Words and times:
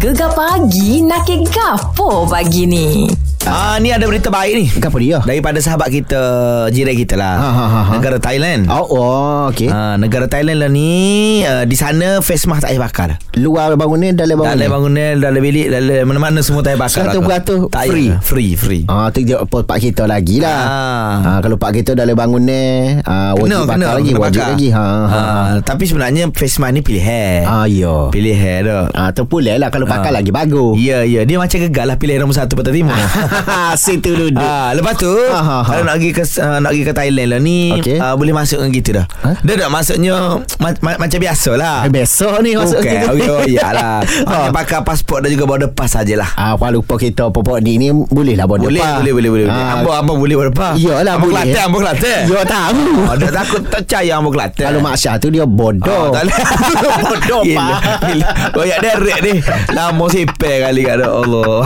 Gegar 0.00 0.32
pagi 0.32 1.04
nak 1.04 1.28
ke 1.28 1.44
gapo 1.52 2.24
pagi 2.24 2.64
ni? 2.64 3.04
Ah 3.42 3.80
ni 3.80 3.88
ada 3.88 4.04
berita 4.04 4.28
baik 4.28 4.52
ni. 4.52 4.66
Kenapa 4.68 5.00
dia? 5.00 5.18
Daripada 5.18 5.56
sahabat 5.58 5.88
kita, 5.88 6.20
jiran 6.68 6.92
kita 6.94 7.16
lah. 7.16 7.34
Ha, 7.34 7.48
ha, 7.48 7.64
ha, 7.64 7.80
ha. 7.82 7.92
Negara 7.94 8.20
Thailand. 8.20 8.68
Oh, 8.68 8.84
oh 8.86 9.40
okey. 9.48 9.66
Ah, 9.66 9.96
negara 9.96 10.28
Thailand 10.28 10.60
lah 10.60 10.68
ni 10.68 10.92
uh, 11.42 11.64
Di 11.64 11.72
sana 11.72 12.20
face 12.20 12.44
mask 12.44 12.62
tak 12.62 12.70
payah 12.70 12.82
bakar 12.82 13.08
Luar 13.34 13.72
bangunan, 13.74 14.12
dalam 14.12 14.36
bangunan. 14.36 14.54
Dalam 14.54 14.70
bangunan 14.70 15.12
Dalam 15.16 15.40
bilik 15.40 15.66
Dalam 15.66 16.04
mana-mana 16.04 16.38
semua 16.40 16.60
tak 16.60 16.76
payah 16.76 16.82
bakar 16.82 17.02
100% 17.08 17.72
Tak 17.72 17.84
free? 17.86 18.08
payah. 18.10 18.18
Free 18.20 18.52
Free 18.54 18.82
Ah, 18.86 19.08
tu 19.08 19.24
dia 19.24 19.40
apa 19.40 19.56
pak 19.62 19.78
kita 19.80 20.04
lagi 20.04 20.36
lah. 20.38 20.60
Ah. 20.60 21.14
Ah, 21.26 21.38
kalau 21.40 21.56
pak 21.56 21.72
kita 21.72 21.96
dalam 21.96 22.12
bangunan, 22.12 23.00
ah, 23.02 23.32
wajib 23.34 23.64
bakar 23.64 23.92
lagi, 23.96 24.10
kena 24.10 24.20
wajib 24.20 24.40
bakar. 24.40 24.52
lagi. 24.52 24.68
Ha, 24.70 24.84
ha. 24.84 25.18
Ah, 25.18 25.50
Tapi 25.60 25.84
sebenarnya 25.84 26.28
Face 26.30 26.60
mask 26.60 26.72
ni 26.72 26.80
pilihan 26.82 27.48
Ah, 27.48 27.64
ya. 27.64 28.12
Pilihan 28.12 28.58
dah 28.62 28.84
Ah, 28.92 29.10
tu 29.10 29.24
pula 29.24 29.56
lah 29.56 29.72
kalau 29.72 29.88
pakai 29.88 30.12
lagi 30.12 30.28
bagus. 30.28 30.76
Ya 30.76 31.02
ya 31.02 31.24
Dia 31.24 31.40
macam 31.40 31.56
gegal 31.58 31.88
lah 31.88 31.96
Pilihan 31.96 32.20
nombor 32.20 32.36
satu 32.36 32.52
Pantai 32.54 32.76
Timur 32.76 32.92
Situ 33.80 34.10
duduk. 34.10 34.40
Ah, 34.40 34.72
lepas 34.72 34.94
tu 34.94 35.08
Ha, 35.08 35.36
ha, 35.36 35.58
ha. 35.58 35.58
kalau 35.64 35.84
nak 35.84 35.94
pergi 35.96 36.10
ke 36.10 36.22
uh, 36.36 36.58
nak 36.58 36.70
pergi 36.70 36.84
ke 36.84 36.92
Thailand 36.92 37.28
lah 37.28 37.40
ni 37.40 37.58
Okey. 37.72 37.96
ah, 37.96 38.14
boleh 38.14 38.32
masuk 38.32 38.58
dengan 38.58 38.72
gitu 38.72 38.90
dah. 38.92 39.06
Ha? 39.20 39.30
Dia 39.40 39.54
tak 39.56 39.68
maksudnya 39.68 40.14
ma- 40.56 40.80
ma- 40.80 40.98
macam 40.98 41.18
biasa 41.18 41.50
lah. 41.52 41.76
Eh, 41.82 41.90
Besok 41.90 42.34
ni 42.40 42.50
masuk 42.52 42.78
Okey, 42.78 42.92
kita. 42.92 43.06
okey, 43.10 43.28
oh, 43.28 43.42
iyalah. 43.44 43.98
Hanya 44.28 44.50
pakai 44.50 44.80
pasport 44.80 45.20
dan 45.20 45.30
juga 45.30 45.44
border 45.46 45.70
pass 45.70 45.92
sajalah. 45.92 46.30
Ah, 46.34 46.54
apa 46.54 46.70
lupa 46.70 46.94
kita 46.94 47.28
popok 47.28 47.58
ni 47.58 47.76
ni 47.76 47.88
boleh 47.90 48.34
lah 48.34 48.44
border 48.44 48.66
Boleh, 48.66 48.80
pass. 48.80 48.98
boleh, 48.98 49.12
boleh, 49.12 49.30
boleh. 49.30 49.46
Ah, 49.46 49.74
Ambo, 49.74 49.90
ambo 49.92 50.12
boleh 50.16 50.36
border 50.36 50.52
pass. 50.52 50.74
Iyalah, 50.76 51.12
ambo 51.14 51.26
boleh. 51.26 51.42
Kelantan, 51.44 51.62
ambo 51.64 51.78
Kelantan. 51.78 52.20
Ya 52.30 52.40
tahu. 52.42 52.84
Oh, 53.02 53.14
dia 53.16 53.30
takut 53.30 53.60
tak 53.64 53.80
percaya 53.80 54.12
ambo 54.14 54.28
Kelantan. 54.30 54.64
Kalau 54.66 54.80
Mak 54.80 54.96
Syah 54.96 55.14
tu 55.16 55.28
dia 55.28 55.44
bodoh. 55.44 55.86
Oh, 55.86 56.06
tak 56.10 56.22
boleh. 56.22 56.36
bodoh, 57.00 57.42
Pak. 57.46 57.78
Koyak 58.52 58.78
derek 58.80 59.18
ni. 59.22 59.32
Lama 59.70 60.04
sipel 60.06 60.56
kali 60.60 60.80
kat 60.82 60.98
Allah. 61.00 61.64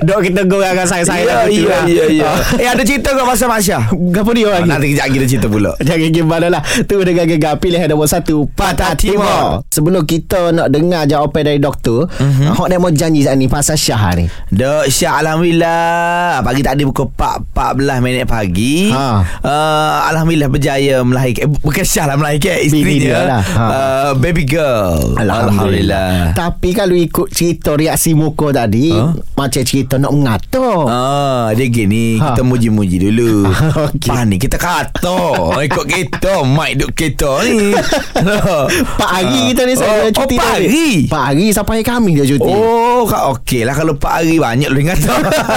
Dok 0.00 0.20
kita 0.22 0.42
gorangkan 0.56 0.86
saya-saya 0.86 1.22
Ya, 1.22 1.34
lah. 1.34 1.44
ya, 1.46 1.78
ya, 1.84 2.04
ya. 2.10 2.30
Eh, 2.56 2.66
ada 2.66 2.80
cerita 2.80 3.10
kau 3.10 3.24
pasal 3.24 3.46
Masya? 3.46 3.78
Gapo 4.10 4.30
dia 4.30 4.48
lagi? 4.48 4.66
nanti 4.66 4.86
kejap 4.90 5.06
kita 5.08 5.24
cerita 5.26 5.46
pula. 5.46 5.72
Jangan 5.82 6.10
gimana 6.10 6.46
lah 6.48 6.62
Tu 6.82 6.96
dengan 6.98 7.24
gegar 7.24 7.56
pilihan 7.56 7.86
nombor 7.86 8.06
satu 8.06 8.44
Patah 8.48 8.92
Timur 8.94 9.62
Sebelum 9.68 10.02
kita 10.02 10.50
nak 10.50 10.68
dengar 10.68 11.04
jawapan 11.04 11.42
dari 11.46 11.58
doktor. 11.58 12.06
Hak 12.10 12.66
dia 12.66 12.76
mau 12.76 12.90
janji 12.90 13.20
saat 13.20 13.34
ni 13.34 13.46
Pasal 13.46 13.74
Syah 13.74 14.14
ni 14.14 14.26
Dok 14.48 14.86
Syah 14.86 15.20
Alhamdulillah 15.20 16.40
Pagi 16.40 16.60
tadi 16.60 16.82
pukul 16.82 17.08
4, 17.08 17.54
14 17.54 18.00
minit 18.00 18.24
pagi 18.24 18.90
Ha. 18.90 19.06
uh, 19.40 19.98
Alhamdulillah 20.08 20.48
berjaya 20.48 21.00
melahirkan 21.00 21.46
eh, 21.46 21.50
Bukan 21.56 21.82
Syah 21.82 22.06
lah 22.06 22.16
melahirkan 22.16 22.58
Isteri 22.60 22.94
dia, 22.96 23.00
dia 23.00 23.18
lah. 23.24 23.42
Ha. 23.44 23.64
uh, 23.64 24.12
Baby 24.14 24.44
girl 24.44 25.14
Tapi 26.32 26.68
kalau 26.72 26.94
ikut 26.94 27.28
cerita 27.28 27.72
reaksi 27.72 28.12
muka 28.12 28.50
tadi 28.52 28.86
Ha? 28.86 29.10
Macam 29.34 29.62
cerita 29.62 29.96
nak 29.96 30.12
mengata 30.46 30.68
Ah, 30.86 31.46
dia 31.52 31.66
gini 31.66 32.16
Ha. 32.16 32.32
Kita 32.32 32.42
muji-muji 32.42 32.96
dulu 33.00 33.48
Okey. 33.90 34.08
Pas 34.08 34.22
ni 34.22 34.36
kita 34.36 34.54
kata 34.54 35.18
Ikut 35.60 35.84
kita 35.84 36.44
Mic 36.44 36.78
duk 36.78 36.92
kita 36.98 37.42
ni 37.42 37.72
Pak 38.94 39.08
Hari 39.10 39.40
kita 39.50 39.62
ni 39.64 39.74
oh, 39.74 39.78
saya 39.78 40.04
oh, 40.04 40.10
cuti 40.10 40.36
Pak 40.36 40.46
tadi. 40.46 40.64
Hari 40.64 40.88
Pak 41.08 41.22
Hari 41.24 41.46
sampai 41.50 41.82
kami 41.82 42.10
dia 42.14 42.26
cuti 42.26 42.46
Oh, 42.46 43.04
ka- 43.04 43.32
okey 43.34 43.64
lah 43.64 43.74
kalau 43.74 43.94
Pak 43.94 44.22
Hari 44.22 44.36
banyak 44.36 44.68
lu 44.68 44.80
ingat. 44.80 45.00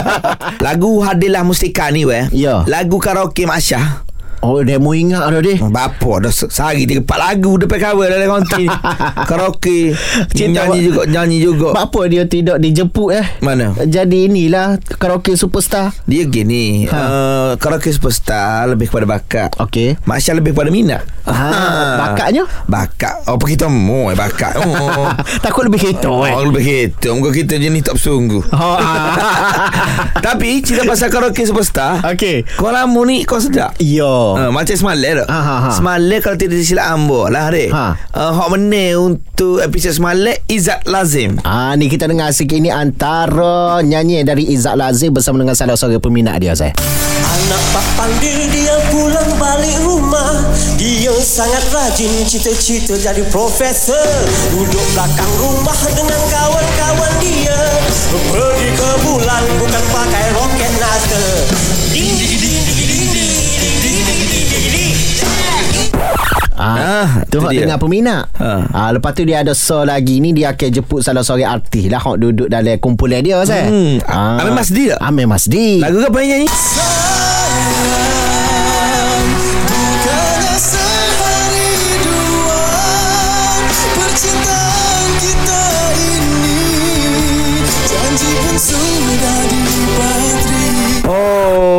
Lagu 0.65 0.99
Hadilah 0.99 1.43
Mustika 1.43 1.87
ni 1.89 2.03
weh. 2.03 2.27
Ya. 2.31 2.63
Lagu 2.65 2.97
karaoke 2.97 3.45
Mak 3.45 3.59
Syah. 3.59 4.03
Oh 4.39 4.59
dia 4.59 4.77
mau 4.77 4.91
ingat 4.91 5.27
dah 5.27 5.39
dia 5.39 5.57
Bapa 5.59 6.19
dah 6.19 6.29
se- 6.29 6.47
sehari 6.47 6.83
tiga 6.83 6.99
empat 6.99 7.17
lagu 7.17 7.57
depan 7.57 7.77
cover 7.79 8.07
dalam 8.07 8.29
konti. 8.31 8.65
karaoke. 9.29 9.93
Cinta 10.29 10.65
nyanyi 10.65 10.79
juga 10.83 11.01
nyanyi 11.05 11.37
juga. 11.39 11.69
Apa 11.73 12.05
dia 12.05 12.23
tidak 12.23 12.57
dijemput 12.57 13.09
eh 13.11 13.27
Mana? 13.39 13.73
Jadi 13.79 14.27
inilah 14.27 14.75
Karaoke 14.93 15.33
superstar 15.33 15.93
Dia 16.03 16.23
gini, 16.23 16.85
Ha. 16.85 16.93
ha. 16.93 17.01
uh, 17.01 17.51
karaoke 17.55 17.89
superstar 17.89 18.67
lebih 18.67 18.87
kepada 18.87 19.05
bakat. 19.07 19.49
Okey 19.57 19.97
Mak 20.03 20.17
Syah 20.17 20.35
lebih 20.35 20.51
kepada 20.51 20.69
minat. 20.69 21.01
Ah, 21.23 21.99
bakatnya? 22.07 22.47
Bakat. 22.65 23.19
Oh, 23.25 23.35
kita 23.37 23.67
mau 23.67 24.07
eh 24.07 24.15
bakat. 24.15 24.55
Oh. 24.67 25.07
Takut 25.39 25.63
lebih 25.63 25.79
kita 25.85 26.07
eh 26.23 26.33
Oh, 26.33 26.43
lebih 26.45 26.63
kita. 26.63 27.11
Muka 27.11 27.31
kita 27.31 27.55
jenis 27.55 27.83
tak 27.83 27.95
bersungguh. 27.95 28.43
Oh. 28.49 28.77
Tapi 30.25 30.59
cerita 30.59 30.83
pasal 30.83 31.07
karaoke 31.07 31.43
superstar. 31.43 32.03
Okey. 32.05 32.43
Kau 32.53 32.69
lama 32.69 32.99
ni 33.03 33.23
kau 33.23 33.37
sedap. 33.37 33.75
Yo. 33.77 34.26
Ha, 34.35 34.51
macam 34.51 34.75
semalam 34.75 35.23
tak? 35.23 35.27
Ha, 35.31 35.39
ha, 35.39 35.55
ha. 35.63 35.69
Semalam 35.71 36.19
kalau 36.19 36.35
tidak 36.35 36.59
silap 36.65 36.91
ambo 36.91 37.31
lah 37.31 37.47
dek. 37.47 37.71
Ha. 37.71 37.85
Uh, 38.11 38.31
hak 38.35 38.47
menang 38.51 39.15
untuk 39.15 39.63
episod 39.63 39.95
semalam 39.95 40.35
Izzat 40.51 40.83
Lazim. 40.89 41.39
Ah 41.47 41.71
ni 41.79 41.87
kita 41.87 42.09
dengar 42.09 42.33
sikit 42.35 42.59
ni 42.59 42.67
antara 42.67 43.79
nyanyi 43.85 44.25
dari 44.27 44.49
Izzat 44.51 44.75
Lazim 44.75 45.15
bersama 45.15 45.39
dengan 45.39 45.55
salah 45.55 45.77
seorang 45.77 46.03
peminat 46.03 46.41
dia 46.41 46.51
saya. 46.57 46.75
Anak 47.27 47.63
pak 47.69 47.87
panggil 47.95 48.49
dia 48.49 48.75
pulang 48.89 49.31
balik 49.37 49.77
rumah 49.85 50.41
Dia 50.79 51.13
sangat 51.21 51.63
rajin 51.69 52.25
cita-cita 52.25 52.97
jadi 52.97 53.21
profesor 53.29 54.07
Duduk 54.53 54.85
belakang 54.95 55.33
rumah 55.37 55.79
dengan 55.93 56.21
kawan-kawan 56.33 57.13
dia 57.21 57.59
Pergi 58.31 58.69
ke 58.73 58.89
bulan 59.05 59.43
bukan 59.59 59.85
pakai 59.91 60.25
roket 60.33 60.73
NASA 60.81 61.23
Ding 61.93 62.15
ding 62.15 62.37
ding 62.37 62.41
ding 62.41 62.63
ding 62.63 62.65
ding 62.73 62.77
ding 62.77 62.86
Ah, 66.57 66.75
Ah, 66.77 67.09
tu 67.29 67.37
dia. 67.47 67.63
dengar 67.63 67.77
peminat. 67.77 68.33
Ha. 68.41 68.65
Ah, 68.67 68.89
lepas 68.89 69.13
tu 69.13 69.21
dia 69.21 69.45
ada 69.45 69.53
so 69.53 69.85
lagi 69.85 70.17
ni 70.17 70.33
dia 70.33 70.51
akan 70.51 70.69
jemput 70.73 71.05
salah 71.05 71.21
seorang 71.21 71.61
artis 71.61 71.85
lah 71.87 72.01
duduk 72.17 72.49
dalam 72.49 72.75
kumpulan 72.77 73.21
dia. 73.21 73.37
Hmm. 73.37 74.01
Amir 74.03 74.53
Masdi 74.53 74.83
tak? 74.89 74.99
Amir 74.99 75.27
Masdi. 75.29 75.77
Lagu 75.77 76.01
apa 76.01 76.17
yang 76.19 76.29
nyanyi? 76.33 76.47
Bukannya 76.49 77.16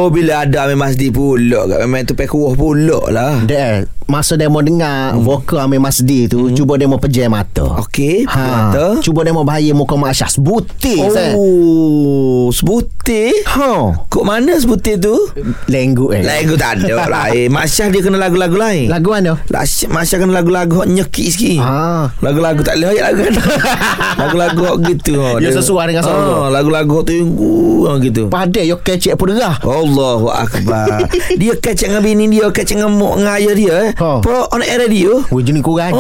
Oh, 0.09 0.15
bila 0.17 0.41
ada 0.41 0.65
Amir 0.65 0.81
Masdi 0.81 1.13
pula 1.13 1.69
kat 1.69 1.85
memang 1.85 2.09
tu 2.09 2.17
pekuah 2.17 2.57
pula 2.57 3.13
lah. 3.13 3.45
Dia 3.45 3.85
masa 4.09 4.41
dia 4.41 4.49
mau 4.49 4.65
dengar 4.65 5.13
hmm. 5.13 5.21
vokal 5.21 5.69
Amir 5.69 5.85
Masdi 5.85 6.25
tu 6.25 6.49
hmm. 6.49 6.57
cuba 6.57 6.81
dia 6.81 6.89
mau 6.89 6.97
pejam 6.97 7.29
mata. 7.29 7.85
Okey, 7.85 8.25
Ha, 8.25 8.41
mata. 8.73 9.05
cuba 9.05 9.21
dia 9.21 9.37
mau 9.37 9.45
bahaya 9.45 9.69
muka 9.77 10.01
Mak 10.01 10.17
Syah 10.17 10.33
sebutir 10.33 11.13
saya. 11.13 11.37
Oh, 11.37 12.49
sebutir. 12.49 13.37
Ha. 13.53 14.01
Kok 14.09 14.25
mana 14.25 14.57
sebutir 14.57 14.97
tu? 14.97 15.13
Lenggu 15.69 16.17
eh. 16.17 16.25
Lagu 16.25 16.57
tak 16.57 16.81
ada 16.81 17.05
lain. 17.29 17.53
Masya 17.53 17.93
dia 17.93 18.01
kena 18.01 18.17
lagu-lagu 18.17 18.57
lain. 18.57 18.89
Lagu 18.89 19.13
mana? 19.13 19.37
Lah, 19.53 19.69
Masya 19.69 20.25
kena 20.25 20.33
lagu-lagu 20.41 20.73
hok 20.81 20.89
nyekik 20.89 21.29
sikit. 21.37 21.61
Ah. 21.61 22.09
Lagu-lagu 22.25 22.65
tak 22.65 22.81
boleh 22.81 22.97
ayat 22.97 23.13
lagu 23.13 23.21
kan. 23.29 23.35
Lagu-lagu 24.25 24.61
hok 24.73 24.79
gitu. 24.89 25.21
Dia 25.37 25.53
sesuai 25.53 25.85
dengan 25.93 26.01
solo. 26.09 26.49
Ah, 26.49 26.49
Lagu-lagu 26.49 27.05
tunggu 27.05 27.85
hok 27.93 27.97
gitu. 28.01 28.23
Padai 28.33 28.73
yo 28.73 28.81
kecek 28.81 29.21
pun 29.21 29.37
derah. 29.37 29.61
Allahu 29.99 30.31
Akbar 30.31 31.11
Dia 31.43 31.59
kecek 31.59 31.91
dengan 31.91 32.03
bini 32.03 32.31
dia 32.31 32.47
Kecek 32.47 32.79
dengan 32.79 32.95
mak 32.95 33.19
dengan 33.19 33.35
ayah 33.35 33.55
dia 33.55 33.75
eh. 33.83 33.91
Ha. 33.99 34.23
Pro 34.23 34.47
on 34.49 34.63
air 34.63 34.79
radio 34.79 35.27
Weh 35.29 35.43
jenis 35.43 35.59
kau 35.59 35.75
dia. 35.75 35.91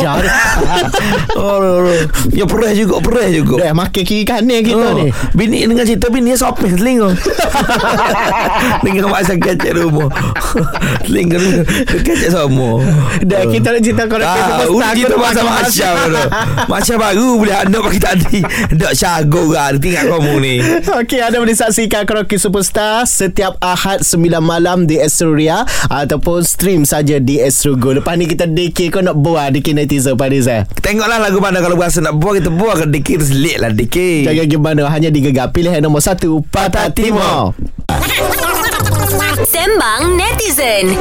oh, 1.35 1.59
oh, 1.59 1.83
oh. 1.83 2.03
Ya 2.31 2.47
perih 2.47 2.79
juga 2.79 3.03
Perih 3.03 3.43
juga 3.43 3.55
Dah 3.61 3.75
makan 3.75 4.03
kiri 4.07 4.23
kanan 4.23 4.63
kita 4.63 4.79
Oh, 4.79 4.95
ni. 4.95 5.11
Bini 5.35 5.67
dengan 5.67 5.83
cerita 5.83 6.07
Bini 6.07 6.39
sopeng 6.39 6.79
telinga 6.79 7.11
Dengan 8.81 9.11
masa 9.11 9.35
kecek 9.35 9.75
rumah 9.75 10.07
Telinga 11.03 11.43
Kecek 11.91 12.31
semua 12.31 12.87
Dah 13.21 13.43
kita 13.45 13.75
nak 13.75 13.83
cerita 13.83 14.03
kau 14.07 14.17
nak 14.17 14.27
Ah, 14.29 14.69
udah 14.69 14.93
kita 14.93 15.17
pasal 15.17 15.45
dulu. 16.05 16.21
Masya 16.69 16.95
baru 16.95 17.29
boleh 17.35 17.57
anda 17.57 17.79
pagi 17.81 17.97
tadi. 17.97 18.39
Dak 18.71 18.93
syago 18.93 19.51
kan 19.51 19.81
tinggal 19.81 20.05
kamu 20.11 20.35
ni. 20.39 20.55
Okey, 21.01 21.19
anda 21.19 21.41
boleh 21.41 21.57
saksikan 21.57 22.05
Karaoke 22.05 22.37
Superstar 22.37 23.03
setiap 23.03 23.57
Ahad 23.79 24.03
9 24.03 24.43
malam 24.43 24.91
di 24.91 24.99
Astro-Ria 24.99 25.63
ataupun 25.87 26.43
stream 26.43 26.83
saja 26.83 27.23
di 27.23 27.39
Astro 27.39 27.79
Go. 27.79 27.95
Lepas 27.95 28.19
ni 28.19 28.27
kita 28.27 28.51
DK 28.51 28.91
kau 28.91 28.99
nak 28.99 29.15
buat 29.23 29.55
DK 29.55 29.71
netizen 29.71 30.19
pada 30.19 30.35
saya. 30.43 30.67
Tengoklah 30.83 31.23
lagu 31.23 31.39
mana 31.39 31.63
kalau 31.63 31.79
berasa 31.79 32.03
nak 32.03 32.19
buat 32.19 32.43
kita 32.43 32.51
buat 32.51 32.83
ke 32.83 32.87
dikir 32.91 33.23
selit 33.23 33.63
lah 33.63 33.71
dikir. 33.71 34.27
Jangan 34.27 34.47
gimana 34.51 34.83
hanya 34.91 35.15
digegar 35.15 35.55
pilihan 35.55 35.79
nombor 35.79 36.03
1 36.03 36.19
Patah 36.51 36.91
Timur. 36.91 37.55
Sembang 39.59 40.15
netizen. 40.15 40.95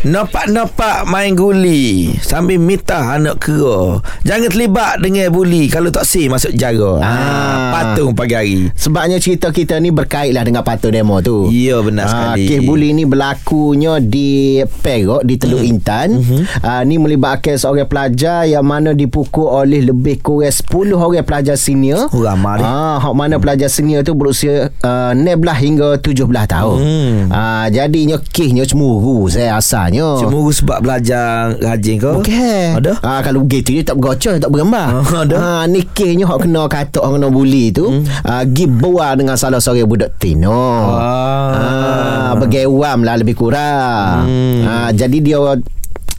Nampak-nampak 0.00 1.04
main 1.12 1.36
guli 1.36 2.16
Sambil 2.24 2.56
minta 2.56 3.12
anak 3.12 3.36
kera 3.36 4.00
Jangan 4.24 4.48
terlibat 4.48 4.96
dengan 5.04 5.28
buli 5.28 5.68
Kalau 5.68 5.92
tak 5.92 6.08
si 6.08 6.24
masuk 6.24 6.56
jara 6.56 7.04
ah. 7.04 7.04
Ah. 7.04 7.68
Patung 7.68 8.16
pagi 8.16 8.32
hari 8.32 8.72
Sebabnya 8.72 9.20
cerita 9.20 9.52
kita 9.52 9.76
ni 9.76 9.92
berkaitlah 9.92 10.40
dengan 10.40 10.64
patung 10.64 10.96
demo 10.96 11.20
tu. 11.20 11.52
Ya, 11.52 11.84
benar 11.84 12.08
sekali. 12.08 12.48
Kes 12.48 12.60
buli 12.64 12.96
ni 12.96 13.04
berlakunya 13.04 14.00
di 14.00 14.60
Perak, 14.80 15.20
di 15.28 15.36
Teluk 15.36 15.60
Hmm. 15.60 15.70
Intan. 15.76 16.08
Mhm. 16.16 16.64
Ah, 16.64 16.80
ni 16.80 16.96
melibatkan 16.96 17.60
seorang 17.60 17.84
pelajar 17.84 18.48
yang 18.48 18.64
mana 18.64 18.96
dipukul 18.96 19.52
oleh 19.52 19.84
lebih 19.84 20.24
kurang 20.24 20.48
10 20.48 20.96
orang 20.96 21.24
pelajar 21.24 21.60
senior. 21.60 22.08
Oh, 22.08 22.24
ramai. 22.24 22.64
Ah, 22.64 22.96
hak 22.96 23.12
mana 23.12 23.36
pelajar 23.36 23.68
senior 23.68 24.00
tu 24.00 24.16
berusia 24.16 24.72
uh, 24.80 25.12
16 25.12 25.36
hingga 25.60 25.88
17 26.00 26.24
tahun. 26.48 26.78
Hmm. 26.80 27.16
Ah, 27.60 27.68
jadinya 27.68 28.16
kesnya 28.16 28.64
cemburu 28.64 29.28
saya 29.28 29.60
asalnya. 29.60 30.16
Cemburu 30.16 30.48
sebab 30.48 30.80
belajar 30.80 31.52
rajin 31.60 32.00
ke? 32.00 32.10
Okey. 32.24 32.80
Ada? 32.80 32.96
Ah 33.04 33.20
kalau 33.20 33.44
begitu 33.44 33.76
dia 33.76 33.84
tak 33.84 34.00
bergocor, 34.00 34.40
tak 34.40 34.48
bergambar. 34.48 35.04
Ah, 35.04 35.28
ada. 35.28 35.36
Ah 35.36 35.62
ni 35.68 35.84
kesnya 35.84 36.24
hak 36.24 36.48
kena 36.48 36.64
katok 36.72 37.04
hak 37.04 37.12
kena 37.20 37.28
buli 37.28 37.68
tu, 37.68 37.84
hmm. 37.84 38.24
ah 38.24 38.48
gi 38.48 38.64
buat 38.64 39.20
dengan 39.20 39.36
salah 39.36 39.60
seorang 39.60 39.84
budak 39.84 40.16
tino. 40.16 40.88
Ah. 40.96 42.32
Ah 42.32 42.32
bergewam 42.40 43.04
lah 43.04 43.20
lebih 43.20 43.36
kurang. 43.36 44.24
Hmm. 44.24 44.64
Ah 44.64 44.88
jadi 44.96 45.20
dia 45.20 45.36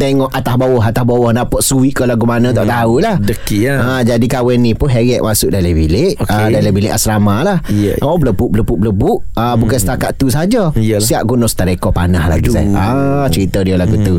tengok 0.01 0.33
atas 0.33 0.55
bawah 0.57 0.81
atas 0.81 1.05
bawah 1.05 1.29
nampak 1.29 1.61
suwi 1.61 1.93
ke 1.93 2.09
lagu 2.09 2.25
mana 2.25 2.49
tak 2.49 2.65
tahulah. 2.65 3.21
Deki 3.21 3.69
lah. 3.69 3.77
Ha, 3.77 3.91
jadi 4.01 4.25
kawan 4.25 4.57
ni 4.57 4.73
pun 4.73 4.89
heret 4.89 5.21
masuk 5.21 5.53
dalam 5.53 5.69
bilik 5.77 6.17
okay. 6.17 6.49
dalam 6.49 6.73
bilik 6.73 6.89
asrama 6.89 7.45
lah. 7.45 7.57
Ya. 7.69 8.01
Oh 8.01 8.17
belepuk 8.17 8.49
belepuk 8.49 8.81
belepuk. 8.81 9.21
Ah 9.37 9.53
bukan 9.53 9.77
setakat 9.77 10.17
tu 10.17 10.33
saja. 10.33 10.73
Iyalah. 10.73 11.05
Siap 11.05 11.21
guna 11.29 11.45
stereko 11.45 11.93
panah 11.93 12.25
lagi 12.25 12.49
saya. 12.49 12.73
Ah 12.73 13.25
cerita 13.29 13.61
dia 13.61 13.77
lagu 13.77 13.93
tu. 14.01 14.17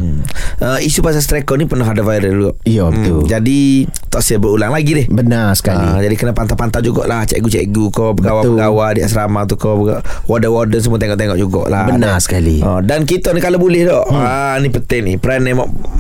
Uh, 0.63 0.79
isu 0.79 1.03
pasal 1.03 1.19
striker 1.19 1.59
ni 1.59 1.67
pernah 1.67 1.91
ada 1.91 2.07
viral 2.07 2.31
dulu. 2.31 2.51
Ya, 2.63 2.87
betul. 2.87 3.27
Jadi 3.27 3.91
tak 4.07 4.23
saya 4.23 4.39
berulang 4.39 4.71
lagi 4.71 4.95
deh. 4.95 5.07
Benar 5.11 5.59
sekali. 5.59 5.83
Ah, 5.83 5.99
jadi 5.99 6.15
kena 6.15 6.31
pantau-pantau 6.37 6.79
jugalah 6.79 7.27
cikgu-cikgu 7.27 7.91
kau 7.91 8.15
pegawai-pegawai 8.15 9.01
di 9.01 9.03
asrama 9.03 9.43
tu 9.51 9.59
kau 9.59 9.83
pega- 9.83 10.05
warden-warden 10.31 10.79
semua 10.79 11.03
tengok-tengok 11.03 11.35
jugalah. 11.41 11.91
Benar 11.91 12.23
sekali. 12.23 12.63
Ah, 12.63 12.79
dan 12.79 13.03
kita 13.03 13.35
ni 13.35 13.43
kalau 13.43 13.59
boleh 13.59 13.91
tak. 13.91 14.07
Hmm. 14.07 14.23
Ah 14.23 14.55
ni 14.63 14.71
penting 14.71 15.03
ni. 15.03 15.15
Peran 15.19 15.43
ni 15.43 15.51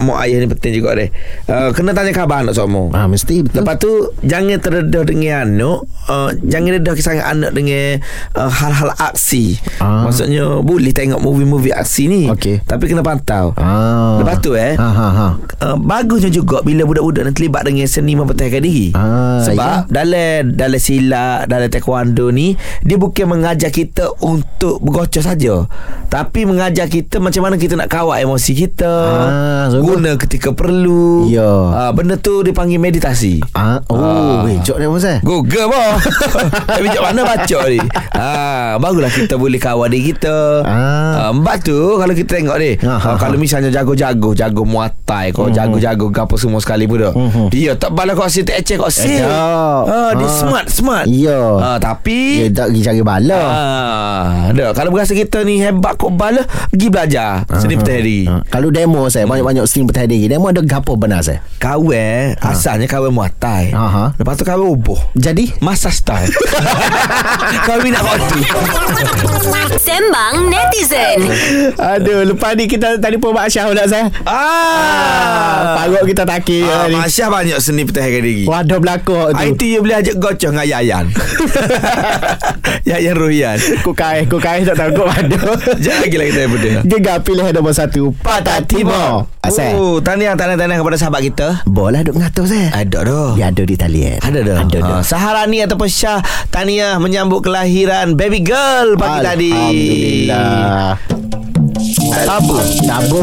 mak, 0.03 0.19
ayah 0.27 0.43
ni 0.43 0.47
penting 0.51 0.73
juga 0.79 0.99
deh. 0.99 1.09
Ah, 1.47 1.71
kena 1.73 1.95
tanya 1.95 2.13
khabar 2.13 2.43
anak 2.43 2.55
semua. 2.57 2.91
Ah 2.93 3.07
mesti 3.07 3.47
betul. 3.47 3.63
Lepas 3.63 3.77
tu 3.79 3.93
jangan 4.27 4.59
terdedah 4.59 5.03
dengan 5.07 5.33
anak, 5.49 5.79
uh, 6.09 6.31
jangan 6.45 6.71
dedah 6.79 6.95
sangat 6.99 7.27
anak 7.27 7.51
dengan 7.55 7.99
uh, 8.37 8.51
hal-hal 8.51 8.91
aksi. 8.99 9.59
Ah. 9.79 10.07
Maksudnya 10.07 10.61
boleh 10.63 10.93
tengok 10.95 11.21
movie-movie 11.21 11.75
aksi 11.75 12.03
ni. 12.07 12.23
Okey. 12.31 12.63
Tapi 12.65 12.85
kena 12.91 13.03
pantau. 13.03 13.55
Ah. 13.59 14.21
Lepas 14.23 14.39
tu 14.43 14.55
eh 14.55 14.75
Ha 14.79 14.89
ha 14.89 15.09
ha. 15.13 15.29
Uh, 15.63 15.77
bagusnya 15.79 16.31
juga 16.33 16.61
bila 16.63 16.83
budak-budak 16.87 17.29
ni 17.29 17.33
terlibat 17.35 17.63
dengan 17.67 17.87
seni 17.87 18.13
mempertahankan 18.19 18.63
diri. 18.63 18.89
Ah, 18.95 19.43
Sebab 19.47 19.91
dalam 19.91 20.55
dalam 20.55 20.81
silat, 20.81 21.47
dalam 21.47 21.69
taekwondo 21.71 22.31
ni 22.35 22.55
dia 22.83 22.97
bukan 22.99 23.27
mengajar 23.31 23.71
kita 23.71 24.11
untuk 24.23 24.83
bergocor 24.83 25.23
saja. 25.23 25.67
Tapi 26.09 26.45
mengajar 26.45 26.91
kita 26.91 27.19
macam 27.23 27.49
mana 27.49 27.55
kita 27.57 27.79
nak 27.79 27.89
kawal 27.89 28.19
emosi 28.21 28.53
kita. 28.53 28.93
Ah, 28.93 29.62
sungguh. 29.69 29.95
guna 29.95 30.11
ketika 30.17 30.51
perlu. 30.51 31.27
Ya. 31.27 31.47
Ah, 31.71 31.91
benda 31.91 32.17
tu 32.17 32.41
dipanggil 32.41 32.77
meditasi. 32.77 33.39
Ah, 33.53 33.79
oh, 33.87 33.97
Ah. 33.97 34.43
weh, 34.43 34.59
jok 34.59 34.77
dia 34.77 34.89
Masa. 34.89 35.21
Google 35.21 35.67
boh. 35.67 35.93
Tapi 36.69 36.83
macam 36.83 37.03
mana 37.05 37.21
baca 37.25 37.59
ni? 37.67 37.79
Ha, 38.13 38.29
barulah 38.77 39.09
kita 39.09 39.35
boleh 39.35 39.57
kawal 39.57 39.87
diri 39.87 40.11
kita. 40.11 40.63
Ah. 40.63 40.81
Ah, 41.23 41.31
mbak 41.31 41.63
tu 41.63 41.77
kalau 41.95 42.13
kita 42.13 42.35
tengok 42.35 42.57
ni, 42.57 42.75
Ah, 42.81 42.95
ah, 42.95 43.05
ah, 43.05 43.17
kalau 43.17 43.37
misalnya 43.37 43.69
jago-jago, 43.71 44.33
jago 44.33 44.63
muatai, 44.63 45.31
kau 45.31 45.49
jago-jago 45.49 46.09
gapo 46.09 46.35
semua 46.35 46.59
sekali 46.59 46.85
pun 46.85 46.99
dah. 47.01 47.13
Mhm. 47.13 47.47
Dia 47.49 47.73
tak 47.75 47.93
bala 47.93 48.13
kau 48.13 48.23
asyik 48.23 48.45
tak 48.45 48.57
ecek 48.59 48.77
kau 48.77 48.89
asyik. 48.89 49.21
Tak. 49.21 49.83
Ah, 49.85 50.11
dia 50.13 50.25
Ah. 50.25 50.33
smart, 50.33 50.67
smart. 50.67 51.05
Ya. 51.07 51.41
Ah, 51.55 51.79
tapi 51.79 52.43
Dia 52.43 52.51
tak 52.53 52.67
pergi 52.69 52.83
cari 52.83 53.03
bala. 53.03 53.43
Dah 54.53 54.71
kalau 54.73 54.91
berasa 54.91 55.13
kita 55.13 55.43
ni 55.43 55.59
hebat 55.59 55.95
kok 55.95 56.11
bala, 56.11 56.43
pergi 56.69 56.87
belajar 56.89 57.31
seni 57.55 57.75
pertahanan 57.75 58.01
diri. 58.01 58.21
Ah, 58.25 58.41
Kalau 58.45 58.69
demo 58.69 59.09
saya 59.09 59.25
banyak-banyak 59.43 59.67
stream 59.67 59.85
bertahan 59.85 60.07
diri. 60.07 60.31
Demo 60.31 60.47
ada 60.47 60.63
gapo 60.63 60.95
benar 60.95 61.19
saya. 61.21 61.43
Kawan 61.59 62.39
asalnya 62.39 62.87
kawan 62.87 63.11
muatai. 63.11 63.75
Aha. 63.75 64.15
Lepas 64.15 64.39
tu 64.39 64.47
kawan 64.47 64.71
ubuh. 64.71 64.99
Jadi 65.13 65.51
Masa 65.59 65.91
style 65.91 66.31
Kau 67.67 67.79
minat 67.81 68.01
waktu 68.01 68.39
Sembang 69.75 70.47
netizen. 70.47 71.27
Aduh, 71.75 72.23
lepas 72.25 72.55
ni 72.55 72.67
kita 72.67 72.97
tadi 72.97 73.19
pun 73.19 73.35
Mak 73.35 73.51
Syah 73.51 73.67
pula 73.67 73.85
saya. 73.85 74.07
Ah, 74.23 75.75
Parut 75.77 76.07
kita 76.07 76.23
takir 76.23 76.63
ah, 76.65 76.87
ni. 76.87 76.95
Masya 76.95 77.27
banyak 77.27 77.59
seni 77.59 77.83
pertahanan 77.83 78.23
diri 78.23 78.45
Wadah 78.45 78.79
belakang 78.79 79.35
Ah, 79.35 79.43
tu. 79.43 79.51
Itu 79.51 79.65
you 79.67 79.81
boleh 79.81 79.99
ajak 79.99 80.17
gocong 80.17 80.55
dengan 80.55 80.67
Yayan 80.69 81.05
Yayan 82.89 83.15
Rohian 83.15 83.59
Ku 83.83 83.91
kaih, 83.93 84.25
ku 84.25 84.39
kaih 84.39 84.63
tak 84.63 84.77
tahu 84.77 84.91
kau 84.97 85.09
ada. 85.09 85.39
Sekejap 85.59 85.97
lagi 86.01 86.17
lah 86.17 86.27
kita 86.29 86.41
benda 86.47 86.71
Gegar 86.85 87.19
pilihan 87.21 87.53
nombor 87.53 87.75
satu 87.75 88.15
Patah 88.17 88.63
Timur 88.63 89.27
Asal? 89.43 89.75
Oh, 89.75 89.99
tahniah, 89.99 90.39
tahniah, 90.39 90.55
tahniah 90.55 90.79
kepada 90.79 90.95
sahabat 90.95 91.27
kita. 91.27 91.49
Bola 91.67 92.07
duk 92.07 92.15
ngatur 92.15 92.47
saya 92.47 92.71
Ada 92.71 93.03
dah 93.03 93.35
Dia 93.35 93.51
ada 93.51 93.63
di 93.67 93.75
talian 93.75 94.23
Ada 94.23 94.39
dah 94.39 94.57
Ada 94.63 94.79
dah 94.79 94.99
Ah, 94.99 95.03
Saharani 95.03 95.59
ataupun 95.59 95.91
Syah 95.91 96.23
Tahniah 96.47 97.03
menyambut 97.03 97.43
kelahiran 97.43 98.15
Baby 98.15 98.39
girl 98.39 98.95
pagi 98.95 99.19
tadi. 99.27 99.51
Alhamdulillah 99.51 101.42
Tabu 102.27 102.59
Tabu 102.83 103.23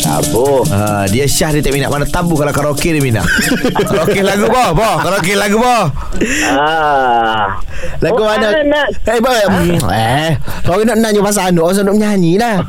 Tabu 0.00 0.46
Ah, 0.72 1.04
dia 1.04 1.28
Syah 1.28 1.52
dia 1.52 1.60
tak 1.60 1.76
minat 1.76 1.92
mana 1.92 2.08
tabu 2.08 2.32
kalau 2.32 2.48
karaoke 2.50 2.96
dia 2.96 3.02
minat. 3.02 3.26
karaoke 3.88 4.24
lagu 4.24 4.48
boh, 4.48 4.68
boh, 4.72 4.96
karaoke 5.04 5.36
lagu 5.36 5.60
boh. 5.60 5.84
Ah. 6.48 7.60
Lagu 8.00 8.20
Oh, 8.20 8.28
mana. 8.28 8.48
Eh 9.08 9.18
boy 9.20 9.40
Eh 9.88 10.32
Kau 10.64 10.80
nak 10.80 10.96
nanya 10.96 11.20
pasal 11.20 11.52
anak 11.52 11.64
Kau 11.64 11.74
nak 11.74 11.94
menyanyi 11.96 12.36
lah 12.36 12.60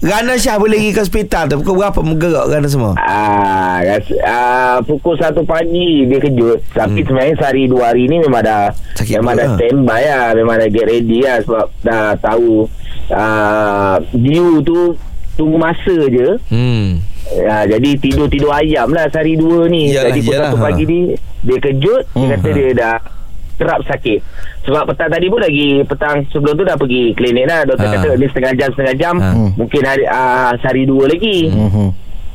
Gana 0.00 0.36
Syah 0.36 0.56
boleh 0.56 0.80
pergi 0.80 0.92
ke 0.92 1.00
hospital 1.00 1.42
tu 1.46 1.54
Pukul 1.60 1.80
berapa 1.80 2.00
menggerak 2.00 2.46
Gana 2.48 2.68
semua 2.68 2.92
Ah, 2.96 3.80
rasa, 3.80 4.14
ah, 4.24 4.76
pukul 4.80 5.16
1 5.16 5.32
pagi 5.44 6.04
dia 6.04 6.18
kejut. 6.18 6.58
Tapi 6.72 7.00
hmm. 7.00 7.06
sebenarnya 7.06 7.34
sehari 7.36 7.64
dua 7.66 7.92
hari 7.92 8.08
ni 8.08 8.16
memang 8.18 8.42
dah 8.42 8.72
Sakit 8.96 9.20
memang 9.20 9.34
dah 9.36 9.46
lah. 9.46 9.56
standby 9.56 10.02
lah, 10.04 10.26
memang 10.32 10.54
dah 10.56 10.68
get 10.68 10.86
ready 10.86 11.18
lah 11.24 11.36
sebab 11.40 11.66
dah 11.80 12.06
tahu 12.18 12.68
ah, 13.10 13.96
due 14.10 14.60
tu 14.60 14.94
tunggu 15.34 15.56
masa 15.56 15.96
je. 16.06 16.28
Hmm 16.48 17.00
Ya, 17.30 17.62
jadi 17.64 17.94
tidur-tidur 17.94 18.50
ayam 18.50 18.90
lah 18.90 19.06
sehari 19.06 19.38
dua 19.38 19.70
ni. 19.70 19.86
Yalah, 19.88 20.10
jadi 20.10 20.20
pukul 20.20 20.34
satu 20.40 20.56
ha. 20.56 20.64
pagi 20.66 20.82
ni 20.82 20.98
dia 21.40 21.58
kejut, 21.60 22.02
dia 22.04 22.18
Hmm, 22.18 22.30
kata 22.34 22.48
ha. 22.48 22.56
dia 22.56 22.68
dah 22.74 22.96
terap 23.54 23.80
sakit. 23.84 24.18
Sebab 24.60 24.82
petang 24.84 25.10
tadi 25.10 25.26
pun 25.26 25.38
lagi 25.38 25.68
petang 25.84 26.26
sebelum 26.26 26.54
tu 26.54 26.64
dah 26.64 26.74
pergi 26.74 27.14
klinik 27.14 27.46
dah. 27.46 27.62
Doktor 27.64 27.86
Ha. 27.86 27.94
kata 27.94 28.08
ni 28.14 28.26
setengah 28.26 28.52
jam 28.56 28.68
setengah 28.72 28.96
jam 28.96 29.14
Ha. 29.16 29.30
mungkin 29.52 29.82
hari 29.84 30.04
ah, 30.04 30.58
sehari 30.58 30.82
dua 30.84 31.06
lagi. 31.06 31.38
Mhm. 31.46 31.88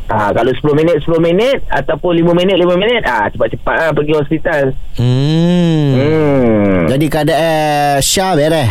Ah, 0.06 0.30
kalau 0.32 0.54
10 0.54 0.64
minit 0.76 0.96
10 1.02 1.18
minit 1.20 1.58
ataupun 1.68 2.12
5 2.16 2.32
minit 2.32 2.56
5 2.56 2.78
minit 2.78 3.02
ah 3.04 3.26
cepat-cepat 3.28 3.76
ah 3.76 3.92
pergi 3.92 4.14
hospital. 4.14 4.64
Hmm, 4.96 5.92
Hmm. 5.92 6.80
Jadi 6.88 7.06
keadaan 7.10 8.00
Syah 8.00 8.32
beres 8.32 8.70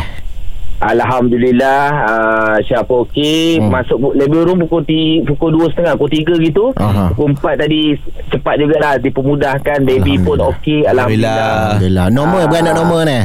Alhamdulillah 0.87 1.83
uh, 2.03 2.57
Syah 2.61 2.83
pun 2.83 3.05
okey 3.05 3.57
Hmm. 3.57 3.67
hmm. 3.67 3.73
Masuk 3.73 3.97
labor 4.13 4.43
room 4.45 4.59
pukul 4.61 4.83
ti, 4.83 5.23
Pukul 5.23 5.55
2.30 5.55 5.95
Pukul 5.95 6.11
3 6.37 6.47
gitu 6.47 6.65
Aha. 6.75 7.11
Pukul 7.11 7.33
4 7.35 7.57
tadi 7.59 7.83
Cepat 8.29 8.55
jugalah 8.57 8.93
Dipermudahkan 8.97 9.79
Baby 9.81 10.19
pun 10.19 10.39
okey 10.47 10.85
Alhamdulillah, 10.85 11.33
Alhamdulillah. 11.33 11.49
Alhamdulillah 11.73 12.07
Nombor 12.11 12.41
Ah. 12.41 12.49
beranak 12.49 12.75
nombor 12.75 13.01
ni 13.03 13.21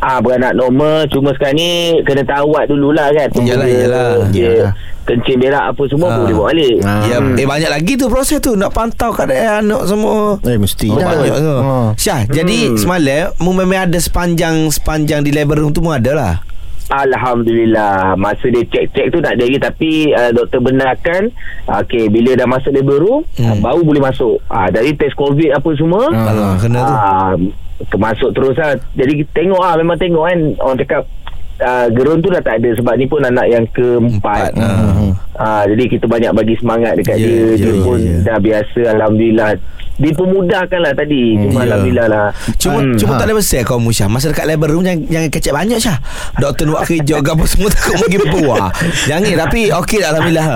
Ah 0.00 0.16
beranak 0.16 0.52
normal 0.54 0.96
Cuma 1.06 1.28
sekarang 1.30 1.56
ni 1.56 1.70
Kena 2.02 2.22
tawat 2.22 2.64
dululah 2.66 3.08
kan 3.10 3.28
Yalah, 3.36 3.68
yalah. 3.68 4.10
dia. 4.28 4.72
Kencing 5.02 5.36
berak 5.38 5.64
apa 5.66 5.82
semua 5.86 6.08
Ah. 6.08 6.16
Boleh 6.18 6.34
bawa 6.34 6.46
balik 6.48 6.76
Ah. 6.80 7.02
Ya, 7.04 7.16
eh 7.18 7.44
banyak 7.44 7.70
lagi 7.70 7.92
tu 7.94 8.06
proses 8.06 8.38
tu 8.38 8.54
nak 8.54 8.70
pantau 8.70 9.10
keadaan 9.10 9.66
anak 9.66 9.82
semua. 9.84 10.38
Eh 10.42 10.54
mesti 10.54 10.86
Oh, 10.86 10.96
lah. 10.96 11.04
banyak 11.10 11.36
tu. 11.36 11.56
Ah. 11.58 11.88
Syah, 11.94 12.20
jadi 12.26 12.58
semalam 12.76 13.34
mu 13.36 13.50
memang 13.52 13.84
ada 13.84 13.98
sepanjang 13.98 14.68
sepanjang 14.68 15.20
di 15.20 15.30
labor 15.30 15.58
room 15.58 15.70
tu 15.70 15.80
mu 15.80 15.90
ada 15.90 16.12
lah. 16.12 16.34
Alhamdulillah 16.90 17.92
Masa 18.14 18.46
dia 18.46 18.62
cek-cek 18.62 19.06
tu 19.08 19.18
tak 19.18 19.32
ada 19.32 19.42
lagi 19.42 19.58
Tapi 19.58 19.90
uh, 20.10 20.30
doktor 20.30 20.60
benarkan 20.60 21.30
Okay 21.64 22.06
Bila 22.06 22.34
dah 22.34 22.46
masuk 22.46 22.70
labor 22.70 22.98
room 22.98 23.22
Hmm. 23.32 23.46
uh, 23.46 23.56
Baru 23.60 23.82
boleh 23.82 24.00
masuk 24.00 24.42
uh, 24.44 24.68
Dari 24.68 24.92
test 24.92 25.14
covid 25.14 25.50
apa 25.50 25.70
semua 25.72 26.10
Ah. 26.10 26.28
Alah, 26.28 26.52
kena 26.56 26.80
tu. 26.80 26.92
uh, 26.92 27.34
Termasuk 27.86 28.30
terus 28.32 28.54
lah 28.54 28.74
Jadi 28.92 29.22
tengok 29.30 29.58
lah 29.58 29.74
Memang 29.74 29.96
tengok 29.96 30.24
kan 30.24 30.38
Orang 30.58 30.76
cakap 30.76 31.02
uh, 31.60 31.86
Gerun 31.88 32.18
tu 32.18 32.28
dah 32.28 32.40
tak 32.40 32.58
ada 32.58 32.70
Sebab 32.74 32.94
ni 32.94 33.04
pun 33.04 33.20
anak 33.20 33.46
yang 33.46 33.64
keempat 33.68 34.50
Empat. 34.50 34.52
Mhm. 34.54 35.10
Ah, 35.32 35.64
jadi 35.64 35.88
kita 35.88 36.04
banyak 36.04 36.32
bagi 36.34 36.52
semangat 36.54 36.92
dekat 36.94 37.16
Ya, 37.16 37.24
dia. 37.24 37.32
ya, 37.32 37.48
dia 37.56 37.72
ya, 37.72 37.80
pun 37.80 37.96
ya. 37.96 38.16
dah 38.22 38.36
biasa 38.38 38.80
alhamdulillah. 38.92 39.50
Dipermudahkan 39.96 40.80
lah 40.80 40.92
tadi. 40.92 41.24
Cuma 41.38 41.58
Ya. 41.58 41.64
alhamdulillah 41.66 42.06
lah. 42.08 42.26
Cuma 42.56 42.78
Hmm. 42.78 42.92
cuma 42.94 43.12
tak 43.14 43.24
ada 43.24 43.34
besar 43.34 43.60
kau 43.62 43.76
Musya 43.76 44.04
Masa 44.04 44.28
dekat 44.28 44.44
labor 44.44 44.68
room 44.70 44.80
Jangan, 44.80 45.00
jangan 45.06 45.28
kecek 45.30 45.52
banyak 45.54 45.78
Syah 45.78 45.96
Doktor 46.36 46.64
nak 46.66 46.72
buat 46.74 46.84
kerja 46.86 47.14
ke 47.18 47.30
apa 47.30 47.44
Semua 47.46 47.68
takut 47.68 47.96
bagi 47.98 48.18
buah 48.22 48.68
Jangan 49.06 49.32
tapi 49.38 49.60
Okey 49.70 49.98
dah 49.98 50.08
Alhamdulillah 50.10 50.46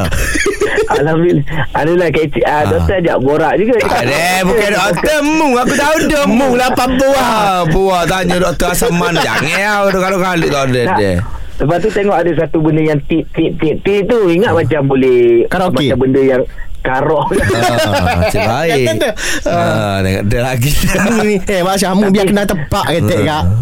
Alhamdulillah. 0.87 1.45
Alhamdulillah 1.73 2.11
kecil. 2.11 2.45
Ah, 2.45 2.63
doktor 2.67 2.95
ajak 2.95 3.17
borak 3.21 3.53
juga. 3.57 3.73
Ada 3.81 4.21
bukan 4.43 4.69
doktor 4.71 5.19
mu 5.23 5.49
Aku 5.57 5.75
tahu 5.75 5.97
dah 6.07 6.25
mu 6.27 6.49
lah 6.53 6.69
apa 6.69 6.85
buah 6.91 7.33
Buah 7.69 8.03
tanya 8.05 8.37
doktor 8.39 8.69
asam 8.71 8.93
mana 8.93 9.17
Jangan 9.19 9.81
lah 9.81 9.89
Kalau-kalau 9.91 10.19
tak 10.45 10.65
ada 10.67 10.83
Dia. 10.99 11.23
Lepas 11.55 11.79
tu 11.79 11.89
tengok 11.95 12.17
ada 12.19 12.31
satu 12.35 12.59
benda 12.59 12.83
yang 12.83 13.01
tip 13.07 13.31
tip 13.31 13.55
tip 13.63 13.79
tip 13.87 14.11
tu 14.11 14.19
ingat 14.27 14.51
macam 14.51 14.91
boleh 14.91 15.47
Karaoke. 15.47 15.87
macam 15.87 15.99
benda 16.03 16.21
yang 16.23 16.43
karok. 16.85 17.25
Ah, 17.33 18.21
Macam 18.21 18.43
baik 18.53 18.87
Ah, 19.43 19.97
Tengok 19.99 20.25
dia 20.27 20.41
lagi 20.41 20.71
ni 21.23 21.37
Eh 21.43 21.61
Masya 21.61 21.93
Mu 21.93 22.09
biar 22.09 22.27
kena 22.27 22.45
tepak 22.45 22.85
kata 22.85 23.17
kak 23.19 23.45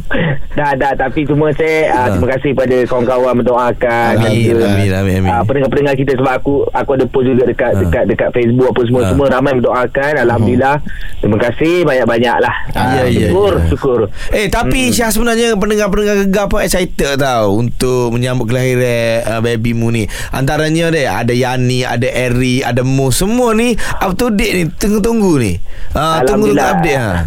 dah 0.52 0.76
dah 0.76 0.92
tapi 0.92 1.24
cuma 1.24 1.48
saya 1.50 1.88
uh, 1.88 2.06
terima 2.12 2.28
kasih 2.28 2.52
pada 2.52 2.76
kawan-kawan 2.84 3.40
mendoakan 3.40 4.12
Ah. 4.12 4.28
Amin, 4.28 4.52
amin, 4.52 4.90
amin, 4.92 5.14
amin. 5.18 5.30
ah, 5.30 5.40
pendengar-pendengar 5.42 5.96
kita 5.96 6.12
sebab 6.14 6.34
aku 6.34 6.54
aku 6.68 6.90
ada 6.92 7.04
post 7.06 7.24
juga 7.26 7.48
dekat 7.48 7.72
dekat 7.80 8.04
dekat 8.04 8.28
Facebook 8.30 8.68
apa 8.68 8.80
semua 8.82 9.00
Ah. 9.00 9.08
semua 9.08 9.26
ramai 9.30 9.52
mendoakan 9.54 10.12
alhamdulillah 10.18 10.76
terima 11.18 11.38
kasih 11.40 11.74
banyak-banyak 11.82 12.36
lah 12.36 12.54
Ya, 12.68 12.84
ya, 13.02 13.28
syukur 13.28 13.52
ya. 13.54 13.64
syukur 13.66 13.98
Eh 14.30 14.46
tapi 14.48 14.90
Syah 14.90 15.08
sebenarnya 15.08 15.54
pendengar-pendengar 15.54 16.16
gegar 16.20 16.46
pun 16.46 16.60
excited 16.60 17.16
tau 17.16 17.56
untuk 17.56 18.10
menyambut 18.10 18.44
kelahiran 18.44 19.24
uh, 19.24 19.40
baby 19.40 19.72
mu 19.72 19.88
ni. 19.88 20.04
Antaranya 20.30 20.88
dia 20.88 21.14
ada 21.14 21.32
Yani, 21.32 21.80
ada 21.82 22.04
Eri, 22.04 22.60
ada 22.60 22.82
Mu 22.82 23.08
semua 23.12 23.54
ni 23.54 23.76
up 24.06 24.16
to 24.18 24.30
date 24.30 24.52
ni 24.54 24.64
tunggu-tunggu 24.66 25.38
ni. 25.38 25.60
Uh, 25.94 26.18
tunggu-tunggu 26.26 26.56
update 26.72 26.96
ha. 26.96 27.26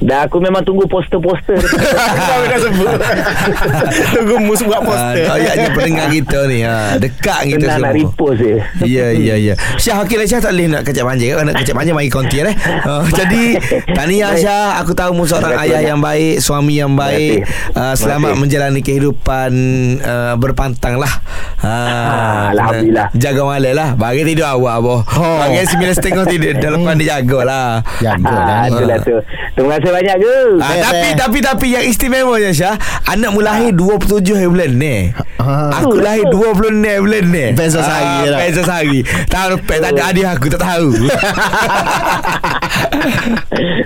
Dah 0.00 0.24
aku 0.24 0.36
memang 0.38 0.60
tunggu 0.60 0.84
poster-poster. 0.84 1.60
Kau 2.26 2.42
dah 2.42 2.58
sebut. 2.58 2.88
Tunggu 4.14 4.36
Mus 4.40 4.60
buat 4.62 4.80
Ah, 4.80 4.82
poster. 4.82 5.24
Kayaknya 5.26 5.68
pendengar 5.70 6.06
kita 6.08 6.38
ni. 6.46 6.58
Ha. 6.60 6.96
Dekat 6.96 7.40
kita 7.46 7.60
Senang 7.62 7.78
nak 7.78 7.92
semua. 7.92 8.00
repost 8.00 8.36
je. 8.38 8.54
Ya 8.82 9.06
ya 9.10 9.34
ya. 9.36 9.54
Syah 9.76 10.00
okey 10.00 10.16
lah 10.16 10.24
Syah 10.24 10.40
tak 10.40 10.52
boleh 10.52 10.66
nak 10.66 10.82
kecap 10.82 11.04
panjang. 11.04 11.28
Kalau 11.30 11.44
nak 11.44 11.56
kecap 11.56 11.74
panjang 11.74 11.94
Mari 11.94 12.08
konti 12.08 12.36
eh. 12.38 12.56
Uh, 12.82 13.04
Jadi 13.18 13.42
Tahniah 13.90 14.32
Syah 14.34 14.80
Aku 14.80 14.92
tahu 14.92 15.12
mu 15.12 15.24
seorang 15.24 15.52
ayah 15.58 15.78
banyak. 15.78 15.86
yang 15.86 16.00
baik 16.00 16.34
Suami 16.38 16.74
yang 16.76 16.92
baik. 16.94 17.44
uh. 17.72 17.92
Selamat 17.92 18.34
menjalani 18.34 18.80
kehidupan 18.80 19.52
uh, 19.98 20.34
Berpantang 20.34 20.96
lah. 20.96 21.12
Ah, 21.60 22.48
Alhamdulillah. 22.50 23.12
Jaga 23.12 23.42
malam 23.44 23.72
lah. 23.74 23.88
Bagi 23.94 24.24
tidur 24.24 24.48
awal 24.48 24.80
boh. 24.80 25.00
Oh. 25.04 25.38
Bagi 25.38 25.60
sembilan 25.66 25.92
setengah 25.92 26.24
tidur 26.24 26.56
Dah 26.56 26.70
lepas 26.72 26.94
dia 26.94 27.06
jaga 27.12 27.38
lah. 27.42 27.68
Jaga 27.98 28.32
dah 28.32 28.48
Ah, 28.50 28.60
ni 28.62 28.68
itulah 28.72 28.98
tu. 28.98 29.16
Terima 29.52 29.76
kasih 29.76 29.89
banyak 29.92 30.16
ke? 30.16 30.36
Ah, 30.56 30.68
Best, 30.70 30.82
tapi 30.82 30.98
best. 31.04 31.18
tapi 31.18 31.38
tapi 31.40 31.66
yang 31.70 31.84
istimewanya 31.84 32.50
Syah 32.50 32.76
Anak 33.06 33.30
mu 33.30 33.40
lahir 33.40 33.70
27 33.72 34.22
hari 34.32 34.48
bulan 34.48 34.70
ni 34.72 34.96
Ah. 35.36 35.72
Aku 35.74 35.96
lahir 35.96 36.28
20 36.28 36.68
ni 36.76 36.92
bulan 36.98 37.24
ni 37.26 37.44
Best 37.52 37.74
sehari 37.74 38.28
lah. 38.28 38.38
Best 38.38 38.60
sehari 38.60 39.00
Tahu 39.26 39.56
pek 39.62 39.78
tak 39.78 39.90
ada 39.90 40.02
hadiah 40.06 40.30
aku 40.32 40.46
tak 40.48 40.60
tahu 40.60 40.88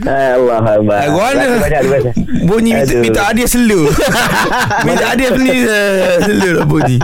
Allah 0.05 0.61
Allah. 0.77 0.99
Gua 1.09 1.27
Terima 1.31 1.47
kasih 1.47 1.59
banyak, 1.59 1.81
terima 1.81 1.99
kasih. 2.01 2.13
Bunyi 2.45 2.71
minta, 2.73 2.85
Aduh. 2.85 3.01
minta 3.01 3.21
hadiah 3.25 3.49
selu 3.49 3.81
Minta 4.85 5.05
hadiah 5.09 5.31
selu 5.33 5.55
eh, 5.55 6.15
Selu 6.21 6.49
lah 6.53 6.67
bunyi 6.67 6.97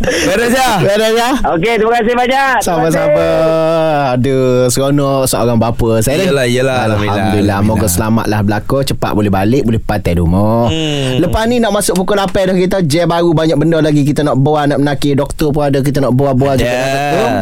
Beres 0.00 0.50
Syah 0.52 0.76
Beres 0.80 1.12
ya 1.12 1.30
Okey, 1.50 1.72
terima 1.76 1.92
kasih 1.98 2.14
banyak. 2.14 2.54
Sama-sama. 2.60 3.26
Aduh 4.14 4.68
Seronok 4.68 5.26
seorang 5.26 5.58
bapa 5.58 5.98
Saya. 6.00 6.22
Yelah, 6.24 6.46
yelah. 6.46 6.78
Alhamdulillah, 6.86 7.14
Alhamdulillah. 7.16 7.58
Moga 7.64 7.88
selamatlah 7.88 8.40
berlaku 8.44 8.84
Cepat 8.84 9.12
boleh 9.12 9.28
balik 9.28 9.64
Boleh 9.64 9.80
pantai 9.80 10.16
rumah 10.16 10.68
Hmm. 10.68 11.20
Lepas 11.20 11.44
ni 11.44 11.58
nak 11.58 11.74
masuk 11.74 11.98
pukul 11.98 12.16
8 12.16 12.30
dah 12.30 12.56
kita 12.56 12.78
Jam 12.84 13.10
baru 13.10 13.32
banyak 13.32 13.56
benda 13.56 13.78
lagi 13.80 14.04
Kita 14.04 14.22
nak 14.22 14.38
buat 14.38 14.70
Nak 14.70 14.78
menaki 14.80 15.12
Doktor 15.12 15.50
pun 15.50 15.66
ada 15.66 15.80
Kita 15.80 16.00
nak 16.00 16.12
buat-buat 16.14 16.56
juga 16.56 16.72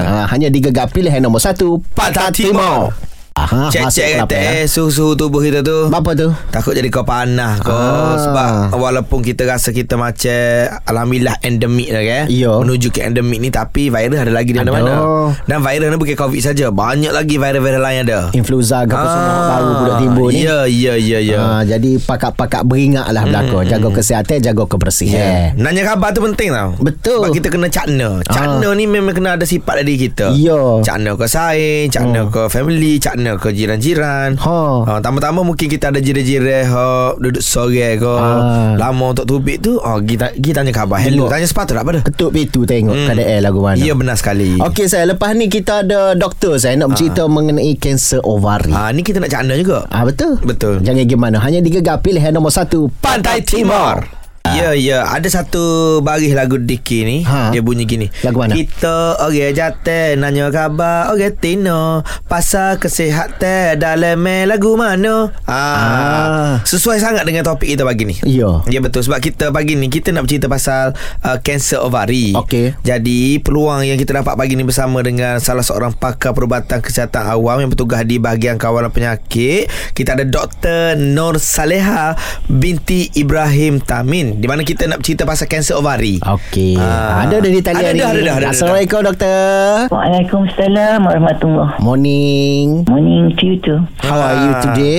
ha, 0.08 0.26
Hanya 0.26 0.48
digegar 0.48 0.88
pilihan 0.88 1.20
nombor 1.20 1.38
1 1.38 1.58
Patah 1.92 2.30
Timur. 2.32 3.11
Aha, 3.32 3.72
Cek-cek 3.72 4.20
kata 4.20 4.28
pukul 4.28 4.44
8 4.44 4.52
eh 4.54 4.64
Suhu-suhu 4.68 5.16
tubuh 5.16 5.40
kita 5.40 5.64
tu. 5.64 5.88
Apa 5.88 6.12
tu? 6.12 6.28
Takut 6.52 6.76
jadi 6.76 6.84
kau 6.86 7.00
panas 7.02 7.64
kau 7.64 7.72
Ah. 7.72 8.20
Sebab 8.20 8.76
Walaupun 8.76 9.24
kita 9.24 9.48
rasa 9.48 9.72
kita 9.72 9.96
macam 9.96 10.68
Alhamdulillah 10.84 11.40
endemik 11.40 11.88
dah 11.88 12.02
kan 12.02 12.24
Ya. 12.28 12.52
Menuju 12.54 12.92
ke 12.92 13.00
endemik 13.02 13.40
ni 13.40 13.48
Tapi 13.48 13.88
virus 13.88 14.20
ada 14.20 14.28
lagi 14.28 14.52
di 14.52 14.60
mana-mana. 14.60 15.32
Dan 15.42 15.58
virus 15.58 15.88
ni 15.88 15.96
bukan 15.96 16.16
covid 16.18 16.42
saja 16.44 16.68
Banyak 16.68 17.08
lagi 17.08 17.40
virus-virus 17.40 17.80
lain 17.80 17.98
ada. 18.04 18.20
Influenza 18.30 18.84
ke 18.84 18.92
apa 18.92 19.06
semua 19.06 19.32
Baru 19.48 19.70
pula 19.74 19.92
timbul 19.96 20.28
ni. 20.28 20.44
Ya 20.44 20.58
ya 20.64 20.94
ya 20.94 21.18
ya. 21.18 21.40
Ha, 21.40 21.46
jadi 21.64 21.90
pakat-pakat 21.98 22.62
beringat 22.62 23.08
lah 23.08 23.24
belakang. 23.24 23.64
Jaga 23.64 23.88
kesihatan 23.90 24.44
Jaga 24.44 24.64
kebersihan. 24.66 25.56
Nanya 25.56 25.88
khabar 25.88 26.12
tu 26.12 26.20
penting 26.20 26.52
tau. 26.52 26.76
Betul. 26.76 27.24
Sebab 27.24 27.32
kita 27.32 27.48
kena 27.48 27.68
cakna. 27.68 28.20
Cakna 28.22 28.68
ni 28.74 28.84
memang 28.84 29.16
kena 29.16 29.34
ada 29.34 29.48
sifat 29.48 29.80
dari 29.80 29.96
kita. 29.96 30.36
Ya. 30.36 30.60
Cakna 30.80 31.16
ke 31.16 31.24
saing 31.24 31.88
Cakna 31.88 32.28
ke 32.28 32.46
family 32.46 33.00
Cakna 33.00 33.21
ke 33.32 33.48
jiran-jiran 33.50 34.34
Ha. 34.36 34.58
ha, 34.82 34.92
Tambah-tambah 34.98 35.42
mungkin 35.42 35.66
kita 35.66 35.88
ada 35.88 35.98
jiran-jiran 35.98 36.62
ha, 36.66 36.84
Duduk 37.14 37.38
sore 37.38 37.94
ke 37.94 38.12
Ha. 38.12 38.74
Lama 38.74 39.04
untuk 39.10 39.24
tubik 39.24 39.58
tu 39.58 39.78
ha, 39.78 39.98
kita, 39.98 40.34
kita 40.34 40.60
tanya 40.60 40.72
khabar 40.72 40.98
Hello. 40.98 41.26
Tanya 41.26 41.44
sepatut 41.44 41.72
tak 41.72 41.84
pada 41.84 42.00
Ketuk 42.02 42.30
pintu 42.30 42.62
tengok 42.62 42.92
Hmm. 42.92 43.06
keadaan 43.08 43.40
lagu 43.40 43.58
mana 43.58 43.78
Ya 43.78 43.92
benar 43.92 44.14
sekali 44.14 44.58
Okey 44.58 44.86
saya 44.86 45.06
lepas 45.06 45.32
ni 45.32 45.46
kita 45.46 45.82
ada 45.82 46.12
doktor 46.12 46.56
saya 46.56 46.74
nak 46.74 46.90
bercerita 46.90 47.24
mengenai 47.26 47.74
kanser 47.74 48.20
ovari. 48.20 48.70
ha, 48.70 48.90
Ni 48.90 49.00
kita 49.00 49.18
nak 49.18 49.30
cakna 49.30 49.54
juga 49.54 49.86
Ah 49.88 50.02
betul. 50.02 50.36
Betul. 50.38 50.80
Jangan 50.80 51.04
gimana 51.04 51.36
hanya 51.38 51.58
digegar 51.58 51.98
pilihan 51.98 52.30
nombor 52.30 52.50
satu 52.50 52.90
Pantai 52.98 53.40
Timur 53.40 54.21
Ya, 54.52 54.76
ya. 54.76 55.08
Ada 55.08 55.42
satu 55.42 55.98
baris 56.04 56.36
lagu 56.36 56.60
Diki 56.60 57.04
ni. 57.08 57.16
Ha. 57.24 57.52
Dia 57.54 57.64
bunyi 57.64 57.88
gini. 57.88 58.06
Lagu 58.20 58.36
mana? 58.36 58.52
Kita 58.52 59.16
orang 59.20 59.52
jatuh 59.56 60.18
nanya 60.20 60.52
khabar 60.52 61.12
orang 61.12 61.34
Tino. 61.38 62.04
Pasal 62.28 62.76
kesihatan 62.76 63.80
dalam 63.80 64.20
lagu 64.46 64.76
mana? 64.76 65.32
Ah. 65.48 65.56
Ah. 65.56 66.52
Sesuai 66.68 67.00
sangat 67.00 67.24
dengan 67.24 67.46
topik 67.46 67.72
kita 67.72 67.86
pagi 67.86 68.04
ni. 68.04 68.16
Ya. 68.28 68.60
Ya 68.68 68.78
betul 68.84 69.04
sebab 69.06 69.18
kita 69.24 69.48
pagi 69.50 69.78
ni 69.78 69.88
kita 69.88 70.12
nak 70.12 70.28
bercerita 70.28 70.46
pasal 70.52 70.92
uh, 71.24 71.38
kanser 71.40 71.80
ovari. 71.80 72.36
Okey. 72.36 72.76
Jadi 72.84 73.40
peluang 73.40 73.86
yang 73.86 73.96
kita 73.96 74.20
dapat 74.20 74.36
pagi 74.36 74.58
ni 74.58 74.64
bersama 74.66 75.00
dengan 75.00 75.40
salah 75.40 75.64
seorang 75.64 75.96
pakar 75.96 76.36
perubatan 76.36 76.84
kesihatan 76.84 77.24
awam 77.24 77.64
yang 77.64 77.70
bertugas 77.72 78.04
di 78.04 78.20
bahagian 78.20 78.60
kawalan 78.60 78.92
penyakit. 78.92 79.70
Kita 79.96 80.18
ada 80.18 80.24
Dr. 80.28 80.98
Nur 80.98 81.40
Saleha 81.40 82.18
binti 82.50 83.08
Ibrahim 83.16 83.80
Tamin 83.80 84.41
di 84.42 84.50
mana 84.50 84.66
kita 84.66 84.90
nak 84.90 84.98
bercerita 84.98 85.22
pasal 85.22 85.46
kanser 85.46 85.78
ovari. 85.78 86.18
Okey. 86.18 86.74
Ah. 86.74 87.22
Ada 87.22 87.38
dah 87.38 87.46
di 87.48 87.62
talian 87.62 87.78
Ada 87.86 87.94
ni. 87.94 88.00
dah, 88.02 88.10
ada 88.10 88.18
dah, 88.18 88.34
ada 88.34 88.42
dah. 88.42 88.50
Assalamualaikum 88.50 89.00
doktor. 89.06 89.86
Waalaikumsalam 89.86 90.98
warahmatullahi 90.98 91.78
Morning. 91.78 92.66
Morning 92.90 93.30
to 93.38 93.42
you 93.46 93.56
too. 93.56 93.78
How 94.02 94.18
are 94.18 94.36
you 94.36 94.50
Ah. 94.50 94.60
today? 94.60 94.98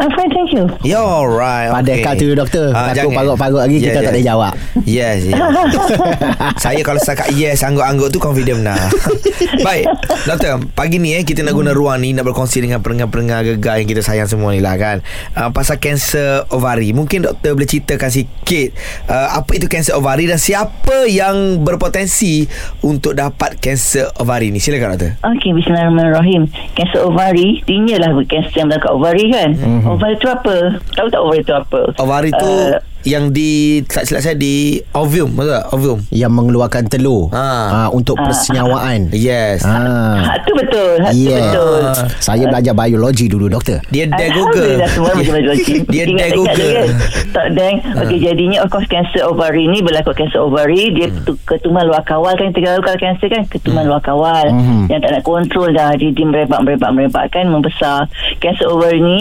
I'm 0.00 0.08
fine, 0.16 0.32
thank 0.32 0.56
you. 0.56 0.64
Ya 0.80 0.96
alright. 0.96 1.68
Pada 1.68 1.92
okay. 1.92 2.16
tu 2.16 2.32
doktor. 2.32 2.72
Ah, 2.72 2.96
jangan. 2.96 3.20
parut-parut 3.20 3.60
lagi 3.60 3.84
kita 3.84 4.00
tak 4.00 4.16
boleh 4.16 4.24
jawab. 4.24 4.52
Yes, 4.88 5.28
yes. 5.28 5.36
Saya 6.64 6.80
kalau 6.80 6.96
setakat 6.96 7.36
yes 7.36 7.60
angguk-angguk 7.60 8.08
tu 8.08 8.16
confident 8.16 8.64
benar. 8.64 8.80
Baik, 9.66 9.92
doktor, 10.24 10.56
pagi 10.72 10.96
ni 10.96 11.12
eh 11.12 11.20
kita 11.20 11.44
nak 11.44 11.52
guna 11.52 11.76
ruang 11.76 12.00
ni 12.00 12.16
nak 12.16 12.24
berkongsi 12.24 12.64
dengan 12.64 12.80
pendengar-pendengar 12.80 13.44
gegar 13.44 13.76
yang 13.76 13.92
kita 13.92 14.00
sayang 14.00 14.24
semua 14.24 14.56
ni 14.56 14.64
lah 14.64 14.80
kan. 14.80 15.04
Uh, 15.36 15.52
pasal 15.52 15.76
kanser 15.76 16.48
ovari. 16.48 16.96
Mungkin 16.96 17.28
doktor 17.28 17.52
boleh 17.52 17.68
ceritakan 17.68 18.08
sikit 18.08 18.72
uh, 19.04 19.36
apa 19.36 19.52
itu 19.52 19.68
kanser 19.68 20.00
ovari 20.00 20.24
dan 20.24 20.40
siapa 20.40 21.04
yang 21.12 21.60
berpotensi 21.60 22.48
untuk 22.80 23.20
dapat 23.20 23.60
kanser 23.60 24.08
ovari 24.16 24.48
ni. 24.48 24.64
Silakan 24.64 24.96
doktor. 24.96 25.12
Okey, 25.36 25.52
bismillahirrahmanirrahim. 25.60 26.48
Kanser 26.72 27.04
ovari, 27.04 27.60
tinggal 27.68 28.00
lah 28.00 28.16
kanser 28.24 28.64
yang 28.64 28.72
dekat 28.72 28.96
ovari 28.96 29.28
kan. 29.28 29.52
Mm-hmm. 29.60 29.89
Ovari 29.90 30.16
tu 30.18 30.26
apa? 30.30 30.54
Tahu 30.94 31.06
tak 31.10 31.20
ovari 31.20 31.42
tu 31.42 31.52
apa? 31.54 31.80
Ovari 31.98 32.30
tu 32.30 32.46
Uh, 32.46 32.78
yang 33.02 33.30
di 33.30 33.50
tak 33.82 34.04
silap 34.04 34.20
saya 34.20 34.34
di 34.34 34.76
ovum, 34.92 35.32
betul 35.32 35.50
tak? 35.50 35.64
Ovum. 35.70 35.98
Yang 36.08 36.32
mengeluarkan 36.32 36.84
telur. 36.86 37.28
Ah. 37.30 37.86
Ah, 37.86 37.88
untuk 37.88 38.14
Ah. 38.14 38.26
persenyawaan. 38.26 39.08
Yes. 39.10 39.62
Ah. 39.62 40.20
hak 40.26 40.38
tu 40.42 40.52
betul. 40.54 40.94
Hak 40.98 41.10
tu 41.10 41.22
Yeah. 41.22 41.40
betul. 41.46 41.82
Saya 42.18 42.44
belajar 42.46 42.72
biologi 42.74 43.26
dulu 43.26 43.46
doktor. 43.46 43.80
Dia 43.88 44.04
dia 44.06 44.28
Google. 44.30 44.84
Semua 44.86 45.12
macam 45.12 45.32
biologi. 45.38 45.74
Dia 45.82 46.02
dia 46.02 46.04
ingat 46.06 46.30
Google. 46.32 46.72
kan? 46.74 46.88
Tak 47.30 47.46
deng. 47.52 47.76
Okey 47.96 48.18
jadinya 48.18 48.58
of 48.60 48.68
course 48.68 48.86
kanser 48.86 49.22
ovari 49.22 49.64
ni 49.64 49.80
berlaku 49.80 50.12
kanser 50.12 50.40
ovari 50.40 50.90
dia 50.90 51.06
tu, 51.22 51.36
ketuman 51.44 51.82
luar 51.82 52.02
kawal 52.02 52.32
kan 52.32 52.50
tahu 52.50 52.80
kalau 52.80 52.98
kanser 52.98 53.28
kan 53.28 53.42
ketuman 53.46 53.84
luar 53.84 54.00
kawal 54.00 54.44
Mhm. 54.46 54.88
yang 54.88 54.98
tak 54.98 55.10
nak 55.10 55.22
kontrol 55.22 55.68
dah 55.68 55.92
dia, 55.92 56.10
dia 56.10 56.24
merebak 56.24 56.60
merebak 56.60 56.90
merebak 56.90 57.24
kan 57.30 57.46
membesar. 57.46 58.06
Kanser 58.36 58.66
ovari 58.66 58.98
ni 58.98 59.18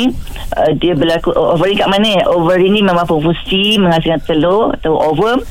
uh, 0.54 0.72
dia 0.74 0.94
berlaku 0.94 1.32
ovari 1.32 1.76
kat 1.76 1.88
mana? 1.88 2.26
Ovari 2.28 2.68
ni 2.68 2.82
memang 2.82 3.06
fungsi 3.06 3.69
menghasilkan 3.78 4.24
telur 4.26 4.74
atau 4.74 4.98
ovum. 4.98 5.44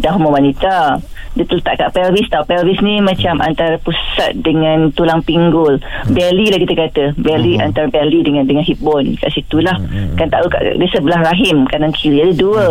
Dan 0.00 0.16
hormon 0.16 0.40
wanita. 0.40 0.98
dia 1.30 1.46
terletak 1.46 1.78
kat 1.78 1.88
pelvis. 1.94 2.26
Tau 2.26 2.42
pelvis 2.42 2.82
ni 2.82 2.98
macam 2.98 3.38
antara 3.38 3.78
pusat 3.78 4.34
dengan 4.42 4.90
tulang 4.90 5.22
pinggul. 5.22 5.78
Belly 6.10 6.50
lah 6.50 6.58
kita 6.58 6.74
kata. 6.74 7.04
Belly 7.14 7.60
antara 7.60 7.86
belly 7.86 8.26
dengan 8.26 8.48
dengan 8.48 8.66
hip 8.66 8.82
bone. 8.82 9.14
Kat 9.20 9.30
situ 9.30 9.62
lah. 9.62 9.78
Kan 10.18 10.26
tahu 10.26 10.50
kat, 10.50 10.74
dia 10.74 10.88
sebelah 10.90 11.22
rahim 11.22 11.68
kanan 11.70 11.94
kiri. 11.94 12.26
Ada 12.26 12.34
dua 12.34 12.64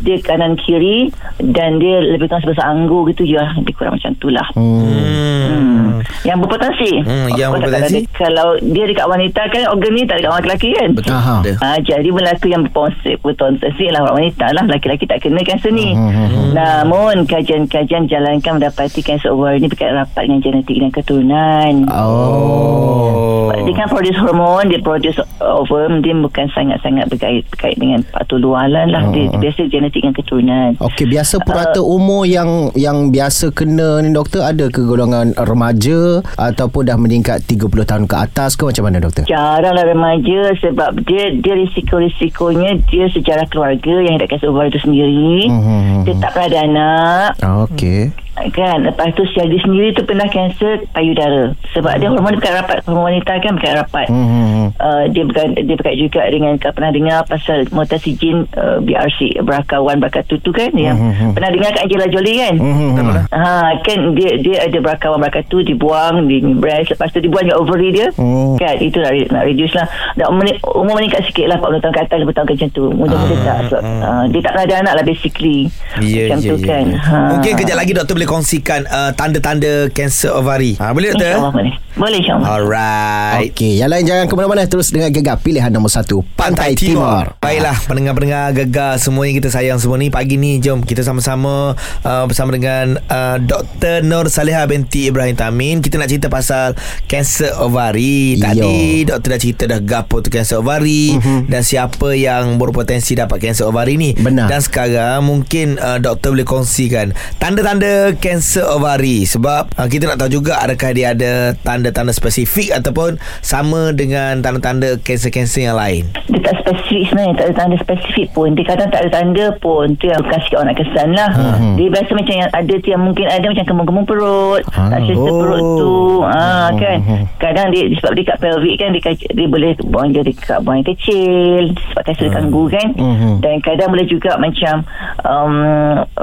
dia 0.00 0.16
kanan 0.20 0.54
kiri 0.56 1.08
dan 1.40 1.76
dia 1.76 1.98
lebih 1.98 2.28
kurang 2.28 2.44
sebesar 2.44 2.68
anggur 2.68 3.08
gitu 3.08 3.24
lah. 3.26 3.52
lebih 3.54 3.74
kurang 3.74 3.96
macam 3.96 4.12
tu 4.16 4.28
lah 4.28 4.44
Hmm. 4.52 6.00
Yang 6.22 6.38
berpotensi. 6.40 6.92
Hmm, 7.00 7.28
yang 7.32 7.50
Kalau- 7.50 7.64
berpotensi. 7.64 7.98
Kalau 8.12 8.48
dia 8.60 8.84
dekat 8.86 9.06
wanita 9.06 9.40
kan 9.48 9.62
organ 9.68 9.92
ni 9.92 10.02
tak 10.04 10.16
dekat 10.18 10.30
orang 10.30 10.44
lelaki 10.44 10.68
kan. 10.72 10.88
Betul. 10.94 11.14
Ha, 11.58 11.68
jadi 11.80 12.08
berlaku 12.08 12.46
yang 12.48 12.62
berpotensi, 12.64 13.12
berpotensi 13.18 13.84
lah 13.88 14.00
orang 14.02 14.16
wanita 14.18 14.46
lah. 14.52 14.64
Laki-laki 14.64 15.04
tak 15.04 15.18
kena 15.20 15.42
kanser 15.42 15.70
ni. 15.70 15.90
Hmm, 15.90 16.54
Namun 16.54 17.24
kajian-kajian 17.24 18.06
jalankan 18.06 18.58
mendapati 18.58 19.00
kanser 19.00 19.30
ovari 19.30 19.58
ni 19.58 19.66
berkait 19.66 19.90
rapat 19.90 20.22
dengan 20.22 20.40
genetik 20.40 20.76
dan 20.76 20.90
keturunan. 20.90 21.72
Oh. 21.88 23.50
Dia 23.58 23.74
kan 23.76 23.88
produce 23.88 24.16
hormon, 24.16 24.64
dia 24.66 24.80
produce 24.80 25.18
ovum, 25.38 26.00
dia 26.00 26.14
bukan 26.14 26.46
sangat-sangat 26.48 27.04
berkait, 27.06 27.42
berkait 27.48 27.76
dengan 27.76 28.00
faktor 28.06 28.38
luaran 28.38 28.88
lah. 28.88 29.02
Dia, 29.10 29.28
dia 29.28 29.38
biasa 29.42 29.60
genetik 29.78 30.02
dan 30.04 30.14
keturunan. 30.14 30.70
Okey, 30.82 31.06
biasa 31.06 31.40
purata 31.42 31.80
umur 31.80 32.26
yang 32.26 32.74
yang 32.74 33.14
biasa 33.14 33.54
kena 33.54 34.02
ni 34.02 34.10
doktor 34.10 34.44
ada 34.44 34.66
ke 34.68 34.82
golongan 34.82 35.32
remaja 35.38 36.20
ataupun 36.36 36.82
dah 36.90 36.98
meningkat 36.98 37.42
30 37.46 37.86
tahun 37.86 38.04
ke 38.10 38.16
atas 38.18 38.58
ke 38.58 38.66
macam 38.66 38.84
mana 38.90 38.98
doktor? 38.98 39.24
Jaranglah 39.24 39.86
remaja 39.86 40.52
sebab 40.58 41.02
dia 41.06 41.30
dia 41.38 41.54
risiko-risikonya 41.54 42.82
dia 42.90 43.06
sejarah 43.10 43.46
keluarga 43.48 43.94
yang 44.02 44.18
kanser 44.28 44.52
ovari 44.52 44.68
itu 44.68 44.80
sendiri. 44.84 45.48
Mhm. 45.48 46.04
Dia 46.04 46.14
tak 46.20 46.30
pernah 46.36 46.48
ada 46.48 46.58
anak. 46.66 47.30
Okey. 47.68 48.27
Kan? 48.48 48.78
Lepas 48.82 49.10
tu 49.12 49.22
si 49.26 49.36
dia 49.36 49.60
sendiri 49.60 49.92
tu 49.92 50.02
Pernah 50.02 50.26
kanser 50.26 50.86
payudara. 50.90 51.52
Sebab 51.72 51.92
dia 51.96 52.08
hormon 52.08 52.32
Berkait 52.32 52.54
rapat. 52.54 52.78
Hormon 52.84 53.08
wanita 53.08 53.32
kan 53.38 53.52
berkait 53.54 53.74
rapat. 53.74 54.06
Hmm. 54.08 54.70
Uh, 54.74 55.04
dia 55.08 55.22
berkait, 55.22 55.58
dia 55.58 55.74
berkait 55.74 55.98
juga 55.98 56.22
dengan 56.28 56.54
kau 56.56 56.70
pernah 56.70 56.92
dengar 56.92 57.18
pasal 57.24 57.66
mutasi 57.68 58.14
uh, 58.54 58.78
BRC 58.78 59.40
BRCA1 59.40 59.96
BRCA2 59.98 60.32
tu 60.38 60.50
kan? 60.50 60.70
Yang 60.70 60.96
Mhm. 60.98 61.30
pernah 61.32 61.50
dengar 61.50 61.70
kat 61.72 61.82
Angela 61.84 62.06
Jolie 62.06 62.36
kan? 62.38 62.54
Hmm. 62.58 63.10
ha 63.28 63.52
kan 63.80 63.98
dia 64.12 64.30
dia 64.36 64.56
ada 64.62 64.78
BRCA1 64.78 65.18
BRCA2 65.18 65.54
dibuang 65.66 66.14
di 66.26 66.36
breast 66.54 66.92
lepas 66.92 67.08
tu 67.10 67.18
dibuang 67.18 67.44
je 67.44 67.54
ovary 67.54 67.90
dia. 67.90 68.08
Hmm. 68.14 68.54
kan? 68.56 68.76
Itu 68.78 69.00
nak, 69.00 69.12
nak 69.30 69.42
reduce 69.44 69.74
lah. 69.74 69.86
Dan 70.14 70.24
umur, 70.28 70.44
ni- 70.44 70.60
umur 70.62 70.94
meningkat 70.96 71.24
sikit 71.24 71.46
lah 71.48 71.56
40 71.56 71.80
tahun 71.80 71.92
ke 71.92 72.00
atas 72.02 72.16
50 72.20 72.32
tahun 72.32 72.46
ke 72.46 72.54
macam 72.54 72.70
tu. 72.70 72.84
Muda-muda 72.90 73.34
tak 73.40 73.58
sebab 73.68 73.82
uh, 73.82 74.24
dia 74.28 74.40
tak 74.40 74.52
pernah 74.52 74.66
ada 74.66 74.76
anak 74.78 74.92
lah 74.94 75.04
basically. 75.04 75.58
Ya, 75.98 76.22
macam 76.28 76.38
ya, 76.38 76.44
tu 76.44 76.56
ya, 76.56 76.66
kan? 76.66 76.84
ya. 76.86 76.98
Mungkin 77.32 77.52
kejap 77.56 77.76
lagi 77.76 77.92
doktor 77.92 78.14
boleh 78.14 78.27
kongsikan 78.28 78.84
uh, 78.84 79.16
tanda-tanda 79.16 79.88
kanser 79.88 80.36
ovari. 80.36 80.76
Ha, 80.76 80.92
boleh 80.92 81.16
doktor? 81.16 81.32
InsyaAllah 81.32 81.54
boleh 81.56 81.74
boleh 81.98 82.18
insyaAllah 82.22 82.46
Alright. 82.46 83.50
Okey, 83.50 83.82
yang 83.82 83.90
lain 83.90 84.04
jangan 84.06 84.24
ke 84.30 84.34
mana-mana 84.38 84.62
terus 84.70 84.94
dengan 84.94 85.10
gegar 85.10 85.40
pilihan 85.42 85.72
nombor 85.72 85.90
1 85.90 86.06
Pantai, 86.38 86.78
Timur. 86.78 87.34
Baiklah 87.42 87.74
pendengar-pendengar 87.88 88.54
gegar 88.54 89.00
semua 89.02 89.26
yang 89.26 89.40
kita 89.40 89.50
sayang 89.50 89.82
semua 89.82 89.98
ni 89.98 90.12
pagi 90.12 90.38
ni 90.38 90.62
jom 90.62 90.84
kita 90.84 91.02
sama-sama 91.02 91.74
uh, 92.06 92.24
bersama 92.28 92.54
dengan 92.54 93.00
uh, 93.10 93.42
Dr. 93.42 94.06
Nur 94.06 94.30
Saleha 94.30 94.62
binti 94.70 95.10
Ibrahim 95.10 95.34
Tamin 95.34 95.82
kita 95.82 95.98
nak 95.98 96.12
cerita 96.12 96.28
pasal 96.30 96.78
kanser 97.08 97.56
ovari. 97.58 98.38
Tadi 98.38 99.08
doktor 99.08 99.28
dah 99.34 99.40
cerita 99.40 99.64
dah 99.66 99.80
gapo 99.80 100.20
tu 100.22 100.28
kanser 100.30 100.60
ovari 100.60 101.16
uh-huh. 101.16 101.50
dan 101.50 101.64
siapa 101.64 102.14
yang 102.14 102.60
berpotensi 102.60 103.18
dapat 103.18 103.40
kanser 103.42 103.66
ovari 103.66 103.98
ni. 103.98 104.14
Benar. 104.14 104.46
Dan 104.46 104.60
sekarang 104.60 105.26
mungkin 105.26 105.80
uh, 105.80 105.98
doktor 105.98 106.36
boleh 106.36 106.46
kongsikan 106.46 107.10
tanda-tanda 107.40 108.14
kanser 108.18 108.66
ovari 108.66 109.22
sebab 109.22 109.72
uh, 109.72 109.86
kita 109.86 110.06
nak 110.06 110.18
tahu 110.18 110.30
juga 110.34 110.58
adakah 110.58 110.90
dia 110.90 111.12
ada 111.12 111.32
tanda-tanda 111.56 112.10
spesifik 112.10 112.74
ataupun 112.74 113.14
sama 113.40 113.90
dengan 113.90 114.38
tanda-tanda 114.38 114.98
kanser-kanser 114.98 115.64
yang 115.64 115.76
lain. 115.76 116.10
dia 116.26 116.40
tak 116.44 116.60
spesifik 116.60 117.02
sebenarnya 117.08 117.34
tak 117.34 117.44
ada 117.44 117.54
tanda 117.56 117.76
spesifik 117.78 118.26
pun 118.30 118.48
dia 118.52 118.64
kadang 118.64 118.88
tak 118.88 119.00
ada 119.00 119.10
tanda 119.12 119.46
pun 119.56 119.86
tu 119.96 120.06
yang 120.06 120.20
sikit 120.20 120.56
orang 120.56 120.68
nak 120.68 120.78
kesan 120.78 121.08
lah 121.10 121.30
Hmm. 121.30 121.74
dia 121.74 121.88
biasa 121.88 122.10
macam 122.12 122.34
yang 122.36 122.50
ada 122.50 122.74
tu 122.74 122.88
yang 122.88 123.02
mungkin 123.02 123.24
ada 123.24 123.46
macam 123.46 123.64
kembung-kembung 123.64 124.06
perut 124.06 124.62
Ah. 124.70 124.90
tak 124.90 125.00
selesa 125.04 125.22
Oh. 125.24 125.38
perut 125.38 125.62
tu 125.76 125.94
ha, 126.20 126.42
Hmm, 126.68 126.76
kan 126.76 126.96
kadang 127.38 127.66
dia 127.70 127.86
sebab 127.94 128.12
dia 128.12 128.24
kat 128.26 128.38
pelvic 128.38 128.74
kan 128.76 128.88
dia, 128.90 129.00
dia 129.12 129.46
boleh 129.46 129.70
buang 129.84 130.08
jadi 130.10 130.30
kat 130.34 130.58
buang 130.60 130.76
yang 130.78 130.88
kecil 130.88 131.62
sebab 131.88 132.02
kanser 132.04 132.26
Hmm. 132.26 132.36
kanggu 132.36 132.62
kan 132.68 132.88
Mhm. 132.92 133.32
dan 133.38 133.54
kadang 133.60 133.88
boleh 133.88 134.06
juga 134.06 134.32
macam 134.36 134.74
um, 135.22 135.54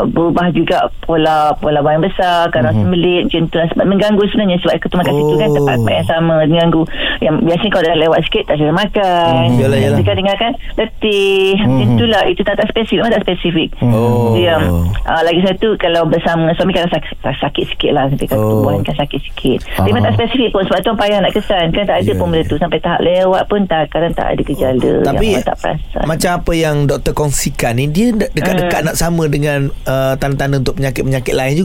berubah 0.08 0.48
juga 0.52 0.78
pola 1.00 1.54
pola 1.56 1.80
buang 1.86 1.96
yang 1.96 2.06
besar 2.06 2.50
kadang 2.50 2.74
sembelit 2.76 3.22
macam 3.24 3.42
tu 3.46 3.56
lah 3.56 3.68
sebab 3.70 3.86
mengganggu 3.86 4.24
sebenarnya 4.26 4.58
sebab 4.60 4.74
ketuman 4.80 5.04
kat 5.04 5.14
situ 5.14 5.34
kan. 5.36 5.46
Oh. 5.46 5.56
tempat-tempat 5.56 5.94
yang 5.94 6.08
sama 6.08 6.34
mengganggu 6.44 6.82
yang 7.22 7.36
biasanya 7.40 7.70
kalau 7.70 7.86
dah 7.86 7.98
lewat 8.00 8.20
sikit 8.24 8.44
tak 8.44 8.56
selesa 8.56 8.74
makan 8.74 9.44
Hmm, 9.46 9.60
yalah, 9.60 9.78
yalah. 9.78 9.98
Dia 9.98 10.04
kan 10.04 10.16
dengar 10.16 10.36
kan 10.36 10.52
letih 10.76 11.54
macam 11.60 11.78
itulah 11.88 12.24
itu 12.26 12.42
tak, 12.42 12.56
tak 12.56 12.68
spesifik 12.68 12.98
memang 12.98 13.14
tak 13.14 13.24
spesifik 13.24 13.70
Oh. 13.80 14.34
dia 14.34 14.56
uh, 14.58 15.22
lagi 15.22 15.42
satu 15.42 15.68
kalau 15.78 16.02
bersama 16.06 16.50
suami 16.54 16.72
kadang 16.72 16.90
sakit, 16.90 17.14
sakit 17.22 17.66
sikit 17.68 17.92
lah 17.92 18.10
dia 18.10 18.26
kata 18.26 18.34
Oh. 18.36 18.50
tubuhan 18.60 18.82
kan 18.82 18.96
sakit 18.98 19.20
sikit 19.22 19.60
dia 19.62 19.86
memang 19.86 20.02
Ah. 20.02 20.08
tak 20.08 20.26
spesifik 20.26 20.50
pun 20.52 20.64
sebab 20.64 20.80
tu 20.80 20.88
orang 20.88 21.00
payah 21.00 21.18
nak 21.20 21.32
kesan 21.32 21.66
kan 21.70 21.84
tak 21.84 21.98
ada 21.98 22.04
Ya, 22.06 22.14
pun 22.14 22.28
benda 22.28 22.40
ya. 22.40 22.48
tu 22.48 22.58
sampai 22.58 22.80
tahap 22.80 23.00
lewat 23.02 23.44
pun 23.46 23.60
tak 23.66 23.82
kadang 23.90 24.14
tak 24.14 24.28
ada 24.28 24.42
gejala 24.42 24.92
Tapi 25.04 25.26
yang 25.26 25.34
orang 25.36 25.46
tak 25.46 25.58
perasan 25.60 26.04
macam 26.06 26.32
apa 26.34 26.52
yang 26.54 26.76
doktor 26.86 27.14
kongsikan 27.14 27.74
ni 27.74 27.86
dia 27.88 28.08
de- 28.12 28.32
dekat-dekat 28.32 28.74
Hmm. 28.78 28.88
nak 28.88 28.96
sama 28.96 29.24
dengan 29.26 29.60
uh, 29.84 30.14
tanda-tanda 30.16 30.56
untuk 30.58 30.76
penyakit-penyakit 30.76 31.34
lain 31.34 31.56
juga. 31.56 31.65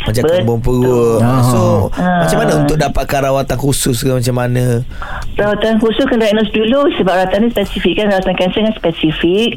Macam 0.00 0.20
Betul. 0.20 0.36
kembung 0.38 0.60
perut. 0.60 1.18
Ah. 1.18 1.40
So 1.44 1.60
Ah. 1.90 2.22
macam 2.22 2.36
mana 2.38 2.52
untuk 2.58 2.76
dapatkan 2.76 3.20
rawatan 3.24 3.56
khusus 3.56 3.96
ke 3.98 4.10
macam 4.10 4.34
mana? 4.36 4.84
Rawatan 5.34 5.78
khusus 5.78 6.04
kena 6.04 6.24
diagnose 6.24 6.52
dulu 6.52 6.80
sebab 6.94 7.12
rawatan 7.14 7.38
ni 7.40 7.50
spesifik 7.50 7.92
kan 7.96 8.06
rawatan 8.08 8.34
kanser 8.34 8.60
kan 8.62 8.74
spesifik 8.74 9.50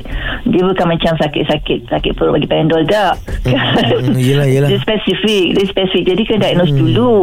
dia 0.43 0.61
bukan 0.61 0.85
macam 0.87 1.11
sakit-sakit 1.13 1.79
sakit 1.85 2.11
perut 2.13 2.33
bagi 2.33 2.47
pendol 2.47 2.81
tak 2.83 3.19
Hmm, 3.43 4.15
yelah, 4.17 4.43
yelah. 4.45 4.67
dia 4.67 4.79
spesifik 4.79 5.45
dia 5.53 5.65
spesifik 5.65 6.03
jadi 6.07 6.21
kena 6.23 6.39
diagnose 6.41 6.69
Hmm. 6.69 6.81
dulu 6.81 7.13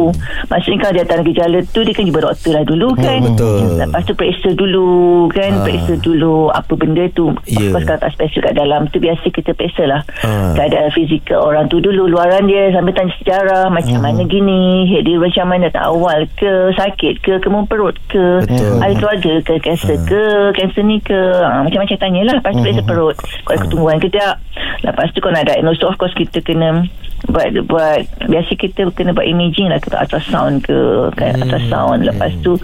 maksudnya 0.47 0.77
kalau 0.79 0.93
dia 0.93 1.03
ada 1.03 1.21
gejala 1.21 1.57
tu 1.65 1.79
dia 1.81 1.91
kan 1.91 2.03
jumpa 2.03 2.21
doktor 2.23 2.51
lah 2.51 2.63
dulu 2.63 2.87
kan 2.95 3.17
Hmm, 3.17 3.27
betul. 3.27 3.57
lepas 3.77 4.01
tu 4.03 4.13
periksa 4.13 4.49
dulu 4.51 4.89
kan 5.27 5.51
Ah. 5.51 5.63
periksa 5.63 5.93
dulu 5.97 6.35
apa 6.49 6.73
benda 6.73 7.03
tu 7.11 7.33
course 7.33 7.83
kalau 7.83 7.99
tak 7.99 8.11
spesifik 8.13 8.43
kat 8.43 8.55
dalam 8.55 8.81
tu 8.87 8.97
biasa 8.97 9.25
kita 9.27 9.51
periksa 9.51 9.83
lah 9.83 10.01
Ah. 10.21 10.53
keadaan 10.53 10.89
fizikal 10.91 11.41
orang 11.43 11.65
tu 11.65 11.77
dulu 11.77 12.07
luaran 12.07 12.44
dia 12.45 12.73
sambil 12.73 12.93
tanya 12.93 13.13
sejarah 13.21 13.63
macam 13.67 13.97
Hmm. 13.97 14.05
mana 14.05 14.21
gini 14.23 14.61
dia 15.01 15.17
macam 15.17 15.45
mana 15.47 15.67
tak 15.69 15.85
awal 15.85 16.25
ke 16.35 16.51
sakit 16.73 17.21
ke 17.21 17.39
kemung 17.39 17.65
perut 17.65 17.95
ke 18.07 18.43
Betul. 18.43 18.81
ada 18.81 18.93
keluarga 18.93 19.33
ke 19.43 19.53
kanser 19.59 19.97
ke 20.03 20.23
kanser 20.53 20.83
ni 20.83 20.97
ke. 20.99 21.15
Ha, 21.15 21.63
macam-macam 21.63 21.97
tanyalah 21.97 22.33
lepas 22.39 22.51
tu 22.51 22.61
periksa 22.61 22.83
perut. 22.83 23.15
Kalau 23.15 23.53
ada 23.53 23.63
ketumbuhan 23.63 23.97
ke 23.97 24.07
tak 24.09 24.35
lepas 24.83 25.07
tu 25.11 25.19
kalau 25.19 25.33
nak 25.33 25.45
diagnose 25.45 25.81
of 25.83 25.95
course 25.95 26.13
kita 26.13 26.39
kena 26.41 26.83
buat 27.29 27.47
buat 27.67 27.99
biasa 28.29 28.51
kita 28.57 28.89
kena 28.93 29.11
buat 29.15 29.27
imaging 29.27 29.69
lah 29.69 29.79
kita 29.81 29.97
ultrasound 29.97 30.63
ke 30.65 30.77
kan 31.17 31.37
ultrasound 31.41 32.05
lepas 32.05 32.31
tu 32.45 32.57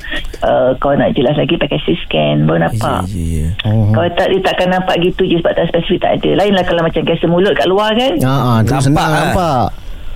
uh, 0.45 0.71
kalau 0.77 0.95
nak 0.97 1.13
jelas 1.17 1.35
lagi 1.37 1.57
pakai 1.57 1.79
CT 1.81 1.97
scan 2.05 2.35
baru 2.45 2.67
nampak 2.67 3.03
Ya, 3.11 3.17
ya, 3.17 3.47
ya. 3.65 3.91
kalau 3.91 4.09
tak 4.15 4.27
dia 4.31 4.39
takkan 4.45 4.69
nampak 4.71 4.95
gitu 5.03 5.25
je 5.25 5.41
sebab 5.41 5.53
tak 5.57 5.67
spesifik 5.73 5.99
tak 6.05 6.11
ada 6.21 6.29
lain 6.45 6.53
lah 6.53 6.63
kalau 6.63 6.81
macam 6.85 7.01
kanser 7.03 7.27
mulut 7.27 7.53
kat 7.57 7.67
luar 7.67 7.91
kan 7.97 8.13
Ha 8.21 8.29
ah, 8.29 8.57
tu 8.61 8.71
Nampak, 8.71 8.85
senang 8.85 9.09
ah. 9.11 9.17
nampak. 9.25 9.65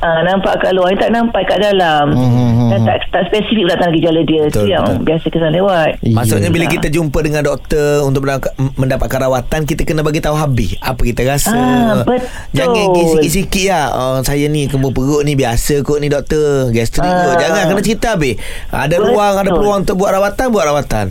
Ah, 0.05 0.21
nampak 0.21 0.53
kat 0.59 0.69
luar 0.71 0.93
tak 0.93 1.09
nampak 1.09 1.41
kat 1.45 1.57
dalam 1.57 2.13
Hmm, 2.13 2.67
dan 2.67 2.79
tak, 2.83 2.97
tak 3.09 3.25
spesifik 3.25 3.63
pula 3.63 3.75
tanda 3.75 3.89
gejala 3.91 4.21
dia 4.21 4.41
Betul, 4.43 4.53
tu 4.55 4.67
yang 4.67 4.85
betul. 4.85 5.01
biasa 5.03 5.25
kesan 5.27 5.51
lewat 5.51 5.89
Maksudnya 6.05 6.49
bila 6.49 6.65
kita 6.67 6.87
jumpa 6.87 7.19
dengan 7.19 7.41
doktor 7.43 7.89
untuk 8.03 8.21
mendapat- 8.21 8.53
mendapatkan 8.75 9.19
rawatan 9.19 9.61
kita 9.63 9.81
kena 9.81 10.01
bagi 10.01 10.19
tahu 10.19 10.35
habis 10.35 10.77
apa 10.79 11.01
kita 11.01 11.21
rasa. 11.23 11.49
Ah, 11.49 11.93
betul. 11.99 12.21
Jangan 12.53 12.73
pergi 12.85 13.03
sikit-sikit 13.09 13.65
lah. 13.67 13.87
Oh, 13.91 14.17
saya 14.21 14.45
ni 14.45 14.65
kembung 14.65 14.91
perut 14.91 15.21
ni 15.21 15.33
biasa 15.33 15.81
kot 15.81 15.97
ni 15.97 16.07
doktor. 16.07 16.69
Gastrik 16.69 17.01
Ah. 17.03 17.25
kot. 17.25 17.35
Jangan 17.39 17.61
kena 17.65 17.81
cerita 17.81 18.07
habis. 18.11 18.35
Ada 18.67 18.95
Betul. 18.95 19.09
ruang 19.09 19.33
ada 19.35 19.49
peluang 19.49 19.79
untuk 19.81 19.95
buat 19.95 20.11
rawatan 20.11 20.45
buat 20.47 20.65
rawatan. 20.65 21.05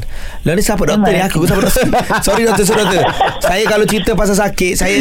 Lalu 0.44 0.54
ni 0.54 0.62
siapa 0.62 0.82
doktor 0.84 1.10
ni 1.10 1.20
aku 1.20 1.38
siapa 1.42 1.62
doktor. 1.66 1.86
sorry 2.22 2.42
doktor 2.44 2.64
sorry 2.64 2.82
doktor. 2.84 3.02
Saya 3.40 3.62
kalau 3.64 3.84
cerita 3.84 4.10
pasal 4.14 4.36
sakit 4.36 4.72
saya 4.74 4.96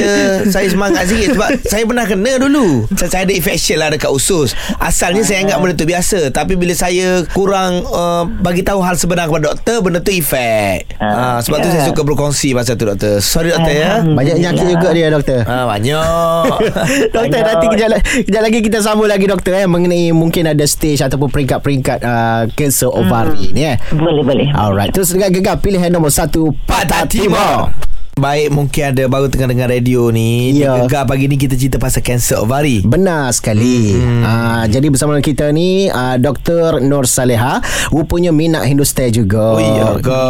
saya 0.48 0.66
semangat 0.66 1.06
sikit 1.06 1.36
sebab 1.36 1.50
saya 1.64 1.84
pernah 1.84 2.06
kena 2.06 2.34
dulu. 2.40 2.90
Saya, 2.96 3.10
saya 3.12 3.22
ada 3.24 3.34
infection 3.34 3.78
lah 3.84 3.91
dekat 3.91 4.10
usus. 4.10 4.52
Asalnya 4.78 5.22
saya 5.22 5.43
anggap 5.43 5.60
benda 5.60 5.76
tu 5.76 5.84
biasa 5.84 6.30
tapi 6.30 6.56
bila 6.56 6.72
saya 6.72 7.22
kurang 7.30 7.84
uh, 7.86 8.24
bagi 8.39 8.62
tahu 8.62 8.80
hal 8.80 8.96
sebenar 8.96 9.28
kepada 9.28 9.52
doktor 9.52 9.78
benda 9.80 10.00
tu 10.00 10.10
efek. 10.10 10.96
Ah, 10.98 11.12
Ah, 11.13 11.38
sebab 11.39 11.60
tu 11.60 11.67
ya. 11.67 11.74
saya 11.74 11.84
suka 11.86 12.02
berkongsi 12.02 12.52
pasal 12.52 12.74
tu 12.74 12.86
doktor. 12.86 13.19
Sorry 13.19 13.50
doktor 13.50 13.69
ya. 13.69 14.00
Alhamdulillah. 14.00 14.15
Banyak 14.15 14.36
penyakit 14.38 14.65
juga 14.69 14.88
dia 14.89 15.08
doktor. 15.10 15.39
Ah 15.43 15.65
banyak. 15.65 16.48
Doktor 17.13 17.30
Banyak. 17.34 17.43
nanti 17.46 17.65
kejap, 17.69 17.89
kejap 18.24 18.41
lagi 18.41 18.60
kita 18.60 18.80
sambung 18.80 19.06
lagi 19.06 19.26
doktor 19.26 19.54
eh 19.54 19.65
mengenai 19.65 20.12
mungkin 20.12 20.46
ada 20.46 20.63
stage 20.63 21.00
ataupun 21.00 21.30
peringkat-peringkat 21.30 22.00
uh, 22.00 22.43
kanser 22.52 22.88
ovari 22.88 23.52
ni 23.52 23.65
eh. 23.65 23.78
boleh 23.91 24.22
boleh 24.22 24.48
Alright, 24.52 24.91
terus 24.91 25.10
dengan 25.10 25.30
gegar 25.30 25.58
pilihan 25.58 25.89
nombor 25.89 26.10
1 26.10 26.30
Patah 26.63 27.04
Timur. 27.06 27.93
Baik 28.13 28.54
mungkin 28.54 28.93
ada 28.93 29.10
baru 29.10 29.26
tengah 29.26 29.49
dengar 29.49 29.73
radio 29.73 30.13
ni 30.13 30.54
Ya. 30.54 30.86
Gegar 30.86 31.10
pagi 31.10 31.26
ni 31.26 31.34
kita 31.34 31.58
cerita 31.58 31.82
pasal 31.82 32.06
kanser 32.06 32.38
ovari 32.45 32.86
Benar 32.86 33.34
sekali. 33.34 33.97
Hmm. 33.97 34.21
Uh, 34.21 34.63
jadi 34.69 34.86
bersama 34.93 35.17
dengan 35.17 35.26
kita 35.26 35.49
ni 35.49 35.89
uh, 35.89 36.21
Dr. 36.21 36.78
Nur 36.86 37.10
Saleha 37.10 37.58
rupanya 37.89 38.30
minat 38.30 38.69
Hindustan 38.69 39.10
juga. 39.10 39.58
Oh 39.58 39.62
iya 39.62 39.97
ke 39.97 40.21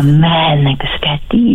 Aman 0.00 0.64
aku 0.64 0.86
suka 0.96 1.08
hati 1.12 1.46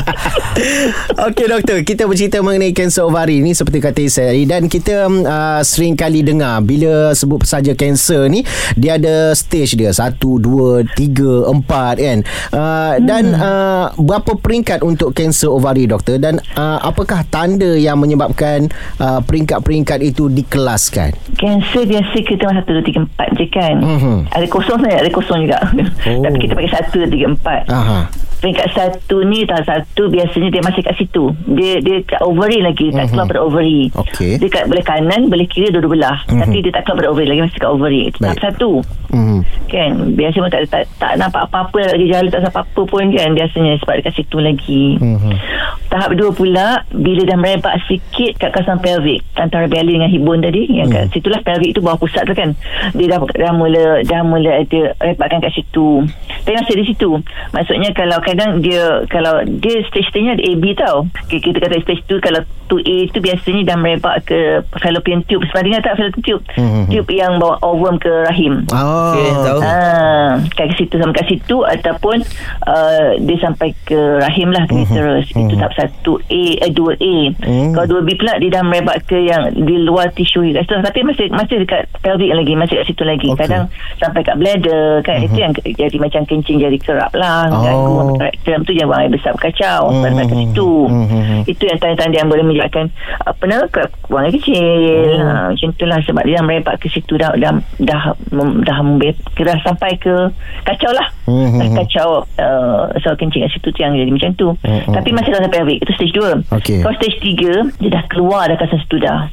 Okey 1.26 1.46
doktor, 1.50 1.82
kita 1.82 2.06
bercerita 2.06 2.38
mengenai 2.38 2.70
kanser 2.70 3.10
ovari 3.10 3.42
ni 3.42 3.58
seperti 3.58 3.82
kata 3.82 4.06
saya 4.06 4.30
tadi 4.30 4.46
dan 4.46 4.70
kita 4.70 5.10
uh, 5.10 5.60
sering 5.66 5.98
kali 5.98 6.22
dengar 6.22 6.62
bila 6.62 7.10
sebut 7.10 7.42
saja 7.42 7.74
kanser 7.74 8.30
ni 8.30 8.46
dia 8.78 9.02
ada 9.02 9.34
stage 9.34 9.74
dia 9.74 9.90
1 9.90 10.14
2 10.14 10.94
3 10.94 11.58
4 11.58 12.06
kan. 12.06 12.18
Uh, 12.54 12.94
dan 13.02 13.34
uh, 13.34 13.90
berapa 13.98 14.38
peringkat 14.38 14.59
untuk 14.84 15.12
kanser 15.16 15.50
ovari 15.50 15.88
doktor 15.88 16.20
dan 16.20 16.38
uh, 16.54 16.78
apakah 16.84 17.24
tanda 17.28 17.76
yang 17.76 17.98
menyebabkan 17.98 18.68
uh, 19.00 19.20
peringkat-peringkat 19.24 20.00
itu 20.04 20.28
dikelaskan? 20.30 21.12
Kanser 21.36 21.84
biasa 21.88 22.16
kita 22.20 22.42
orang 22.46 22.62
satu, 22.62 22.70
dua, 22.76 22.84
tiga, 22.84 23.00
empat 23.04 23.28
je 23.36 23.46
kan. 23.48 23.76
Mhm. 23.80 24.16
Ada 24.30 24.46
kosong 24.46 24.76
sebenarnya, 24.80 24.98
ada 25.02 25.10
kosong 25.10 25.38
juga. 25.44 25.58
Oh. 26.08 26.22
Tapi 26.24 26.36
kita 26.40 26.52
pakai 26.56 26.70
satu, 26.70 26.94
dua, 27.02 27.08
tiga, 27.10 27.26
empat. 27.32 27.62
Aha. 27.70 28.00
Peringkat 28.40 28.68
satu 28.72 29.20
ni 29.20 29.44
tahap 29.44 29.68
satu 29.68 30.08
biasanya 30.08 30.48
dia 30.48 30.62
masih 30.64 30.80
kat 30.80 30.96
situ. 30.96 31.28
Dia 31.44 31.76
dia 31.84 32.00
kat 32.08 32.24
ovary 32.24 32.64
lagi, 32.64 32.88
tak 32.88 33.12
keluar 33.12 33.28
pada 33.28 33.40
ovary. 33.44 33.92
Mhm. 33.92 34.00
Okey. 34.00 34.32
Dia 34.40 34.48
kat 34.48 34.64
belah 34.72 34.84
kanan, 34.84 35.20
belah 35.28 35.44
kiri 35.44 35.68
dua-dua 35.68 35.92
belah. 35.92 36.18
Tapi 36.24 36.58
dia 36.64 36.72
tak 36.72 36.88
keluar 36.88 36.96
pada 37.04 37.08
ovary 37.12 37.28
lagi 37.28 37.40
masih 37.44 37.60
kat 37.60 37.70
ovary. 37.70 38.00
Itu 38.08 38.18
tahap 38.24 38.38
satu. 38.40 38.70
Mhm. 39.12 39.38
Kan 39.68 39.90
biasa 40.16 40.36
pun 40.40 40.50
tak, 40.50 40.62
tak, 40.72 40.82
tak 40.96 41.12
nampak 41.20 41.42
apa-apa 41.46 41.80
lagi 41.92 42.06
jalan 42.08 42.28
tak 42.32 42.42
nampak 42.48 42.64
apa 42.64 42.82
pun 42.88 43.04
kan 43.12 43.28
biasanya 43.36 43.72
sebab 43.84 43.94
dekat 44.00 44.14
situ 44.16 44.36
lagi. 44.40 44.84
Mhm. 44.96 45.32
Tahap 45.90 46.10
dua 46.14 46.30
pula 46.30 46.66
bila 46.94 47.22
dah 47.26 47.36
merebak 47.36 47.76
sikit 47.90 48.38
kat 48.38 48.50
kawasan 48.54 48.78
pelvic 48.80 49.20
antara 49.36 49.66
belly 49.66 49.98
dengan 49.98 50.08
hip 50.08 50.22
bone 50.22 50.40
tadi 50.40 50.64
yang 50.70 50.88
kat 50.88 51.10
situlah 51.10 51.42
pelvic 51.42 51.74
tu 51.74 51.82
bawah 51.82 51.98
pusat 51.98 52.24
tu 52.24 52.32
kan. 52.32 52.56
Dia 52.96 53.06
dah 53.10 53.20
dah 53.20 53.52
mula 53.52 54.00
dah 54.06 54.22
mula 54.24 54.64
ada 54.64 54.80
rebakkan 54.96 55.44
kat 55.44 55.52
situ. 55.52 56.06
Tapi 56.46 56.56
masih 56.56 56.76
di 56.78 56.84
situ. 56.88 57.10
Maksudnya 57.52 57.90
kalau 57.92 58.22
kadang 58.30 58.50
dia 58.60 58.82
kalau 59.06 59.34
dia 59.44 59.82
stage-stage 59.84 60.30
ada 60.30 60.42
AB 60.42 60.64
tau. 60.74 60.96
Okay, 61.20 61.38
kita 61.38 61.58
kata 61.58 61.80
stage 61.80 62.02
tu 62.04 62.16
kalau 62.18 62.38
2A 62.68 63.10
tu 63.10 63.18
biasanya 63.18 63.66
dah 63.66 63.76
merebak 63.76 64.22
ke 64.24 64.38
fallopian 64.76 65.26
tube. 65.26 65.42
Sebab 65.44 65.60
dengar 65.60 65.82
tak 65.82 65.94
fallopian 65.96 66.22
tube? 66.22 66.42
Mhm. 66.54 66.82
Tube 66.86 67.10
yang 67.10 67.36
bawa 67.36 67.58
ovum 67.60 67.98
ke 67.98 68.10
rahim. 68.24 68.62
Oh. 68.70 69.10
Okey, 69.10 69.26
tahu. 69.36 69.58
Ah, 69.60 70.30
kat 70.52 70.70
situ 70.76 70.94
sampai 70.94 71.16
kat 71.16 71.26
situ 71.28 71.56
ataupun 71.60 72.22
uh, 72.64 73.10
dia 73.18 73.36
sampai 73.38 73.74
ke 73.82 73.98
rahim 74.18 74.50
lah 74.50 74.64
ke 74.64 74.74
uterus. 74.78 75.26
Itu 75.28 75.54
tahap 75.56 75.74
1A 75.74 76.42
eh 76.60 76.70
2A. 76.70 77.14
Mhm. 77.36 77.70
Kalau 77.74 77.86
2B 77.92 78.14
pula 78.14 78.38
dia 78.38 78.50
dah 78.52 78.62
merebak 78.62 79.02
ke 79.04 79.18
yang 79.18 79.50
di 79.50 79.76
luar 79.80 80.10
tisu 80.10 80.46
kat 80.52 80.62
situ 80.62 80.78
tapi 80.80 81.02
masih 81.02 81.26
masih 81.28 81.56
dekat 81.60 81.90
pelvic 81.98 82.30
lagi, 82.30 82.52
masih 82.54 82.74
kat 82.76 82.86
situ 82.86 83.02
lagi. 83.02 83.28
Okey. 83.28 83.40
Kadang 83.40 83.66
sampai 83.98 84.22
kat 84.22 84.36
bladder 84.36 85.02
kan 85.02 85.18
itu 85.18 85.36
yang 85.36 85.50
ke- 85.50 85.74
jadi 85.74 85.96
macam 85.98 86.22
kencing 86.22 86.56
jadi 86.56 86.78
kerap 86.78 87.10
lah, 87.12 87.50
Oh. 87.50 87.60
ganggu 87.60 87.90
rectum 88.22 88.60
tu 88.62 88.72
yang 88.72 88.86
buang 88.86 89.00
air 89.00 89.10
besar 89.10 89.32
berkacau 89.32 89.80
sampai 89.90 90.22
kat 90.22 90.36
situ. 90.38 90.72
Mhm. 90.84 91.38
Itu 91.46 91.62
yang 91.64 91.78
tanda-tanda 91.78 92.16
yang 92.16 92.28
boleh 92.28 92.44
menyebabkan 92.44 92.86
apa 93.20 93.42
nama 93.44 93.64
ke- 93.66 93.88
buang 94.06 94.24
air 94.24 94.34
kecil. 94.34 95.16
Ha, 95.16 95.50
macam 95.50 95.68
itulah 95.70 95.98
sebab 96.02 96.22
dia 96.22 96.34
dah 96.34 96.44
merebak 96.44 96.74
ke 96.76 96.88
situ 96.88 97.12
dah 97.14 97.32
dah 97.34 97.52
dah 97.78 98.02
mem- 98.30 98.60
dah 98.60 98.78
membe- 98.78 99.16
kira 99.32 99.56
sampai 99.60 99.96
ke 99.96 100.12
kacau 100.62 100.90
lah. 100.90 101.08
Mhm. 101.24 101.56
Dah 101.56 101.68
kacau 101.78 102.08
uh, 102.36 102.80
soal 102.98 103.14
kencing 103.14 103.40
kat 103.40 103.52
situ 103.52 103.68
tu 103.68 103.78
yang 103.78 103.92
jadi 103.92 104.10
macam 104.10 104.30
tu. 104.34 104.48
Mhm. 104.60 104.92
Tapi 104.92 105.08
masih 105.10 105.30
dalam 105.32 105.48
pelvic 105.48 105.78
itu 105.78 105.92
stage 105.92 106.12
2. 106.12 106.44
Okey. 106.52 106.78
Kalau 106.80 106.94
stage 106.94 107.18
3 107.18 107.50
dia 107.78 107.90
dah 107.90 108.04
keluar 108.06 108.44
dah 108.44 108.56
kawasan 108.56 108.80
situ 108.80 108.98
dah. 108.98 109.26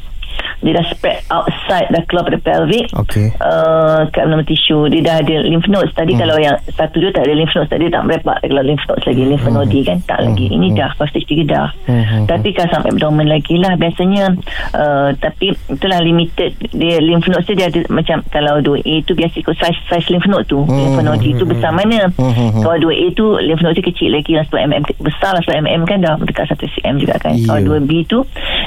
Dia 0.62 0.72
dah 0.74 0.86
spread 0.90 1.22
outside 1.30 1.88
dah 1.94 2.02
keluar 2.10 2.26
pada 2.28 2.40
pelvic. 2.42 2.90
Okey. 2.98 3.30
Uh, 3.38 4.10
kat 4.10 4.26
dalam 4.26 4.42
tisu. 4.42 4.90
Dia 4.90 5.02
dah 5.06 5.16
ada 5.22 5.36
lymph 5.46 5.70
nodes 5.70 5.94
tadi. 5.94 6.18
Hmm. 6.18 6.22
kalau 6.26 6.38
yang 6.42 6.58
satu 6.74 6.98
dia 6.98 7.12
tak 7.14 7.30
ada 7.30 7.34
lymph 7.38 7.54
nodes 7.54 7.70
tadi 7.70 7.86
tak 7.94 8.04
merebak 8.10 8.38
kalau 8.42 8.64
lymph 8.66 8.86
nodes 8.90 9.06
lagi 9.06 9.24
lymph 9.24 9.46
node 9.46 9.80
kan 9.86 9.98
tak 10.10 10.20
lagi. 10.26 10.46
Ini 10.50 10.68
dah 10.74 10.90
kalau 10.98 11.10
stage 11.14 11.28
3 11.30 11.46
dah. 11.46 11.70
Hmm. 11.88 12.26
tapi 12.26 12.50
kalau 12.52 12.70
sampai 12.74 12.90
abdomen 12.92 13.28
lagi 13.30 13.56
lah 13.62 13.74
biasanya 13.78 14.34
uh, 14.74 15.10
tapi 15.22 15.54
itulah 15.70 16.00
limited. 16.02 16.52
Dia 16.74 17.00
lymph 17.00 17.30
nodes 17.30 17.48
dia 17.54 17.70
ada 17.70 17.82
macam 17.94 18.26
kalau 18.34 18.60
2A 18.60 19.06
tu 19.06 19.14
biasa 19.14 19.36
ikut 19.40 19.56
size 19.56 19.80
size 19.88 20.08
lymph 20.10 20.26
node 20.26 20.50
tu. 20.50 20.66
Lymph 20.66 21.00
node 21.06 21.30
tu 21.38 21.46
besar 21.46 21.70
mana? 21.70 22.10
Hmm. 22.18 22.66
kalau 22.66 22.78
2A 22.90 23.14
tu 23.14 23.38
lymph 23.38 23.62
node 23.62 23.78
tu 23.78 23.86
kecil 23.86 24.10
lagi. 24.12 24.34
Yang 24.34 24.50
10 24.52 24.68
mm 24.74 24.84
besar 25.00 25.38
lah 25.38 25.42
10 25.46 25.64
mm 25.64 25.82
kan 25.86 25.98
dah 26.02 26.16
dekat 26.26 26.50
1 26.50 26.74
cm 26.76 26.96
juga 26.98 27.16
kan. 27.22 27.34
Ya. 27.38 27.46
kalau 27.46 27.78
2B 27.78 27.92
tu 28.10 28.20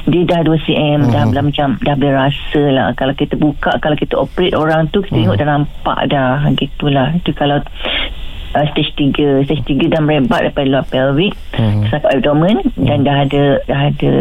dia 0.08 0.22
dah 0.24 0.40
2 0.46 0.66
cm 0.66 1.00
dah, 1.10 1.24
dah 1.28 1.42
macam 1.42 1.59
dah 1.68 1.96
berasa 1.98 2.62
lah. 2.70 2.92
Kalau 2.96 3.12
kita 3.12 3.34
buka 3.36 3.76
kalau 3.82 3.96
kita 3.98 4.14
operate 4.16 4.56
orang 4.56 4.88
tu 4.88 5.04
kita 5.04 5.16
tengok 5.16 5.36
dah 5.36 5.48
nampak 5.48 5.98
dah. 6.08 6.44
Gitulah. 6.56 7.12
Itu 7.16 7.34
kalau 7.36 7.60
uh, 8.52 8.66
stage 8.68 8.90
3 8.94 9.42
stage 9.42 9.62
3 9.64 9.88
dah 9.88 10.00
merebak 10.00 10.40
daripada 10.42 10.66
luar 10.68 10.84
pelvic 10.86 11.32
Hmm. 11.50 11.82
sampai 11.86 12.14
abdomen 12.14 12.56
dan 12.78 13.02
dah 13.02 13.16
ada 13.20 13.42
dah 13.62 13.80
ada 13.84 14.12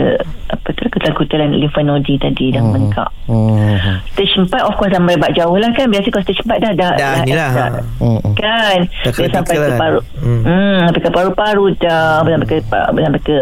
apa 0.50 0.70
tu 0.72 0.90
ketakutan 0.90 1.54
lymph 1.54 1.78
node 1.80 2.10
tadi 2.12 2.50
dah 2.50 2.60
membengkak 2.60 3.08
Mhm. 3.24 4.02
stage 4.10 4.34
4 4.42 4.60
of 4.62 4.74
course 4.76 4.90
dah 4.90 5.00
merebak 5.00 5.32
jauh 5.32 5.54
lah 5.54 5.70
kan 5.72 5.88
biasa 5.88 6.10
kalau 6.10 6.26
stage 6.26 6.42
4 6.42 6.58
dah 6.60 6.72
dah, 6.74 6.92
Dah 6.92 7.16
ni 7.22 7.32
lah, 7.32 7.50
ha. 7.54 7.66
Mhm. 7.98 8.34
kan 8.34 8.80
Dah 9.00 9.12
dia 9.14 9.30
sampai 9.30 9.54
ke 9.54 9.62
kan? 9.64 9.78
paru 9.78 10.00
Hmm. 10.18 10.42
hmm. 10.42 10.78
sampai 10.84 11.00
ke 11.00 11.10
paru-paru 11.12 11.66
dah 11.78 12.04
boleh 12.20 12.36
sampai 12.36 12.50
ke 12.50 12.58
sampai 13.00 13.22
ke 13.22 13.38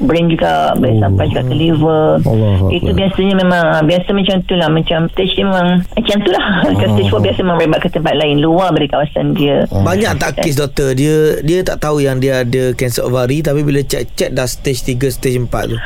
brain 0.00 0.26
juga 0.26 0.52
boleh 0.74 0.90
Oh. 0.90 1.00
sampai 1.00 1.24
juga 1.26 1.42
ke 1.44 1.54
liver 1.54 2.08
Allah 2.18 2.52
itu 2.70 2.86
Akbar. 2.86 2.96
biasanya 2.96 3.34
memang 3.36 3.62
biasa 3.84 4.08
macam 4.10 4.36
tu 4.42 4.54
lah 4.56 4.68
macam 4.68 4.98
stage 5.10 5.32
dia 5.32 5.44
memang 5.44 5.68
macam 5.86 6.16
tu 6.18 6.30
lah 6.30 6.44
Kalau 6.78 6.90
stage 6.90 7.08
4 7.08 7.22
biasa 7.22 7.38
memang 7.40 7.56
merebak 7.58 7.80
ke 7.82 7.90
tempat 7.90 8.14
lain 8.14 8.36
luar 8.38 8.68
dari 8.72 8.88
kawasan 8.88 9.26
dia 9.32 9.62
Banyak 9.70 10.16
tak 10.18 10.30
kes 10.36 10.54
doktor 10.54 10.92
Dia 10.92 11.16
dia 11.40 11.62
tak 11.62 11.78
tahu 11.78 11.98
yang 11.98 12.18
dia 12.18 12.42
ada 12.42 12.74
kanser 12.74 13.02
ovari 13.02 13.40
Tapi 13.40 13.62
bila 13.62 13.80
cek-cek 13.80 14.30
dah 14.30 14.44
stage 14.44 14.82
3 14.84 15.08
Stage 15.08 15.38
4 15.38 15.48
tu 15.68 15.78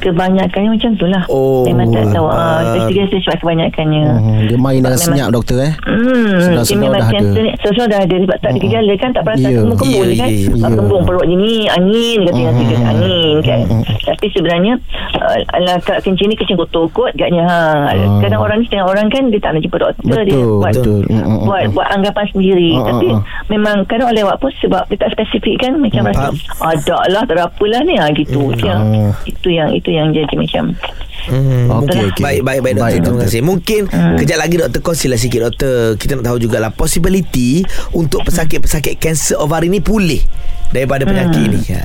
kebanyakannya 0.00 0.70
macam 0.72 0.90
tu 0.96 1.04
lah 1.04 1.22
Oh, 1.28 1.60
memang 1.62 1.92
tak 1.92 2.08
tahu 2.10 2.24
ah, 2.24 2.64
Akbar. 2.64 2.88
stage 2.88 3.04
3 3.04 3.10
stage 3.12 3.26
4 3.28 3.42
kebanyakannya 3.42 4.04
Mhm. 4.10 4.38
Dia 4.48 4.56
main 4.56 4.78
dengan 4.78 4.90
Memang- 4.90 5.04
senyap 5.04 5.28
doktor 5.30 5.58
eh. 5.60 5.72
Hmm, 5.82 6.32
Sedar-sedar 6.40 6.64
dia 6.64 6.76
memang 6.80 7.00
dah 7.00 7.08
ada. 7.10 7.28
ni 7.36 7.50
Sedar 7.58 7.86
dah 7.86 8.00
ada 8.00 8.14
Sebab 8.16 8.36
tak 8.40 8.48
ada 8.48 8.58
gejala 8.58 8.92
kan 8.96 9.10
Tak 9.12 9.22
perasan 9.22 9.50
yeah. 9.50 9.62
Kembung 9.70 9.90
Ya, 9.90 10.08
yeah, 10.08 10.16
kan 10.16 10.30
yeah. 10.32 10.72
Kembung 10.72 11.02
perut 11.04 11.24
gini 11.26 11.52
Angin 11.68 12.18
Kata 12.24 12.40
yang 12.40 12.56
tiga 12.56 12.76
angin 12.82 13.34
kan 13.42 13.60
Hmm. 13.60 13.84
Tapi 13.84 14.26
sebenarnya 14.32 14.72
uh, 15.14 15.38
Alah 15.52 15.76
kat 15.78 16.00
kencing 16.00 16.26
ni 16.26 16.34
Kencing 16.34 16.56
kotor 16.56 16.88
kot 16.90 17.12
Agaknya 17.12 17.44
ha. 17.44 17.60
Ah. 17.86 18.18
Kadang 18.24 18.40
orang 18.40 18.56
ni 18.58 18.66
Setengah 18.66 18.88
orang 18.88 19.06
kan 19.06 19.28
Dia 19.28 19.38
tak 19.38 19.50
nak 19.52 19.62
jumpa 19.62 19.76
doktor 19.78 20.20
Dia 20.22 20.32
Betul, 20.32 20.48
buat, 20.56 20.72
betul. 20.72 21.00
Buat, 21.44 21.62
mm. 21.62 21.72
buat 21.76 21.88
anggapan 21.92 22.24
sendiri 22.32 22.70
Ah, 22.72 22.84
Tapi 22.88 23.06
ah, 23.12 23.20
ah. 23.80 23.82
Memang 23.82 23.88
kadang 23.88 24.12
lewat 24.12 24.36
pun 24.36 24.52
Sebab 24.60 24.82
dia 24.86 24.96
tak 24.96 25.10
spesifik 25.12 25.56
kan 25.58 25.72
Macam 25.74 26.02
Hmm, 26.02 26.12
rasa 26.12 26.28
Ada 26.60 26.96
lah 27.08 27.22
Tak 27.24 27.34
ada 27.34 27.44
apalah 27.46 27.80
ni 27.80 27.96
ha, 27.96 28.12
Gitu 28.12 28.52
Itu 28.52 28.62
yang 28.62 28.80
Ah. 28.84 29.12
Itu 29.24 29.48
yang 29.48 29.68
Itu 29.70 29.88
yang 29.88 30.06
jadi 30.10 30.34
macam 30.34 30.76
Hmm, 31.22 31.68
Okey, 31.68 31.76
mungkin- 31.84 32.08
okey. 32.10 32.22
Baik, 32.22 32.40
baik, 32.40 32.60
baik 32.60 32.72
doktor. 32.72 32.80
Baik, 32.80 32.94
Terima 32.96 33.04
doktor. 33.06 33.24
kasih. 33.28 33.40
Mungkin 33.44 33.80
kejap 34.16 34.38
lagi 34.40 34.54
doktor 34.56 34.80
kongsilah 34.80 35.18
sikit 35.20 35.40
doktor. 35.44 35.76
Kita 35.94 36.12
nak 36.16 36.24
tahu 36.24 36.36
jugalah 36.40 36.70
possibility 36.72 37.60
untuk 37.92 38.24
pesakit-pesakit 38.24 38.96
kanser 38.96 39.36
ovari 39.36 39.68
ni 39.68 39.78
pulih 39.78 40.24
daripada 40.68 41.04
penyakit 41.04 41.40
ini. 41.44 41.60
Ha. 41.70 41.84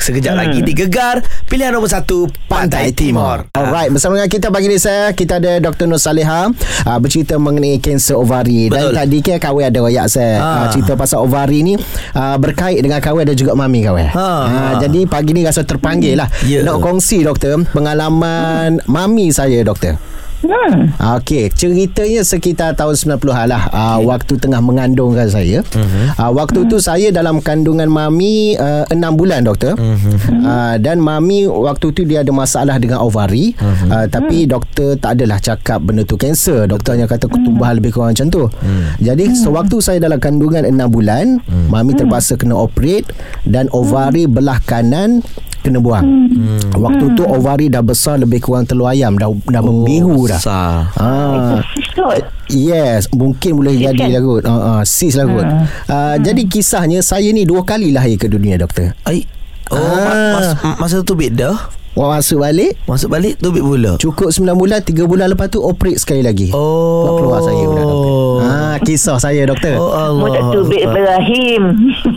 Sekejap 0.00 0.32
lagi 0.34 0.58
di 0.60 0.72
Gegar 0.72 1.20
Pilihan 1.44 1.70
nombor 1.70 1.86
satu 1.86 2.24
Pantai, 2.46 2.90
Timur 2.90 3.44
Alright, 3.52 3.88
bersama 3.88 4.16
dengan 4.16 4.26
kita 4.26 4.48
pagi 4.48 4.66
ni 4.66 4.76
saya 4.76 5.12
kita 5.12 5.36
ada 5.36 5.60
Dr. 5.60 5.84
Nur 5.84 5.96
Saleha 5.96 6.48
uh, 6.50 6.98
bercerita 6.98 7.36
mengenai 7.36 7.76
kanser 7.76 8.16
ovari 8.16 8.66
dan 8.66 8.88
Betul. 8.88 8.96
tadi 8.96 9.18
kan 9.20 9.36
kawan 9.38 9.64
ada 9.66 9.78
royak 9.78 10.06
saya 10.08 10.32
Ha. 10.32 10.50
uh, 10.56 10.66
cerita 10.68 10.94
pasal 10.94 11.20
ovari 11.20 11.60
ni 11.60 11.74
uh, 12.12 12.36
berkait 12.36 12.78
dengan 12.78 12.96
kawan 12.96 13.22
dan 13.24 13.34
juga 13.34 13.52
mami 13.52 13.82
kawan. 13.82 14.08
Ha. 14.08 14.28
Uh, 14.46 14.72
jadi 14.80 15.04
pagi 15.04 15.30
ni 15.30 15.42
rasa 15.42 15.62
terpanggil 15.62 16.16
lah 16.16 16.28
Ya. 16.42 16.64
nak 16.64 16.80
kongsi 16.80 17.20
doktor 17.20 17.60
pengalaman 17.70 18.80
mami 18.86 19.28
saya 19.28 19.60
doktor. 19.60 20.00
Hmm. 20.44 20.96
Ah, 21.00 21.20
Okey, 21.20 21.52
ceritanya 21.52 22.24
sekitar 22.24 22.76
tahun 22.76 22.96
90-an 22.96 23.46
lah 23.48 23.62
uh, 23.72 23.98
waktu 24.04 24.36
tengah 24.36 24.60
mengandungkan 24.64 25.28
saya. 25.28 25.60
Uh-huh. 25.62 26.06
Uh, 26.16 26.30
waktu 26.36 26.64
tu 26.68 26.80
saya 26.80 27.12
dalam 27.12 27.40
kandungan 27.44 27.88
mami 27.88 28.56
uh, 28.56 28.88
6 28.88 28.96
bulan 29.16 29.44
doktor. 29.44 29.76
Uh-huh. 29.76 30.16
Uh, 30.40 30.74
dan 30.80 31.00
mami 31.00 31.44
waktu 31.48 31.92
tu 31.92 32.02
dia 32.04 32.24
ada 32.24 32.32
masalah 32.32 32.76
dengan 32.80 33.02
ovari 33.04 33.52
uh-huh. 33.56 33.88
uh, 33.90 34.06
tapi 34.08 34.48
doktor 34.48 34.96
tak 34.96 35.20
adalah 35.20 35.40
cakap 35.40 35.80
benda 35.84 36.04
tu 36.04 36.16
kanser. 36.16 36.68
Doktor 36.68 36.96
hanya 36.96 37.08
kata 37.08 37.28
tumbuhan 37.28 37.76
lebih 37.80 37.96
kurang 37.96 38.16
macam 38.16 38.28
tu. 38.28 38.44
Uh-huh. 38.48 38.84
Jadi 39.00 39.32
sewaktu 39.36 39.76
saya 39.80 39.98
dalam 40.00 40.20
kandungan 40.20 40.64
6 40.64 40.76
bulan, 40.88 41.40
uh-huh. 41.40 41.68
mami 41.68 41.92
terpaksa 41.96 42.36
kena 42.36 42.56
operate 42.56 43.08
dan 43.44 43.68
ovari 43.72 44.24
belah 44.28 44.60
kanan 44.64 45.24
kena 45.60 45.78
buang. 45.78 46.04
Hmm. 46.32 46.72
Waktu 46.72 47.04
tu 47.14 47.22
ovari 47.28 47.68
dah 47.68 47.84
besar 47.84 48.16
lebih 48.16 48.40
kurang 48.40 48.64
telur 48.64 48.88
ayam 48.88 49.16
dah 49.20 49.28
dah 49.28 49.62
membiru 49.62 50.24
dah. 50.30 50.38
Besar 50.38 50.72
Ah, 50.94 51.58
Kot 51.90 52.22
yes, 52.46 53.10
mungkin 53.10 53.50
boleh 53.56 53.74
Sis 53.74 53.82
jadi 53.84 54.00
kan? 54.00 54.08
lah 54.10 54.22
kot. 54.22 54.42
Uh, 54.42 54.52
uh, 54.52 54.80
sis 54.82 55.14
lah 55.14 55.26
kot. 55.26 55.46
Uh, 55.86 56.14
Jadi 56.18 56.42
kisahnya 56.46 57.00
saya 57.00 57.30
ni 57.30 57.42
dua 57.42 57.62
kali 57.62 57.90
lahir 57.90 58.14
ke 58.14 58.26
dunia 58.26 58.54
doktor. 58.56 58.94
Ai, 59.02 59.26
Oh, 59.70 59.78
Ah. 59.78 60.34
mas, 60.34 60.48
mas, 60.58 60.76
masa 60.82 60.98
tu. 61.06 61.14
Wah, 61.14 61.70
Masuk 61.92 62.38
balik 62.40 62.78
Masuk 62.84 63.08
balik 63.08 63.34
tubik 63.36 63.60
pula. 63.60 63.94
Cukup 63.96 64.30
9 64.30 64.46
bulan 64.52 64.78
3 64.78 64.94
bulan 65.04 65.26
lepas 65.28 65.48
tu 65.48 65.58
Operate 65.58 65.98
sekali 65.98 66.20
lagi 66.20 66.48
Oh. 66.50 67.02
Buat 67.02 67.12
keluar 67.16 67.40
saya 67.42 67.62
pula 67.62 67.82
doktor 67.82 68.18
ah, 68.40 68.76
Kisah 68.80 69.16
saya 69.16 69.42
doktor 69.44 69.74
Oh 69.74 69.90
Allah. 69.90 70.16
Mu 70.16 70.26
tak 70.28 70.42
tubik 70.50 70.82
berahim. 70.84 71.62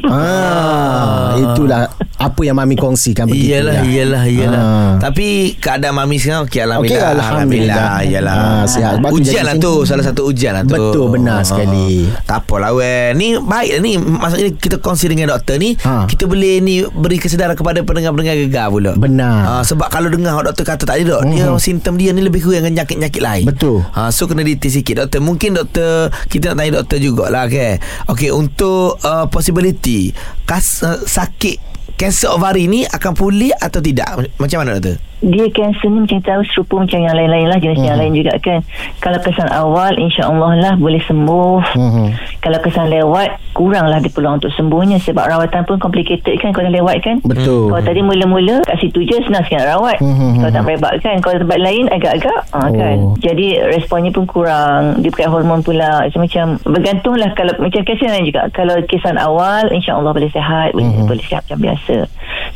Ah, 0.06 1.34
itulah 1.36 1.90
apa 2.16 2.40
yang 2.42 2.56
mami 2.56 2.74
kongsikan 2.74 3.28
begitu 3.28 3.52
Iyalah, 3.52 3.74
lah. 3.74 3.84
iyalah, 3.84 4.24
iyalah. 4.26 4.62
Ah. 4.62 4.92
Tapi 5.02 5.28
keadaan 5.58 5.92
mami 5.94 6.16
sekarang 6.16 6.48
okey 6.48 6.62
alhamdulillah. 6.62 7.04
Okey, 7.04 7.20
alhamdulillah. 7.20 7.88
Iyalah. 8.02 8.34
Ah, 8.34 8.64
sihat. 8.64 8.94
Tu 8.96 9.12
ujian 9.12 9.44
lah 9.44 9.56
sini. 9.56 9.66
tu, 9.66 9.74
salah 9.84 10.06
satu 10.06 10.22
ujian 10.24 10.54
lah 10.54 10.64
tu. 10.64 10.72
Betul, 10.74 11.06
benar 11.12 11.44
sekali. 11.44 12.08
Tak 12.24 12.48
apalah 12.48 12.72
weh. 12.72 13.12
Ni 13.14 13.36
baik 13.36 13.70
lah 13.70 13.82
ni. 13.82 13.94
Maksudnya 13.98 14.50
kita 14.54 14.76
kongsi 14.78 15.06
dengan 15.08 15.36
doktor 15.36 15.58
ni, 15.58 15.76
Ha. 15.78 16.08
kita 16.08 16.24
boleh 16.24 16.62
ni 16.62 16.76
beri 16.88 17.18
kesedaran 17.18 17.54
kepada 17.54 17.82
pendengar-pendengar 17.82 18.40
gegar 18.40 18.68
pula. 18.70 18.96
Benar. 18.96 19.36
Mhm. 19.44 19.62
Ah, 19.63 19.67
sebab 19.71 19.88
kalau 19.88 20.12
dengar 20.12 20.43
doktor 20.43 20.67
kata 20.67 20.84
tadi 20.84 21.08
dok, 21.08 21.23
dia 21.32 21.47
simptom 21.56 21.95
dia 21.95 22.12
ni 22.12 22.19
lebih 22.19 22.43
kurang 22.43 22.67
dengan 22.67 22.84
nyakit-nyakit 22.84 23.21
lain. 23.23 23.47
Betul. 23.47 23.80
Ha, 23.95 24.12
so 24.12 24.28
kena 24.28 24.43
detail 24.43 24.76
sikit 24.76 25.08
doktor. 25.08 25.23
Mungkin 25.23 25.56
doktor 25.56 26.12
kita 26.28 26.52
nak 26.52 26.56
tanya 26.60 26.71
doktor 26.84 26.97
jugalah 26.99 27.47
okay. 27.47 27.80
Okey 28.12 28.36
untuk 28.36 28.99
uh, 29.08 29.23
possibility 29.32 30.12
kas 30.43 30.84
uh, 30.84 30.99
sakit 30.99 31.63
kanser 31.95 32.36
ovari 32.36 32.67
ni 32.67 32.84
akan 32.84 33.15
pulih 33.15 33.56
atau 33.56 33.80
tidak? 33.80 34.36
Macam 34.36 34.67
mana 34.67 34.76
doktor? 34.76 34.99
Dia 35.24 35.48
kanser 35.50 35.88
ni 35.88 36.04
macam 36.04 36.20
tahu 36.20 36.42
serupa 36.46 36.76
macam 36.80 37.00
yang 37.00 37.16
lain-lain 37.16 37.48
lah 37.48 37.58
jenis 37.58 37.80
Mhm. 37.80 37.88
yang 37.88 37.98
lain 37.98 38.14
juga 38.14 38.34
kan 38.38 38.60
kalau 39.00 39.20
kesan 39.20 39.48
awal 39.50 39.92
insya-Allah 39.94 40.52
lah 40.58 40.74
boleh 40.76 41.00
sembuh 41.00 41.64
Mhm. 41.74 42.06
kalau 42.40 42.60
kesan 42.60 42.88
lewat 42.88 43.30
kuranglah 43.52 43.98
dia 43.98 44.10
peluang 44.10 44.38
untuk 44.38 44.52
sembuhnya 44.52 45.00
sebab 45.00 45.24
rawatan 45.24 45.64
pun 45.64 45.78
complicated 45.78 46.36
kan 46.38 46.52
kalau 46.52 46.68
lewat 46.68 47.00
kan 47.00 47.24
Betul. 47.24 47.70
kalau 47.70 47.82
tadi 47.82 48.02
mula-mula 48.02 48.60
kat 48.64 48.76
situ 48.78 49.00
je 49.02 49.16
senang 49.22 49.42
sikit 49.42 49.58
nak 49.58 49.70
rawat 49.72 49.98
Mhm. 49.98 50.30
kalau 50.38 50.52
tak 50.52 50.64
berebak 50.66 50.94
kan 51.00 51.16
kalau 51.20 51.38
tempat 51.40 51.60
lain 51.62 51.86
agak-agak 51.88 52.40
ha, 52.52 52.60
kan 52.68 52.98
Oh. 53.00 53.16
jadi 53.18 53.48
responnya 53.70 54.10
pun 54.10 54.26
kurang 54.26 55.00
dia 55.00 55.10
pakai 55.10 55.30
hormon 55.30 55.62
pula 55.62 56.04
macam 56.10 56.46
bergantunglah 56.64 57.32
kalau 57.32 57.54
macam 57.58 57.80
kes 57.82 58.00
yang 58.00 58.12
lain 58.12 58.26
juga 58.26 58.52
kalau 58.52 58.76
kesan 58.84 59.16
awal 59.16 59.64
insya-Allah 59.70 60.12
boleh 60.12 60.28
sihat 60.28 60.74
boleh, 60.74 60.90
Mhm. 60.90 61.08
boleh 61.08 61.24
sihat 61.24 61.42
macam 61.46 61.60
biasa 61.64 61.96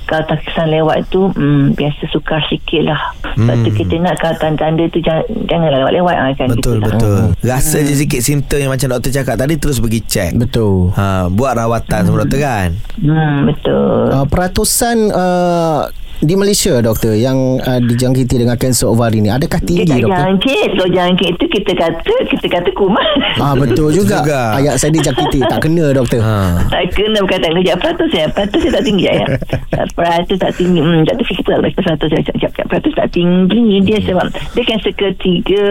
kalau 0.07 0.23
tak 0.25 0.39
kesan 0.41 0.67
lewat 0.69 1.03
tu 1.07 1.27
hmm, 1.27 1.75
biasa 1.75 2.07
sukar 2.07 2.39
sikit 2.43 2.81
lah 2.83 3.01
sebab 3.35 3.55
tu 3.59 3.69
Hmm. 3.69 3.77
kita 3.77 3.93
nak 3.99 4.15
kalau 4.17 4.35
tanda-tanda 4.37 4.83
tu 4.87 4.99
jangan, 4.99 5.21
janganlah 5.45 5.79
lewat-lewat 5.81 6.15
ha, 6.15 6.25
kan 6.31 6.47
Betul 6.47 6.57
gitu 6.57 6.71
lah. 6.73 6.87
betul. 6.89 7.19
Rasa 7.43 7.77
je 7.79 7.93
sikit 7.93 8.21
simptom 8.21 8.57
yang 8.57 8.71
macam 8.71 8.87
doktor 8.89 9.11
cakap 9.11 9.35
tadi 9.35 9.53
terus 9.55 9.77
pergi 9.77 10.01
check. 10.01 10.31
Betul. 10.33 10.89
Ha, 10.91 11.27
buat 11.27 11.53
rawatan 11.53 12.01
sama 12.01 12.23
doktor 12.23 12.39
kan? 12.39 12.69
hmm, 12.97 13.37
betul 13.45 14.09
Uh, 14.09 14.25
peratusan 14.25 14.97
uh, 15.11 15.81
di 16.19 16.33
Malaysia 16.33 16.73
doktor 16.79 17.13
yang 17.13 17.37
uh, 17.59 17.77
dijangkiti 17.79 18.39
dengan 18.39 18.55
kanser 18.55 18.87
ovari 18.87 19.19
ni 19.19 19.29
adakah 19.29 19.59
dia 19.59 19.85
tinggi 19.85 19.93
tak 19.93 20.01
doktor? 20.01 20.17
jangkit 20.19 20.69
kalau 20.71 20.89
jangkit 20.89 21.31
tu 21.35 21.45
kita 21.47 21.71
kata 21.73 22.13
kita 22.27 22.45
kata 22.49 22.69
kuman 22.73 23.09
Ah 23.37 23.53
betul 23.53 23.93
juga. 23.93 24.21
juga. 24.21 24.39
Ayat 24.55 24.75
saya 24.77 24.89
dijangkiti 24.91 25.39
tak 25.43 25.61
kena 25.61 25.93
doktor. 25.93 26.17
Ha. 26.19 26.65
tak 26.67 26.89
kena 26.91 27.21
bukan 27.21 27.37
tak 27.37 27.49
kena 27.51 27.75
peratus 27.77 28.09
ya 28.11 28.25
peratus 28.27 28.59
saya 28.59 28.73
tak 28.73 28.83
tinggi 28.83 29.05
ya 29.05 29.15
peratus 29.97 30.37
tak 30.37 30.51
tinggi 30.53 30.79
hmm, 30.79 31.01
tak 31.03 31.13
tahu 31.15 31.25
fikir 31.27 31.43
pula 31.43 31.57
peratus 31.61 32.09
saya 32.09 32.23
cakap 32.23 32.41
cakap 32.47 32.65
peratus 32.67 32.93
tak 32.93 33.07
tinggi 33.11 33.61
dia 33.81 33.97
sebab 34.01 34.25
dia 34.51 34.63
kan 34.63 34.77
seketiga 34.81 35.61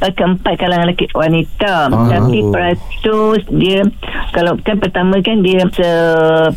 uh, 0.00 0.12
keempat 0.12 0.54
kalangan 0.56 0.86
lelaki 0.86 1.06
wanita 1.12 1.72
Ah. 1.86 2.08
tapi 2.10 2.38
peratus 2.48 3.40
dia 3.52 3.80
kalau 4.30 4.56
kan 4.58 4.76
pertama 4.76 5.20
kan 5.20 5.38
dia 5.40 5.62
se, 5.70 5.88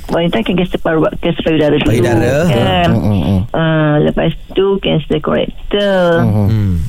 wanita 0.09 0.41
kan 0.41 0.55
kanser 0.55 0.79
paru 0.79 0.99
kanser 1.15 1.41
payudara 1.43 1.75
dulu 1.75 1.89
Payudara. 1.89 2.35
kan 2.47 2.89
hmm, 2.89 3.26
hmm. 3.27 3.41
Uh, 3.51 3.95
lepas 4.01 4.31
tu 4.53 4.79
kanser 4.79 5.19
korektor 5.19 6.23
Hmm. 6.23 6.79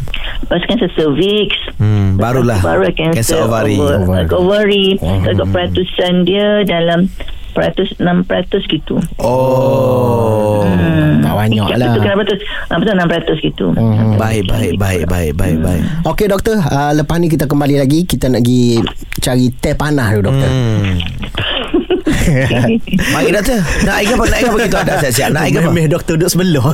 lepas 0.42 0.57
tu 0.57 0.66
kanser 0.68 0.90
cervix 0.94 1.51
Hmm, 1.77 2.14
barulah 2.14 2.59
baru 2.59 2.87
ovari. 2.87 3.79
over, 3.79 3.98
Ovari. 3.98 4.27
ovari. 4.33 4.87
Hmm. 4.96 5.22
Kalau 5.22 5.44
peratusan 5.46 6.22
dia 6.22 6.62
dalam 6.62 7.07
peratus 7.48 7.90
6 7.96 8.22
peratus 8.22 8.62
gitu. 8.66 8.98
Oh. 9.18 10.62
Hmm. 10.62 11.18
tak 11.20 11.35
banyak 11.35 11.66
lah. 11.74 11.90
Betul 11.90 12.03
kenapa 12.03 12.22
tu? 12.24 12.35
Ah, 12.68 12.77
betul 12.79 12.94
6 12.94 13.07
peratus 13.07 13.38
gitu. 13.40 13.66
Hmm. 13.72 14.14
Baik, 14.14 14.42
baik, 14.46 14.72
baik, 14.77 15.03
baik, 15.07 15.33
baik, 15.35 15.57
baik. 15.59 15.83
Okey 16.05 16.27
doktor, 16.27 16.59
uh, 16.61 16.92
lepas 16.92 17.18
ni 17.18 17.27
kita 17.27 17.46
kembali 17.46 17.79
lagi 17.79 18.03
kita 18.05 18.27
nak 18.29 18.42
pergi 18.42 18.79
cari 19.18 19.46
teh 19.53 19.74
panah 19.74 20.09
dulu 20.12 20.22
doktor. 20.29 20.51
Hmm. 20.51 20.94
Mari 23.15 23.29
doktor. 23.35 23.59
Nak 23.85 23.95
air 24.01 24.13
apa? 24.15 24.25
Nak 24.25 24.39
air 24.39 24.49
apa 24.49 24.59
kita 24.65 24.79
ada 24.85 24.95
siap-siap. 25.03 25.29
Nak 25.35 25.43
air 25.49 25.59
apa? 25.59 25.69
Memeh 25.71 25.87
doktor 25.91 26.15
duduk 26.17 26.31
sebelah. 26.31 26.67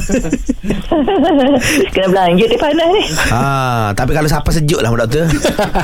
Kena 1.94 2.06
belanja 2.10 2.44
dia 2.44 2.58
panas 2.58 2.88
ni. 2.92 3.02
Ha, 3.32 3.42
tapi 3.96 4.10
kalau 4.12 4.28
siapa 4.28 4.48
sejuk 4.50 4.80
lah 4.80 4.90
doktor. 4.92 5.24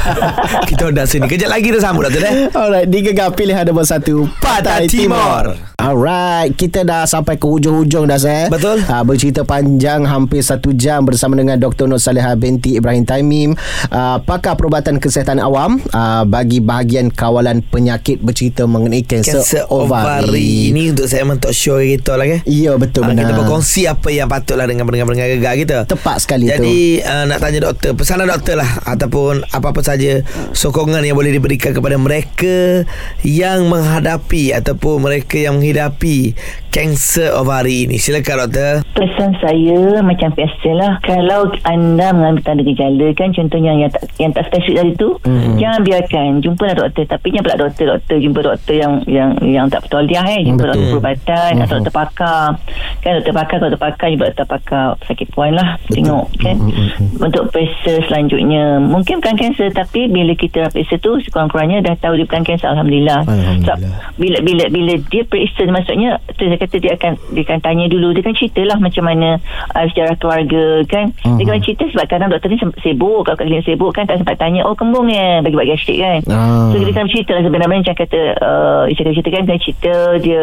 kita 0.70 0.84
dah 0.92 1.06
sini. 1.06 1.26
Kejap 1.26 1.50
lagi 1.50 1.68
dah 1.70 1.80
sambut 1.82 2.08
doktor 2.08 2.22
eh. 2.26 2.34
Alright, 2.52 2.86
di 2.88 2.98
gegar 3.04 3.32
pilihan 3.34 3.64
nombor 3.66 3.86
satu 3.86 4.26
Pantai 4.40 4.86
Timur. 4.90 5.54
Alright, 5.80 6.52
kita 6.56 6.84
dah 6.84 7.08
sampai 7.08 7.40
ke 7.40 7.46
hujung-hujung 7.46 8.04
dah 8.04 8.18
saya. 8.20 8.52
Betul. 8.52 8.84
Uh, 8.84 9.02
bercerita 9.06 9.46
panjang 9.46 10.04
hampir 10.04 10.44
satu 10.44 10.74
jam 10.76 11.06
bersama 11.06 11.38
dengan 11.38 11.56
Dr. 11.56 11.88
Nur 11.88 11.96
Saleha 12.02 12.36
binti 12.36 12.76
Ibrahim 12.76 13.04
Taimim, 13.08 13.50
uh, 13.88 14.18
pakar 14.20 14.58
perubatan 14.58 15.00
kesihatan 15.00 15.40
awam 15.40 15.80
uh, 15.92 16.22
bagi 16.28 16.60
bahagian 16.60 17.08
kawalan 17.08 17.64
penyakit 17.64 18.20
bercerita 18.20 18.68
mengenai 18.68 19.02
kanser 19.06 19.29
Kanser 19.38 19.64
ovari. 19.70 20.74
Ini 20.74 20.94
untuk 20.96 21.06
segmen 21.06 21.38
talk 21.38 21.54
show 21.54 21.78
kita 21.78 22.18
lah 22.18 22.26
ke. 22.26 22.38
Ya, 22.48 22.74
betul 22.74 23.06
Ah, 23.06 23.14
benar. 23.14 23.30
kita 23.30 23.32
berkongsi 23.38 23.86
apa 23.86 24.08
yang 24.10 24.26
patutlah 24.26 24.66
dengan 24.66 24.84
pendengar-pendengar 24.84 25.28
gegar 25.38 25.54
kita. 25.56 25.78
Tepat 25.86 26.16
sekali 26.20 26.50
tu. 26.50 26.52
Jadi 26.52 27.00
uh, 27.00 27.24
nak 27.30 27.38
tanya 27.40 27.70
doktor, 27.70 27.96
pesanan 27.96 28.28
doktor 28.28 28.60
lah 28.60 28.70
ataupun 28.84 29.46
apa-apa 29.50 29.80
saja 29.80 30.20
sokongan 30.52 31.00
yang 31.00 31.16
boleh 31.16 31.32
diberikan 31.32 31.72
kepada 31.72 31.96
mereka 31.96 32.84
yang 33.22 33.70
menghadapi 33.70 34.52
ataupun 34.52 35.00
mereka 35.00 35.38
yang 35.38 35.56
menghidapi 35.56 36.34
kanser 36.70 37.34
ovari 37.34 37.88
ini. 37.88 37.96
Silakan 37.98 38.46
doktor. 38.46 38.72
Pesan 38.94 39.34
saya 39.40 40.00
macam 40.02 40.30
biasalah 40.34 41.02
kalau 41.02 41.50
anda 41.66 42.14
mengambil 42.14 42.42
tanda 42.44 42.62
gejala 42.62 43.06
kan 43.16 43.34
contohnya 43.34 43.72
yang 43.74 43.90
tak 43.90 44.02
yang 44.16 44.30
tak 44.30 44.46
spesifik 44.48 44.76
tadi 44.80 44.92
tu 44.96 45.10
mm-hmm. 45.24 45.56
jangan 45.58 45.80
biarkan 45.82 46.28
jumpalah 46.40 46.74
doktor 46.76 47.04
tapi 47.08 47.26
jangan 47.32 47.44
pula 47.44 47.56
doktor 47.66 47.84
doktor 47.96 48.16
jumpa 48.20 48.40
doktor 48.44 48.74
yang 48.76 48.92
yang 49.10 49.30
yang 49.42 49.66
tak 49.66 49.82
betul 49.82 50.06
dia 50.06 50.22
eh. 50.22 50.46
Jumpa 50.46 50.62
Betul. 50.62 50.70
doktor 50.70 50.88
perubatan 50.94 51.50
Mhm. 51.58 51.62
atau 51.66 51.74
doktor 51.82 51.94
pakar. 51.94 52.44
Kan 53.02 53.10
doktor 53.18 53.34
pakar 53.34 53.56
kalau 53.58 53.70
doktor 53.74 53.82
pakar 53.82 54.06
jumpa 54.08 54.24
doktor 54.30 54.46
pakar 54.46 54.86
sakit 55.10 55.26
puan 55.34 55.52
lah. 55.58 55.68
Tengok 55.90 56.26
kan. 56.38 56.56
Mhm, 56.56 57.18
untuk 57.18 57.44
periksa 57.50 57.94
selanjutnya 58.06 58.78
mungkin 58.78 59.18
bukan 59.18 59.34
kanser 59.34 59.68
tapi 59.74 60.06
bila 60.06 60.32
kita 60.32 60.70
periksa 60.70 60.96
tu 61.02 61.18
sekurang-kurangnya 61.26 61.82
dah 61.82 61.94
tahu 61.98 62.14
dia 62.14 62.24
bukan 62.24 62.46
kanser 62.46 62.70
Alhamdulillah. 62.70 63.26
Alhamdulillah. 63.26 63.66
Sebab 63.66 63.78
bila 64.16 64.38
bila 64.46 64.64
bila 64.70 64.92
dia 65.10 65.22
periksa 65.26 65.66
maksudnya 65.66 66.16
tu 66.38 66.46
saya 66.46 66.58
kata 66.60 66.76
dia 66.78 66.92
akan 66.94 67.12
dia 67.34 67.42
akan 67.42 67.58
tanya 67.60 67.84
dulu. 67.90 68.14
Dia 68.14 68.22
kan 68.22 68.34
ceritalah 68.38 68.78
macam 68.78 69.04
mana 69.04 69.42
uh, 69.74 69.84
sejarah 69.90 70.14
keluarga 70.16 70.64
kan. 70.86 71.10
Uh-huh. 71.26 71.36
dia 71.36 71.44
kan 71.50 71.60
cerita 71.60 71.84
sebab 71.90 72.06
kadang 72.06 72.28
doktor 72.30 72.48
ni 72.48 72.58
sibuk. 72.80 73.26
Kalau 73.26 73.36
klinik 73.36 73.66
sibuk 73.66 73.90
kan 73.90 74.06
tak 74.06 74.22
sempat 74.22 74.38
tanya 74.38 74.62
oh 74.62 74.76
kembung 74.78 75.10
ya? 75.10 75.42
Bagi 75.42 75.56
buat 75.56 75.66
gastrik 75.66 75.98
kan. 75.98 76.20
Ah. 76.30 76.70
so 76.70 76.78
dia 76.78 76.94
kan 76.94 77.08
cerita 77.10 77.34
lah 77.34 77.42
sebenarnya 77.42 77.80
macam 77.80 77.96
kata 77.96 78.20
uh, 78.38 78.84
dia. 79.04 79.14
Cerita 79.16 79.30
kan 79.32 79.42
dia 79.48 79.58
cerita 79.60 79.94
dia 80.20 80.40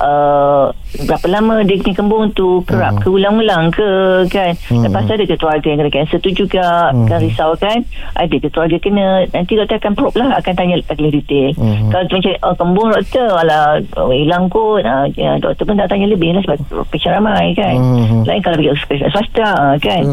uh, 0.00 0.70
berapa 1.04 1.26
lama 1.26 1.66
dia 1.66 1.82
punya 1.82 1.96
kembung 1.98 2.24
tu 2.32 2.62
kerap 2.64 3.02
ke 3.02 3.08
ulang-ulang 3.10 3.74
ke 3.74 3.90
kan? 4.30 4.54
Lepas 4.70 5.02
tu 5.06 5.12
ada 5.18 5.24
ke 5.26 5.36
keluarga 5.36 5.66
yang 5.66 5.78
kena 5.82 5.92
kanser 5.92 6.18
tu 6.22 6.30
juga 6.30 6.94
kan 6.94 7.18
risau 7.18 7.56
kan? 7.58 7.82
Ada 8.14 8.36
ke 8.38 8.48
keluarga 8.48 8.76
kena 8.78 9.26
nanti 9.34 9.58
doktor 9.58 9.82
akan 9.82 9.92
probe 9.98 10.16
lah 10.22 10.38
akan 10.38 10.52
tanya 10.54 10.74
lagi 10.78 11.10
detail. 11.10 11.50
Kalau 11.90 12.04
tu 12.06 12.14
macam 12.20 12.32
oh, 12.46 12.54
kembung 12.54 12.88
doktor 12.94 13.28
alah 13.34 13.82
oh, 13.98 14.14
hilang 14.14 14.46
kot. 14.46 14.82
Uh, 14.84 15.06
ya, 15.18 15.36
doktor 15.42 15.64
pun 15.66 15.76
tak 15.78 15.90
tanya 15.90 16.06
lebih 16.06 16.30
lah 16.36 16.42
sebab 16.46 16.86
pecah 16.90 17.18
ramai 17.18 17.54
kan? 17.56 17.74
Mhm. 17.74 18.22
lain 18.24 18.40
kalau 18.40 18.56
pergi 18.58 18.72
hospital 18.72 19.10
swasta 19.10 19.50
kan? 19.82 20.04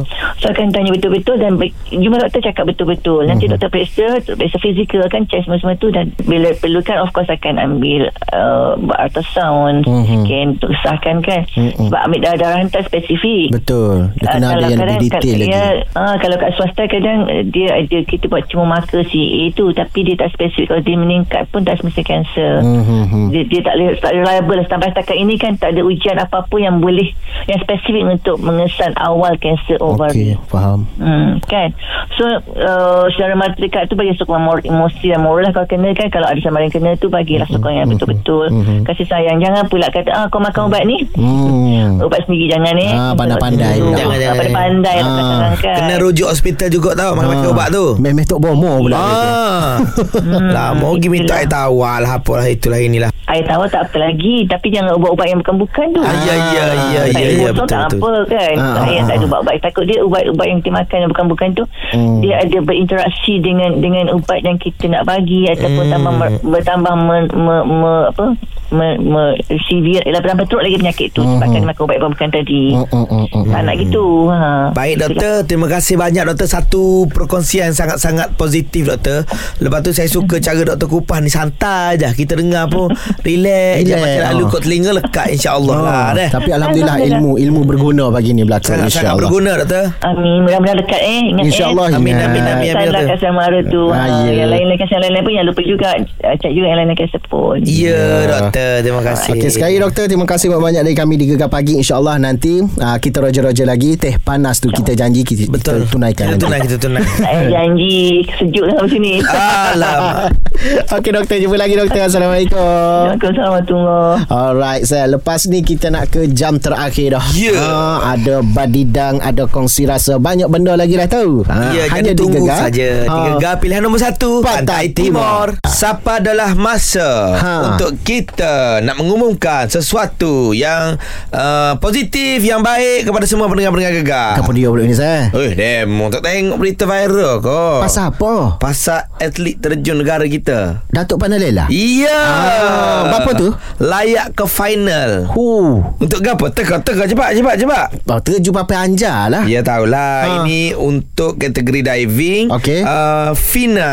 So 0.41 0.49
akan 0.49 0.73
tanya 0.73 0.89
betul-betul 0.93 1.38
dan 1.38 1.62
jumpa 1.93 2.17
doktor 2.17 2.41
cakap 2.41 2.65
betul-betul. 2.69 3.21
Nanti 3.30 3.45
doktor 3.45 3.69
periksa 3.69 4.21
periksa 4.25 4.58
fizikal 4.58 5.06
kan? 5.08 5.23
Check 5.30 5.45
semua-semua 5.45 5.77
tu 5.77 5.93
dan 5.93 6.10
bila 6.25 6.51
perlukan 6.58 6.97
of 7.06 7.13
course 7.13 7.30
akan 7.30 7.62
ambil 7.82 8.02
uh, 8.32 8.78
buat 8.78 8.98
ultrasound 9.02 9.82
Mhm. 9.84 10.22
scan 10.22 10.48
untuk 10.54 10.72
sahkan 10.80 11.17
kan 11.20 11.41
Mhm. 11.52 11.89
sebab 11.89 12.00
ambil 12.00 12.20
darah-darah 12.22 12.58
hantar 12.60 12.82
spesifik 12.84 13.50
Betul. 13.52 14.13
Dia 14.15 14.28
kena 14.30 14.46
ada 14.46 14.54
kalau 14.54 14.62
yang 14.63 14.78
kadang- 14.78 14.89
lebih 14.94 15.10
detail 15.10 15.38
lagi. 15.39 15.50
ya, 15.50 15.63
ah, 15.96 16.15
kalau 16.15 16.36
kat 16.38 16.52
swasta 16.54 16.84
kadang 16.86 17.20
eh, 17.28 17.44
dia 17.44 17.67
ada 17.76 17.98
kita 18.04 18.26
buat 18.28 18.46
cuma 18.46 18.63
marker 18.70 19.02
CA 19.04 19.17
tu 19.52 19.65
tapi 19.72 20.00
dia 20.04 20.15
tak 20.15 20.30
spesifik 20.32 20.70
kalau 20.70 20.84
dia 20.84 20.96
meningkat 20.96 21.41
pun 21.50 21.62
tak 21.62 21.76
semestinya 21.76 21.89
kanser 22.13 22.54
Hmm, 22.62 22.84
hmm. 23.04 23.28
dia, 23.30 23.41
dia 23.44 23.62
tak, 23.62 23.74
tak 23.98 24.12
reliable 24.13 24.62
sampai 24.67 24.88
setakat 24.91 25.17
ini 25.17 25.36
kan 25.36 25.54
tak 25.56 25.74
ada 25.74 25.82
ujian 25.82 26.17
apa-apa 26.17 26.56
yang 26.56 26.78
boleh 26.78 27.10
yang 27.44 27.60
spesifik 27.60 28.06
untuk 28.06 28.38
mengesan 28.38 28.94
awal 28.96 29.34
kanser 29.36 29.80
ovari 29.80 30.36
Okey, 30.36 30.46
faham. 30.46 30.86
Hmm, 30.96 31.41
kan 31.44 31.74
so 32.12 32.24
uh, 32.54 33.10
secara 33.10 33.34
matematika 33.34 33.84
tu 33.86 33.96
bagi 33.96 34.13
sokongan 34.13 34.39
emosi 34.62 35.10
dan 35.10 35.22
moral 35.22 35.41
lah 35.41 35.54
kalau 35.54 35.65
kena 35.65 35.89
kan 35.91 36.08
kalau 36.08 36.28
ada 36.28 36.38
sama 36.38 36.60
yang 36.60 36.70
kena 36.70 36.94
tu 36.96 37.08
bagilah 37.08 37.48
sokongan 37.48 37.70
yang 37.73 37.86
Mhm. 37.86 37.93
betul-betul 37.93 38.45
kasih 38.84 39.05
sayang 39.05 39.38
jangan 39.38 39.63
pula 39.65 39.88
kata 39.88 40.10
ah 40.10 40.25
kau 40.27 40.38
makan 40.38 40.67
ubat 40.67 40.84
ni 40.84 40.97
Hmm. 41.13 41.97
ubat 42.05 42.21
sendiri 42.23 42.45
jangan 42.47 42.75
eh 42.75 42.91
Ah, 42.91 43.13
pandai-pandai. 43.13 43.77
Jangan. 43.77 44.17
Ah, 44.17 44.34
pandai-pandai 44.34 44.97
Ah. 44.97 45.07
sarankan 45.07 45.75
Kena 45.77 45.95
rujuk 45.97 46.27
hospital 46.27 46.67
juga 46.69 46.89
tau 46.93 47.12
Makan-makan 47.13 47.45
Ah. 47.45 47.53
ubat 47.53 47.67
tu 47.69 47.86
Memeh 47.97 48.23
tok 48.23 48.39
bomo 48.39 48.71
pula. 48.79 48.97
Ah. 48.97 49.71
Lama 50.55 50.88
pergi 50.91 51.10
minta 51.10 51.34
air 51.36 51.47
tawar 51.47 51.99
lah 51.99 52.12
Apalah 52.13 52.45
itulah 52.45 52.77
inilah 52.77 53.10
air 53.23 53.47
tawar 53.47 53.63
tak 53.65 53.88
apa 53.88 53.97
lagi 54.01 54.43
tapi 54.43 54.67
jangan 54.69 54.91
ubat-ubat 54.93 55.23
yang 55.25 55.39
bukan-bukan 55.39 55.88
tu 55.89 56.01
Ah, 56.01 56.12
ya, 56.19 56.36
ya, 56.51 56.65
ya, 56.89 57.01
Air 57.05 57.15
ya, 57.15 57.21
ya, 57.39 57.49
kosong 57.49 57.55
betul, 57.55 57.67
tak 57.69 57.81
betul. 57.88 57.99
apa 58.01 58.12
kan 58.27 58.53
Ah, 58.53 58.75
saya 58.77 58.91
ah, 58.91 59.05
tak 59.05 59.15
ada 59.15 59.25
ubat-ubat 59.25 59.53
takut 59.62 59.84
dia 59.86 59.97
ubat-ubat 60.01 60.45
yang 60.45 60.60
kita 60.60 60.71
makan 60.73 60.97
yang 60.97 61.10
bukan-bukan 61.10 61.49
tu 61.53 61.63
Hmm. 61.91 62.19
dia 62.19 62.36
ada 62.38 62.57
berinteraksi 62.60 63.34
dengan 63.38 63.71
dengan 63.77 64.05
ubat 64.12 64.39
yang 64.41 64.57
kita 64.57 64.84
nak 64.86 65.03
bagi 65.05 65.47
ataupun 65.47 65.84
Hmm. 65.86 65.93
tambah 65.93 66.13
bertambah 66.41 66.93
me, 66.97 67.15
me, 67.31 67.55
me, 67.63 67.91
apa 68.08 68.26
me, 68.69 68.88
me, 68.97 69.24
severe 69.63 70.02
ialah 70.02 70.19
bertambah 70.19 70.45
teruk 70.45 70.62
lagi 70.62 70.78
penyakit 70.78 71.08
tu 71.10 71.21
Hmm, 71.21 71.38
sebabkan 71.38 71.62
makan 71.63 71.82
ubat 71.82 71.95
yang 71.95 72.12
bukan 72.12 72.30
tadi 72.30 72.63
Hmm, 72.71 72.88
hmm, 72.88 73.06
hmm, 73.06 73.26
hmm. 73.28 73.43
tak 73.47 73.62
nak 73.62 73.76
gitu 73.78 74.06
ha. 74.28 74.41
Baik 74.71 74.95
doktor 74.97 75.34
Terima 75.43 75.67
kasih 75.67 75.95
banyak 75.95 76.24
doktor 76.26 76.47
Satu 76.47 76.84
perkongsian 77.08 77.71
sangat-sangat 77.71 78.34
positif 78.34 78.86
doktor 78.86 79.28
Lepas 79.58 79.80
tu 79.82 79.91
saya 79.91 80.08
suka 80.08 80.38
cara 80.38 80.63
doktor 80.65 80.88
kupas 80.88 81.19
ni 81.19 81.28
Santai 81.28 81.95
je 81.95 82.10
Kita 82.15 82.34
dengar 82.34 82.67
pun 82.67 82.89
Relax 83.21 83.76
je 83.82 83.93
Macam 83.93 84.21
lalu 84.30 84.43
kot 84.47 84.62
telinga 84.62 84.91
lekat 84.93 85.28
InsyaAllah 85.32 85.76
Ah, 85.76 85.84
lah 85.84 86.08
deh. 86.15 86.30
Tapi 86.30 86.50
Alhamdulillah 86.50 86.95
Alhamdulillah. 86.95 87.19
ilmu 87.19 87.41
ilmu 87.41 87.62
berguna 87.63 88.04
pagi 88.10 88.32
ni 88.32 88.41
belakang 88.41 88.78
Sangat-sangat 88.78 88.88
insyaAllah. 88.88 89.19
berguna 89.21 89.52
doktor 89.58 89.84
Amin 90.02 90.38
Mudah-mudahan 90.41 90.78
dekat 90.80 91.02
eh 91.02 91.21
Ingat 91.28 91.43
InsyaAllah 91.45 91.86
eh. 91.86 91.93
Amin, 91.93 92.13
ingat. 92.13 92.26
amin, 92.26 92.41
amin, 92.41 92.54
amin. 92.56 92.71
Salah 92.71 92.88
doktor. 92.93 93.10
kasih 93.13 93.32
mara 93.32 93.60
tu 93.63 93.82
Ah, 93.88 93.97
ha, 93.97 94.06
ya. 94.24 94.32
Yang 94.34 94.50
lain-lain 94.50 94.78
kasih 94.78 94.91
yang 94.91 95.04
lain-lain 95.04 95.21
pun 95.21 95.32
Jangan 95.32 95.47
lupa 95.47 95.62
juga 95.63 95.88
ah, 96.21 96.36
Cek 96.36 96.52
juga 96.52 96.65
yang 96.65 96.78
lain-lain 96.78 97.00
kasih 97.00 97.19
pun. 97.52 97.60
Ya 97.68 98.04
doktor. 98.28 98.72
Terima 98.80 99.02
kasih. 99.04 99.32
Okey 99.36 99.50
sekali 99.52 99.76
doktor. 99.76 100.04
Terima 100.08 100.28
kasih 100.28 100.48
banyak 100.56 100.82
dari 100.88 100.96
kami 100.96 101.20
di 101.20 101.26
Gegar 101.28 101.52
Pagi 101.52 101.76
insyaallah 101.76 102.16
nanti. 102.22 102.64
Uh, 102.64 102.98
kita 102.98 103.20
roger-roger 103.20 103.68
lagi. 103.68 104.00
Teh 104.00 104.16
panas 104.16 104.64
tu 104.64 104.72
kita 104.72 104.96
janji 104.96 105.28
kita, 105.28 105.52
Betul. 105.52 105.84
kita 105.84 105.92
tunaikan. 105.92 106.26
Kita 106.32 106.40
tunai 106.40 106.60
Kita 106.64 106.78
tunai. 106.80 107.04
Saya 107.24 107.44
janji 107.52 108.24
Sejuk 108.40 108.64
dalam 108.72 108.88
sini. 108.88 109.20
Alamak. 109.28 110.32
Okey 110.96 111.12
doktor. 111.12 111.36
Jumpa 111.38 111.58
lagi 111.60 111.76
doktor. 111.76 112.02
Assalamualaikum. 112.08 112.56
Assalamualaikum 112.56 113.52
warahmatullahi 113.52 114.32
Alright 114.32 114.84
saya 114.86 115.06
lepas 115.12 115.48
ni 115.50 115.60
kita 115.66 115.90
nak 115.92 116.14
ke 116.14 116.30
jam 116.32 116.58
terakhir 116.62 117.18
dah. 117.18 117.26
Ya. 117.36 117.58
Ha, 117.58 118.16
ada 118.16 118.46
badidang, 118.46 119.20
ada 119.20 119.48
kongsi 119.48 119.88
rasa, 119.88 120.18
banyak 120.22 120.48
benda 120.48 120.78
lagi 120.78 120.96
dah 120.96 121.10
tahu. 121.10 121.44
Ha, 121.48 121.74
Ya, 121.74 121.88
hanya 121.88 122.12
tunggu 122.12 122.44
saja. 122.48 123.08
Ha. 123.08 123.12
Di 123.12 123.20
Gegar 123.38 123.56
pilihan 123.64 123.82
nombor 123.82 124.04
satu 124.04 124.44
Pantai 124.44 124.62
Pantai 124.62 124.86
Timur. 124.94 125.48
Siapa 125.68 126.20
adalah 126.24 126.52
masa 126.56 127.38
Ha. 127.41 127.73
untuk 127.73 127.97
kita 128.06 128.86
nak 128.86 129.01
mengumumkan 129.01 129.65
sesuatu 129.65 130.54
yang 130.54 131.01
uh, 131.34 131.73
positif, 131.82 132.38
yang 132.39 132.62
baik 132.62 133.10
kepada 133.10 133.25
semua 133.25 133.49
pendengar-pendengar 133.49 133.97
Gegar. 133.97 134.38
Apa 134.38 134.54
dia 134.54 134.69
pula 134.69 134.86
ni 134.86 134.93
saya? 134.93 135.34
Eh, 135.34 135.58
demo 135.58 136.08
tak 136.08 136.21
tengok 136.21 136.62
berita 136.62 136.86
viral 136.86 137.41
kau. 137.41 137.82
Pasal 137.82 138.13
apa? 138.13 138.62
Pasal 138.62 139.10
atlet 139.17 139.58
terjun 139.58 139.97
negara 139.97 140.23
kita. 140.23 140.86
Datuk 140.93 141.17
Panalela? 141.17 141.65
Iya. 141.67 142.13
Ah, 142.13 142.99
berapa 143.10 143.32
tu? 143.34 143.49
Layak 143.82 144.38
ke 144.38 144.45
final. 144.45 145.25
Hu. 145.34 145.82
Untuk 145.97 146.21
apa? 146.21 146.45
Teka, 146.54 146.86
teka. 146.86 147.10
Cepat, 147.10 147.34
cepat, 147.34 147.56
cepat. 147.58 147.86
Oh, 148.06 148.19
terju 148.21 148.54
papai 148.54 148.77
anja 148.77 149.25
lah. 149.25 149.43
Ya 149.49 149.65
tahulah 149.65 150.13
Ha. 150.21 150.43
Ini 150.43 150.75
untuk 150.75 151.39
kategori 151.39 151.82
diving 151.82 152.51
Okey. 152.51 152.84
uh, 152.84 153.32
FINA 153.32 153.91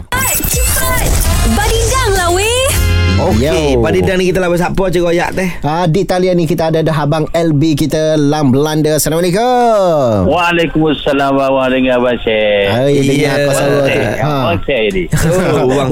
Okey, 3.23 3.79
pada 3.79 3.99
dan 4.03 4.19
ni 4.19 4.27
kita 4.27 4.43
lawan 4.43 4.59
siapa 4.59 4.83
cik 4.91 4.99
royak 4.99 5.31
teh? 5.31 5.47
Ah, 5.63 5.87
di 5.87 6.03
talian 6.03 6.35
ni 6.35 6.43
kita 6.43 6.75
ada 6.75 6.83
dah 6.83 6.97
abang 6.97 7.23
LB 7.31 7.79
kita 7.79 8.19
Lam 8.19 8.51
Belanda. 8.51 8.99
Assalamualaikum. 8.99 10.27
Waalaikumsalam 10.27 11.31
warahmatullahi 11.31 11.87
wabarakatuh. 11.87 12.67
Hai, 12.67 12.99
dengar 12.99 13.23
Ya. 13.33 13.47
kau 13.47 13.55
suara 13.55 13.79
tu. 13.87 14.01
Ha. 14.03 14.35
Abang 14.43 14.61
saya 14.67 14.87
ni. 14.91 15.03
Oh, 15.07 15.67
wang. 15.71 15.89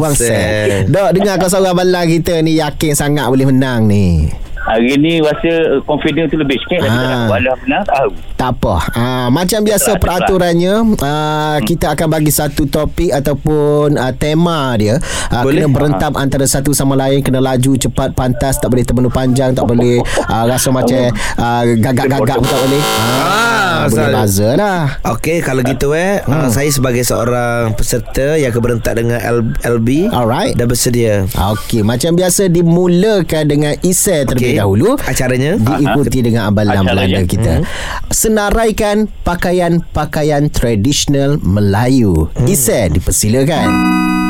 Dok 0.91 1.09
dengar 1.15 1.35
kau 1.39 1.47
suara 1.47 1.71
balang 1.71 2.11
kita 2.11 2.35
ni 2.43 2.59
yakin 2.59 2.93
sangat 2.99 3.31
boleh 3.31 3.47
menang 3.47 3.87
ni. 3.87 4.27
Hari 4.71 4.95
ni 4.97 5.19
rasa 5.19 5.51
uh, 5.69 5.83
confident 5.83 6.31
tu 6.31 6.39
lebih 6.39 6.55
sikit. 6.57 6.79
Tapi 6.81 6.89
Ah. 6.89 7.03
tak 7.03 7.11
tahu. 7.11 7.31
Alah 7.35 7.55
benar 7.59 7.81
tahu. 7.83 8.11
Tak 8.33 8.51
apa. 8.55 8.75
Ah, 8.95 9.27
macam 9.29 9.61
biasa 9.61 9.91
Betul, 9.91 10.01
peraturannya 10.01 10.75
ah, 11.01 11.59
kita 11.61 11.87
akan 11.91 12.09
bagi 12.09 12.31
satu 12.31 12.65
topik 12.65 13.11
ataupun 13.11 13.99
ah, 13.99 14.15
tema 14.15 14.73
dia. 14.75 14.97
Ah, 15.27 15.43
Boleh. 15.43 15.61
kena 15.61 15.69
berentab 15.69 16.13
antara 16.15 16.47
satu 16.47 16.71
sama 16.71 16.95
lain, 16.95 17.21
kena 17.21 17.39
laju 17.39 17.75
cepat 17.75 18.15
pantas, 18.15 18.57
tak 18.57 18.71
boleh 18.71 18.81
terbenu 18.81 19.11
panjang, 19.11 19.53
tak 19.53 19.67
boleh 19.67 19.99
ah, 20.33 20.47
rasa 20.47 20.71
macam 20.71 21.11
ah, 21.37 21.67
gagak-gagak 21.67 22.37
pun 22.39 22.47
tak 22.47 22.61
boleh. 22.63 22.83
Ah, 22.97 23.60
Ah, 23.81 23.87
boleh 23.87 24.03
asal- 24.03 24.17
buzzer 24.17 24.53
lah. 24.55 24.83
Okey, 25.09 25.39
kalau 25.41 25.61
gitu 25.63 25.89
eh, 25.91 26.21
Hmm. 26.21 26.37
uh, 26.37 26.49
saya 26.49 26.69
sebagai 26.69 27.01
seorang 27.01 27.73
peserta 27.73 28.35
yang 28.35 28.49
akan 28.49 28.61
berentak 28.61 28.95
dengan 28.95 29.19
L- 29.19 29.57
LB, 29.79 30.09
Alright. 30.09 30.53
dah 30.55 30.65
bersedia. 30.65 31.25
Okey, 31.27 31.81
macam 31.81 32.13
biasa 32.13 32.47
dimulakan 32.47 33.45
dengan 33.47 33.73
isai 33.81 34.25
terlebih 34.25 34.53
Okey. 34.53 34.61
dahulu. 34.61 34.89
Acaranya? 35.01 35.53
Diikuti 35.57 36.19
dengan 36.27 36.49
Abang 36.49 36.67
Lam. 36.67 36.85
Belanda 36.85 37.23
kita. 37.23 37.65
Senaraikan 38.11 39.07
pakaian-pakaian 39.23 40.49
tradisional 40.49 41.39
Melayu. 41.39 42.29
Isai 42.43 42.91
dipersilakan. 42.91 43.69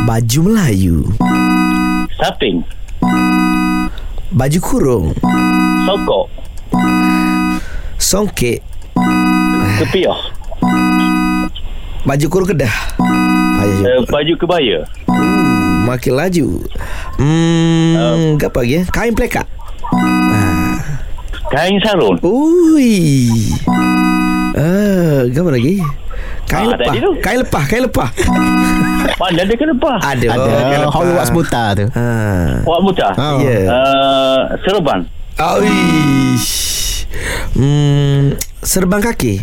Baju 0.03 0.41
Melayu, 0.43 0.97
Saping. 2.17 2.65
baju 4.31 4.59
kurung, 4.61 5.07
Sokok. 5.85 6.27
songkek, 7.97 8.65
Kepiah. 9.81 10.19
baju 12.01 12.27
kurung 12.29 12.49
kedah. 12.49 12.75
Baju, 13.57 13.75
Uh, 13.81 14.01
baju 14.09 14.33
kebaya. 14.37 14.79
makin 15.85 16.13
laju. 16.15 16.47
Hmm, 17.17 17.93
uh, 17.97 18.17
apa 18.39 18.59
lagi? 18.61 18.75
eh? 18.77 18.85
Kain 18.89 19.13
plekat. 19.13 19.47
Kain 21.51 21.77
sarung. 21.83 22.17
Ui. 22.23 23.27
Ah, 24.55 25.27
apa 25.27 25.51
lagi? 25.51 25.81
Kain 26.47 26.67
Ah, 26.67 26.77
lepah. 26.77 26.95
Kain 27.19 27.39
lepah, 27.41 27.65
kain 27.67 27.83
lepah. 27.85 28.09
Mana 29.21 29.45
ada 29.45 29.55
ke 29.55 29.65
lepas? 29.65 29.99
Ada. 30.01 30.27
kain 30.29 30.41
Ada 30.41 30.51
lepah. 30.81 30.93
Haulu 30.93 31.13
Wak 31.13 31.27
Sebuta 31.27 31.63
tu. 31.75 31.85
Ha. 31.91 32.07
Wak 32.65 32.81
muta. 32.81 33.09
Ha. 33.13 33.27
Ya. 33.41 33.59
Uh, 33.67 34.39
serban. 34.63 35.01
Aish. 35.37 37.05
Hmm, 37.53 38.37
serban 38.61 39.01
kaki. 39.01 39.43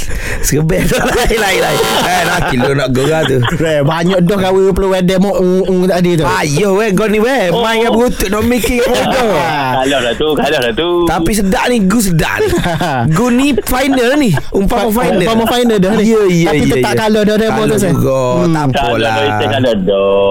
Serban 0.41 0.83
lain 1.09 1.37
lain 1.37 1.59
lain. 1.59 1.79
Eh 2.01 2.21
nak 2.23 2.39
kilo 2.49 2.69
nak 2.71 2.89
gora 2.89 3.19
tu. 3.23 3.37
Eh, 3.57 3.81
banyak 3.81 4.19
dah 4.21 4.37
kawan 4.39 4.71
perlu 4.71 4.95
demo 5.01 5.31
mm, 5.33 5.63
mm, 5.65 5.83
tadi 5.87 6.11
tu. 6.15 6.23
Ayo 6.23 6.75
weh 6.75 6.89
kau 6.91 7.05
ni 7.05 7.17
weh 7.17 7.49
Oh. 7.51 7.59
main 7.59 7.79
dengan 7.79 7.93
berutut 7.93 8.27
nak 8.27 8.43
mikir 8.43 8.79
apa 8.81 9.03
tu. 9.07 9.25
Kalah 9.81 9.99
dah 9.99 10.13
tu, 10.13 10.27
kalah 10.31 10.59
dah 10.61 10.73
tu. 10.73 10.89
Tapi 11.03 11.31
sedap 11.31 11.65
ni 11.67 11.77
Gu 11.81 11.99
sedap 11.99 12.37
ni 12.37 12.47
Gu 13.15 13.25
ni 13.29 13.47
final 13.57 14.13
ni 14.15 14.29
Umpama 14.51 14.89
final 14.89 15.19
Umpama 15.19 15.43
final 15.47 15.77
dah 15.77 15.91
ni. 15.93 16.03
Ya 16.05 16.21
ya 16.23 16.47
Tapi 16.47 16.59
ya, 16.59 16.73
tetap 16.75 16.93
ya. 16.93 16.99
kalah 16.99 17.21
dah 17.23 17.35
demo 17.35 17.61
tu, 17.61 17.65
Kalah 17.67 17.79
Sen. 17.79 17.91
juga 17.93 18.19
Hmm. 18.41 18.53
Tak 18.53 18.65
apalah. 18.69 19.15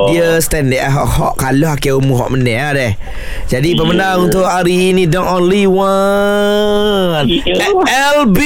Dia 0.06 0.28
standard 0.38 0.78
eh, 0.78 0.90
hak, 0.90 1.06
hak 1.08 1.32
kalah 1.36 1.72
akhir 1.72 1.92
umur 1.94 2.16
hak 2.20 2.30
menang 2.30 2.56
lah 2.56 2.70
deh. 2.74 2.92
Jadi 3.46 3.68
pemenang 3.74 4.08
Ya. 4.12 4.22
untuk 4.22 4.44
hari 4.44 4.90
ini 4.90 5.04
the 5.04 5.18
only 5.18 5.64
one. 5.64 7.26
Ya. 7.26 7.54
LB. 8.20 8.38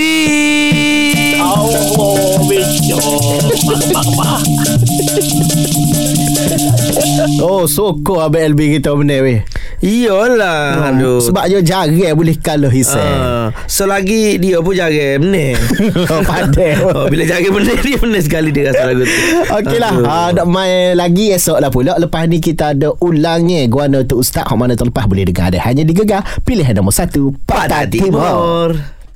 Oh, 7.45 7.65
sokong 7.65 8.21
Abang 8.21 8.53
LB 8.55 8.81
kita 8.81 8.93
benda 8.95 9.19
weh. 9.25 9.41
Iyalah 9.85 10.95
Aduh 10.95 11.21
Sebab 11.21 11.45
dia 11.45 11.61
jarang 11.61 12.17
boleh 12.17 12.37
kalah 12.41 12.73
Hisan 12.73 13.05
Ah, 13.05 13.49
selagi 13.69 14.41
dia 14.41 14.57
pun 14.65 14.73
jaga 14.73 15.21
benar. 15.21 15.61
Pandai. 16.31 16.81
oh, 16.89 17.05
bila 17.13 17.29
jaga 17.29 17.49
benar 17.53 17.77
dia 17.85 17.99
benar 18.01 18.23
sekali 18.25 18.49
dia 18.49 18.73
rasa 18.73 18.89
lagu 18.89 19.05
tu. 19.05 19.19
Okey 19.61 19.79
lah 19.83 19.93
uh, 19.93 20.29
Nak 20.33 20.47
main 20.49 20.97
lagi 20.97 21.37
esok 21.37 21.61
lah 21.61 21.69
pula 21.69 22.01
Lepas 22.01 22.25
ni 22.31 22.41
kita 22.41 22.73
ada 22.73 22.97
ulangnya 23.05 23.69
Guana 23.69 24.01
untuk 24.01 24.25
Ustaz 24.25 24.49
Hak 24.49 24.57
mana 24.57 24.73
terlepas 24.73 25.05
boleh 25.05 25.29
dengar 25.29 25.53
ada 25.53 25.61
Hanya 25.61 25.85
digegar 25.85 26.25
Pilihan 26.47 26.73
nombor 26.73 26.97
satu 26.97 27.37
Pada 27.45 27.85
Patah 27.85 27.91
Timur 27.91 28.09
Timur. 28.09 28.69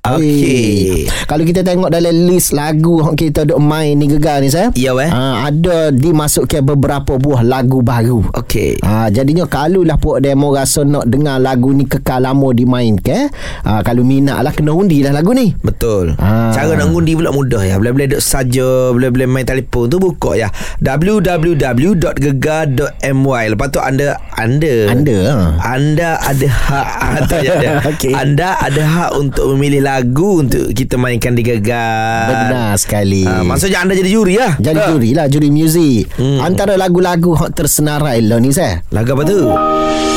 Okey. 0.07 0.23
Hey. 0.23 1.11
Kalau 1.27 1.43
kita 1.43 1.61
tengok 1.61 1.91
dalam 1.91 2.15
list 2.31 2.55
lagu 2.55 3.03
yang 3.03 3.13
kita 3.13 3.45
duk 3.45 3.59
main 3.59 3.99
ni 3.99 4.07
gegar 4.07 4.39
ni 4.39 4.49
saya. 4.49 4.71
Ya, 4.79 4.95
weh. 4.95 5.11
Ha, 5.11 5.51
ada 5.51 5.91
dimasukkan 5.91 6.63
beberapa 6.65 7.19
buah 7.19 7.43
lagu 7.43 7.83
baru. 7.83 8.23
Okey. 8.33 8.79
Ha, 8.87 9.11
jadinya 9.11 9.45
kalau 9.45 9.83
lah 9.83 9.99
puak 9.99 10.23
demo 10.23 10.55
rasa 10.55 10.87
nak 10.87 11.11
dengar 11.11 11.43
lagu 11.43 11.75
ni 11.75 11.85
kekal 11.85 12.23
lama 12.23 12.55
dimainkan. 12.55 13.27
Ha, 13.67 13.83
kalau 13.83 14.07
minat 14.07 14.39
lah 14.41 14.55
kena 14.55 14.71
undi 14.71 15.03
lah 15.03 15.11
lagu 15.11 15.35
ni. 15.35 15.51
Betul. 15.59 16.15
Ah. 16.17 16.55
Cara 16.55 16.79
nak 16.79 16.95
ngundi 16.95 17.19
pula 17.19 17.35
mudah 17.35 17.67
ya. 17.67 17.75
Boleh-boleh 17.77 18.15
duk 18.15 18.23
saja, 18.23 18.95
boleh-boleh 18.95 19.27
main 19.27 19.45
telefon 19.45 19.91
tu 19.91 19.99
buka 19.99 20.39
ya. 20.39 20.49
www.gegar.my. 20.81 23.45
Lepas 23.51 23.69
tu 23.75 23.83
anda 23.83 24.15
anda 24.39 24.87
Anda, 24.89 25.19
ha. 25.35 25.59
anda 25.75 26.09
ada 26.23 26.49
hak 26.49 26.87
ya, 27.45 27.53
ada. 27.59 27.71
Okey. 27.93 28.15
Anda 28.15 28.55
ada 28.63 28.83
hak 28.87 29.11
untuk 29.19 29.51
memilih 29.55 29.83
lagu 29.89 30.45
untuk 30.45 30.69
kita 30.71 31.01
mainkan 31.01 31.33
di 31.33 31.41
Gegar. 31.41 32.29
Benar 32.29 32.77
sekali. 32.77 33.25
Ah, 33.25 33.41
maksudnya 33.41 33.81
anda 33.81 33.97
jadi 33.97 34.11
juri 34.13 34.37
lah. 34.37 34.53
Jadi 34.61 34.79
Ah. 34.79 34.89
juri 34.91 35.11
lah 35.13 35.27
Juri 35.27 35.49
muzik 35.49 36.13
Hmm. 36.15 36.41
Antara 36.41 36.75
lagu-lagu 36.75 37.33
Yang 37.35 37.55
tersenarai 37.55 38.21
lah 38.21 38.37
ni 38.37 38.51
saya 38.51 38.83
Lagu 38.91 39.15
apa 39.15 39.23
tu? 39.25 39.41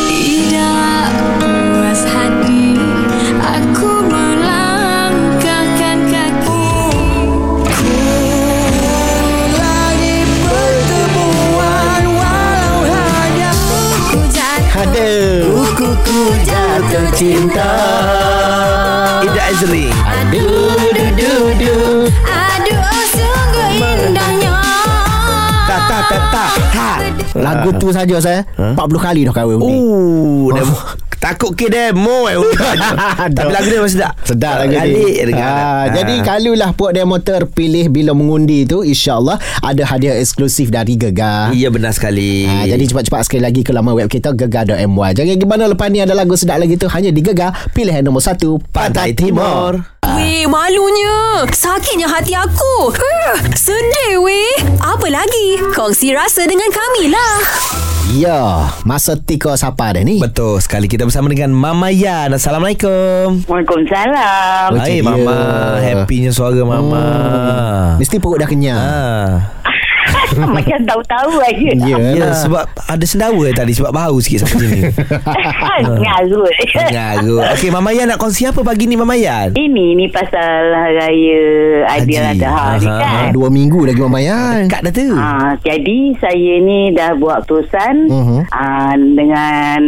Tidak 0.10 1.08
puas 1.40 2.02
hati 2.04 2.76
Aku 3.38 3.90
melangkahkan 4.06 5.98
kaki 6.10 6.68
Ku 16.02 16.22
jatuh 16.44 17.08
cinta 17.16 17.72
Ida 19.24 19.44
Azli. 19.44 19.90
Do 20.32 20.42
do 20.96 21.06
do 21.16 21.54
do. 21.60 22.51
Ta 26.12 26.20
ta 26.28 26.46
ta 26.52 26.72
ta. 26.76 26.76
Ha. 26.76 26.90
Lagu 27.34 27.72
tu 27.80 27.88
saja 27.90 28.20
saya 28.20 28.44
40 28.58 28.76
kali 29.00 29.24
dah 29.24 29.32
kahwin 29.32 29.58
undi 29.58 29.80
Uh, 29.82 30.52
demo. 30.52 30.76
Takut 31.22 31.54
ke 31.54 31.70
demo 31.70 32.26
eh. 32.26 32.36
Tapi 33.38 33.52
lagu 33.54 33.70
dia 33.70 33.80
masih 33.80 33.96
sedap. 33.96 34.14
Sedap 34.26 34.58
lagi 34.58 34.74
Adik 34.76 34.98
ni. 34.98 35.24
dengar. 35.24 35.48
Ha, 35.48 35.94
jadi 35.94 36.14
kalau 36.20 36.52
lah 36.52 36.74
puak 36.74 36.92
demo 36.92 37.16
terpilih 37.16 37.88
bila 37.88 38.12
mengundi 38.12 38.66
tu 38.66 38.82
insya-Allah 38.82 39.38
ada 39.62 39.84
hadiah 39.86 40.18
eksklusif 40.18 40.68
dari 40.68 40.98
Gegar. 40.98 41.54
Iya 41.54 41.70
benar 41.70 41.94
sekali. 41.94 42.44
Ha, 42.44 42.66
jadi 42.66 42.84
cepat-cepat 42.84 43.22
sekali 43.24 43.42
lagi 43.42 43.62
ke 43.62 43.72
laman 43.72 43.94
web 43.94 44.10
kita 44.10 44.34
gegar.my. 44.34 45.14
Jangan 45.14 45.38
gimana 45.38 45.70
lepas 45.70 45.88
ni 45.88 46.02
ada 46.02 46.12
lagu 46.12 46.34
sedap 46.34 46.58
lagi 46.58 46.76
tu 46.76 46.90
hanya 46.90 47.14
di 47.14 47.22
Gegar 47.22 47.54
pilihan 47.70 48.02
nombor 48.02 48.20
1 48.20 48.42
Pantai 48.74 49.14
Timur. 49.14 49.78
Weh, 50.18 50.44
malunya. 50.50 51.46
Sakitnya 51.56 52.10
hati 52.10 52.36
aku. 52.36 52.92
Uh, 52.92 53.36
sedih, 53.56 54.20
weh. 54.20 54.56
Apa 54.82 55.08
lagi? 55.08 55.62
Kongsi 55.72 56.12
rasa 56.12 56.44
dengan 56.44 56.68
kami 56.68 57.12
lah. 57.12 57.36
Ya, 58.12 58.68
masa 58.84 59.16
tika 59.16 59.56
siapa 59.56 59.96
dah 59.96 60.04
ni? 60.04 60.20
Betul 60.20 60.60
sekali 60.60 60.92
kita 60.92 61.08
bersama 61.08 61.32
dengan 61.32 61.56
Mama 61.56 61.88
Yan. 61.88 62.36
Assalamualaikum. 62.36 63.48
Waalaikumsalam. 63.48 64.76
Hai. 64.76 65.00
Mama, 65.00 65.80
happynya 65.80 66.36
suara 66.36 66.60
Mama. 66.60 67.06
Mesti 67.96 68.20
perut 68.20 68.44
dah 68.44 68.50
kenyang. 68.52 68.76
Ah. 68.76 69.71
Macam 70.56 70.80
tahu-tahu 70.82 71.34
aja. 71.42 71.72
Ya 71.78 71.98
Ya, 72.12 72.26
lah. 72.26 72.36
sebab 72.36 72.64
ada 72.68 73.06
sendawa 73.06 73.46
tadi 73.52 73.72
sebab 73.72 73.92
bau 73.92 74.18
sikit 74.18 74.44
sampai 74.44 74.58
sini. 74.62 74.82
Ngarut. 76.02 76.52
Ngarut. 76.88 77.46
Okey, 77.54 77.70
Mama 77.70 77.92
Yan 77.92 78.08
nak 78.08 78.18
kongsi 78.18 78.44
apa 78.44 78.62
pagi 78.62 78.86
ni 78.86 78.96
Mama 78.96 79.14
Yan? 79.14 79.54
Ini 79.54 79.86
ni 79.94 80.06
pasal 80.08 80.72
raya 80.72 81.44
ni 82.02 82.16
Aha. 82.42 82.78
kan. 82.78 83.30
Dua 83.32 83.48
minggu 83.48 83.84
lagi 83.84 84.00
Mamayan. 84.00 84.68
Kat 84.68 84.82
dah 84.82 84.92
tu. 84.92 85.12
Ha, 85.12 85.30
jadi 85.58 85.98
saya 86.18 86.54
ni 86.60 86.92
dah 86.92 87.16
buat 87.16 87.44
keputusan 87.44 87.96
Mhm. 88.08 88.40
uh, 88.48 88.96
dengan 89.12 89.82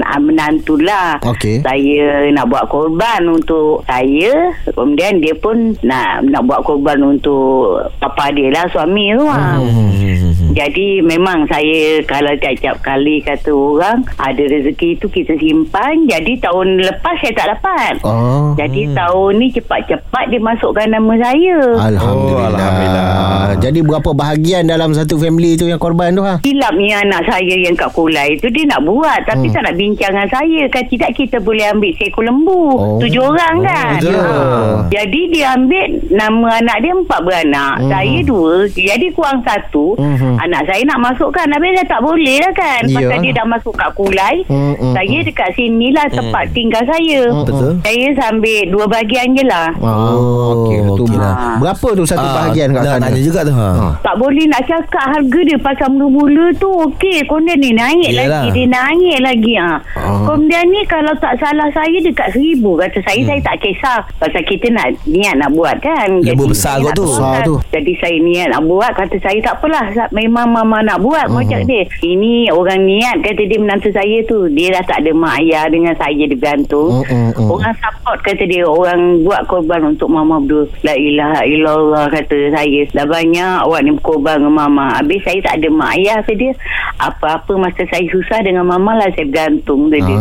uh, 0.00 0.20
menantulah. 0.20 1.20
Okey. 1.22 1.60
Saya 1.60 2.30
nak 2.30 2.46
buat 2.46 2.64
korban 2.66 3.26
untuk 3.26 3.82
saya. 3.84 4.52
Kemudian 4.66 5.18
dia 5.18 5.34
pun 5.34 5.74
nak 5.82 6.24
nak 6.24 6.42
buat 6.44 6.60
korban 6.62 7.00
untuk 7.02 7.68
papa 7.98 8.30
dia 8.30 8.50
lah 8.50 8.64
suami 8.68 9.12
tu. 9.12 9.26
Ha. 9.26 9.58
Hmm. 9.90 10.52
Jadi 10.52 10.88
memang 11.00 11.46
saya 11.46 11.80
kalau 12.04 12.32
tiap-tiap 12.36 12.78
kali 12.80 13.20
kata 13.20 13.50
orang 13.50 14.02
ada 14.16 14.42
rezeki 14.42 14.98
tu 14.98 15.06
kita 15.06 15.34
simpan. 15.36 16.06
Jadi 16.06 16.38
tahun 16.38 16.80
lepas 16.80 17.14
saya 17.18 17.32
tak 17.34 17.48
dapat. 17.50 17.94
Oh. 18.02 18.52
Jadi 18.54 18.90
tahun 18.90 19.30
ni 19.36 19.48
cepat-cepat 19.50 20.24
dia 20.26 20.40
masukkan 20.40 20.88
nama 20.88 21.12
saya. 21.16 21.58
Alhamdulillah. 21.80 22.40
Oh, 22.40 22.50
Alhamdulillah. 22.50 23.58
Jadi 23.60 23.80
berapa 23.80 24.10
bahagian 24.10 24.64
dalam 24.64 24.90
satu 24.90 25.16
family 25.16 25.54
tu 25.54 25.66
yang 25.66 25.78
korban 25.78 26.10
tu 26.10 26.22
ha? 26.22 26.38
Hilapnya 26.40 27.02
anak 27.02 27.26
saya 27.26 27.54
yang 27.56 27.74
kat 27.74 27.90
Kulai 27.90 28.38
tu 28.38 28.48
dia 28.48 28.64
nak 28.64 28.82
buat 28.82 29.20
tapi 29.22 29.46
hmm. 29.46 29.52
tak 29.52 29.62
nak 29.62 29.74
bincang 29.74 30.12
dengan 30.12 30.30
saya 30.30 30.62
kan 30.68 30.84
tidak 30.86 31.10
kita 31.12 31.36
boleh 31.38 31.64
ambil 31.68 31.92
seekor 31.94 32.22
lembu 32.22 32.62
Oh. 32.70 32.96
tujuh 32.98 33.20
orang 33.20 33.56
kan 33.62 33.96
betul. 33.96 34.14
Ha. 34.14 34.84
jadi 34.88 35.20
dia 35.28 35.46
ambil 35.54 35.86
nama 36.08 36.48
anak 36.56 36.76
dia 36.78 36.92
empat 36.94 37.20
beranak 37.20 37.74
Hmm. 37.78 37.88
saya 37.88 38.18
dua 38.22 38.52
jadi 38.68 39.06
kurang 39.10 39.40
satu 39.40 39.79
Hmm. 39.90 40.36
anak 40.38 40.62
saya 40.64 40.82
nak 40.84 41.00
masukkan 41.02 41.44
tapi 41.44 41.66
dia 41.70 41.84
tak 41.84 42.00
boleh 42.00 42.36
lah 42.38 42.52
kan 42.52 42.82
Ya. 42.82 42.96
pasal 42.96 43.18
dia 43.20 43.32
dah 43.32 43.46
masuk 43.46 43.74
kat 43.74 43.90
Kulai 43.92 44.36
Hmm, 44.46 44.72
hmm, 44.74 44.92
saya 44.92 45.16
dekat 45.20 45.48
sini 45.52 45.88
lah 45.90 46.06
tempat 46.08 46.44
tinggal 46.50 46.82
saya 46.84 47.20
Hmm, 47.26 47.44
Betul. 47.44 47.72
saya 47.80 48.06
sambil 48.16 48.60
dua 48.66 48.84
bahagian 48.86 49.28
je 49.30 49.44
lah 49.44 49.68
Oh, 49.76 50.64
okey 50.64 50.78
tu. 50.90 51.04
okey 51.04 51.16
lah. 51.16 51.56
Berapa 51.58 51.88
tu 51.92 52.04
satu 52.04 52.22
Ah, 52.22 52.34
bahagian 52.38 52.68
kat 52.70 52.82
sana? 52.82 53.02
Tanya 53.02 53.20
juga 53.20 53.40
tu 53.42 53.52
ha. 53.52 53.68
Ha. 53.70 53.86
tak 54.00 54.14
boleh 54.16 54.44
nak 54.46 54.62
cakap 54.64 55.04
harga 55.06 55.40
dia 55.42 55.58
pasal 55.58 55.88
mula-mula 55.90 56.46
tu 56.54 56.68
okey 56.86 57.22
kemudian 57.24 57.56
ni 57.56 57.70
naik 57.72 58.08
Yelah. 58.08 58.26
lagi 58.42 58.48
dia 58.52 58.66
naik 58.66 59.16
lagi 59.20 59.54
ha. 59.56 59.70
Ah. 59.94 60.20
kemudian 60.24 60.64
ni 60.66 60.80
kalau 60.84 61.12
tak 61.16 61.36
salah 61.36 61.68
saya 61.70 61.96
dekat 62.00 62.28
seribu 62.30 62.74
kata 62.76 62.98
saya 63.00 63.20
saya 63.22 63.40
tak 63.40 63.56
kisah 63.58 63.98
pasal 64.16 64.42
kita 64.42 64.66
nak 64.68 64.88
niat 65.04 65.34
nak 65.36 65.50
buat 65.50 65.76
kan 65.78 66.08
Lembu 66.20 66.48
besar 66.48 66.76
saya 66.76 66.84
kot 66.84 66.94
tu. 66.96 67.06
Besar 67.06 67.36
tu. 67.42 67.54
jadi 67.68 67.92
saya 67.96 68.16
niat 68.18 68.48
nak 68.50 68.62
buat 68.64 68.90
kata 68.90 69.16
saya 69.18 69.38
tak 69.40 69.54
apalah 69.54 69.69
Sa- 69.90 70.10
memang 70.10 70.46
mama 70.48 70.80
nak 70.80 70.98
buat 70.98 71.26
Hmm. 71.26 71.38
macam 71.38 71.60
dia 71.62 71.82
ini 72.00 72.48
orang 72.48 72.82
niat 72.82 73.20
kata 73.20 73.42
dia 73.42 73.56
menantu 73.56 73.90
saya 73.90 74.18
tu 74.24 74.48
dia 74.48 74.72
dah 74.72 74.84
tak 74.84 75.00
ada 75.00 75.10
mak 75.12 75.38
ayah 75.38 75.66
dengan 75.66 75.94
saya 75.94 76.18
dia 76.20 76.32
bergantung 76.32 77.02
Hmm, 77.02 77.30
hmm, 77.30 77.30
hmm. 77.36 77.48
orang 77.48 77.74
support 77.76 78.18
kata 78.20 78.42
dia 78.44 78.62
orang 78.62 79.00
buat 79.20 79.40
korban 79.46 79.80
untuk 79.86 80.08
mama 80.08 80.38
berdua 80.38 80.64
la 80.82 80.94
ilaha 80.94 81.40
illallah 81.44 82.04
kata 82.08 82.38
saya 82.50 82.80
dah 82.90 83.06
banyak 83.06 83.54
awak 83.60 83.80
ni 83.80 83.90
berkorban 83.92 84.40
dengan 84.40 84.54
mama 84.56 84.94
habis 84.94 85.20
saya 85.22 85.38
tak 85.40 85.58
ada 85.58 85.68
mak 85.68 85.90
ayah 85.94 86.18
kata 86.20 86.32
dia 86.34 86.52
apa-apa 86.98 87.52
masa 87.56 87.82
saya 87.86 88.04
susah 88.06 88.38
dengan 88.40 88.64
mama 88.64 88.94
lah 88.94 89.08
saya 89.10 89.24
bergantung 89.24 89.88
kata 89.88 90.02
dia 90.02 90.18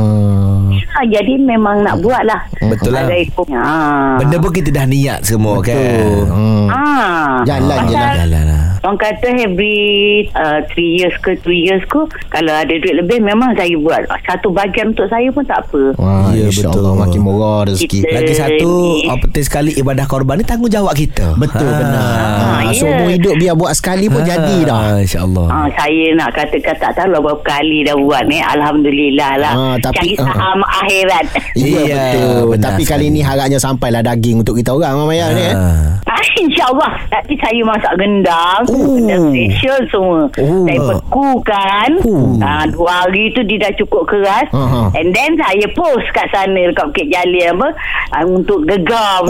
ha, 0.92 1.06
jadi 1.06 1.34
memang 1.38 1.82
nak 1.82 2.00
buat 2.00 2.24
lah 2.24 2.42
Betul 2.62 2.92
lah. 2.92 3.06
Ha. 3.10 4.20
Benda 4.20 4.38
pun 4.38 4.52
kita 4.52 4.70
dah 4.70 4.86
niat 4.86 5.20
semua 5.24 5.58
Betul. 5.58 5.74
kan. 5.74 6.26
Hmm. 6.30 6.68
ha. 6.68 6.84
Jalan 7.42 7.78
je 7.86 7.96
lah. 7.96 8.14
Jalan 8.16 8.44
lah. 8.46 8.59
Orang 8.80 8.96
kata 8.96 9.28
every 9.38 9.78
uh, 10.32 10.64
3 10.66 10.72
years 10.78 11.16
ke 11.20 11.36
2 11.38 11.52
years 11.52 11.84
ke 11.86 12.00
Kalau 12.28 12.54
ada 12.54 12.70
duit 12.70 12.96
lebih 12.96 13.20
Memang 13.20 13.52
saya 13.54 13.76
buat 13.76 14.00
Satu 14.24 14.50
bahagian 14.50 14.92
untuk 14.92 15.06
saya 15.06 15.28
pun 15.28 15.44
tak 15.44 15.60
apa 15.62 15.84
Wah, 15.96 16.30
Ya, 16.30 16.46
insya-Allah 16.46 16.80
betul. 16.90 17.02
makin 17.02 17.22
murah 17.22 17.60
rezeki. 17.66 18.00
Kita- 18.00 18.14
Lagi 18.14 18.34
satu 18.34 18.70
ni. 18.70 19.06
apa 19.06 19.20
penting 19.22 19.44
sekali 19.44 19.70
ibadah 19.74 20.06
korban 20.06 20.36
ni 20.36 20.46
tanggungjawab 20.46 20.94
kita. 20.94 21.34
Betul 21.36 21.66
Ha. 21.66 21.76
benar. 21.76 22.06
Ha, 22.06 22.62
ya. 22.62 22.72
Seumur 22.72 23.10
hidup 23.10 23.34
biar 23.36 23.54
buat 23.54 23.74
sekali 23.74 24.06
pun 24.06 24.22
jadi 24.22 24.58
dah. 24.62 24.80
Ha, 24.94 25.02
InsyaAllah. 25.02 25.48
Ha, 25.48 25.58
saya 25.74 26.06
nak 26.14 26.30
katakan 26.32 26.76
tak 26.78 26.92
tahu 26.94 27.10
lah 27.10 27.20
berapa 27.20 27.42
kali 27.42 27.82
dah 27.82 27.96
buat 27.96 28.24
ni. 28.26 28.38
Alhamdulillah 28.40 29.32
lah. 29.38 29.54
Ah, 29.54 29.76
tapi- 29.80 30.14
Cari 30.14 30.22
ah. 30.22 30.26
saham 30.30 30.60
akhirat. 30.64 31.26
Ya, 31.54 31.66
Iya, 31.82 31.98
betul. 32.06 32.42
benar 32.48 32.64
Tapi 32.70 32.84
kali 32.84 33.06
sekali. 33.06 33.06
ni 33.10 33.22
harapnya 33.22 33.60
sampailah 33.60 34.02
daging 34.04 34.38
untuk 34.40 34.54
kita 34.54 34.70
orang 34.70 34.94
Mama 34.96 35.12
Yan 35.12 35.30
ni 35.32 35.44
eh. 35.44 35.54
Ha. 35.54 36.16
InsyaAllah 36.32 36.94
Nanti 37.10 37.36
saya 37.36 37.62
masak 37.64 37.94
gendang 37.96 38.62
Oh. 38.70 38.96
Special 39.30 39.80
semua 39.90 40.22
Oh. 40.32 40.64
Saya 40.64 40.80
bekukan 40.80 41.90
Oh. 42.06 42.38
ha, 42.38 42.64
Dua 42.66 43.04
hari 43.04 43.34
tu 43.34 43.42
Dia 43.44 43.58
dah 43.60 43.74
cukup 43.76 44.06
keras 44.06 44.46
Aha. 44.50 44.94
And 44.94 45.10
then 45.10 45.34
saya 45.36 45.66
post 45.72 46.06
kat 46.12 46.30
sana 46.30 46.70
Dekat 46.70 46.86
Bukit 46.88 47.08
Jalil 47.08 47.50
apa 47.52 47.68
ha, 48.12 48.18
Untuk 48.22 48.64
gegar 48.64 49.26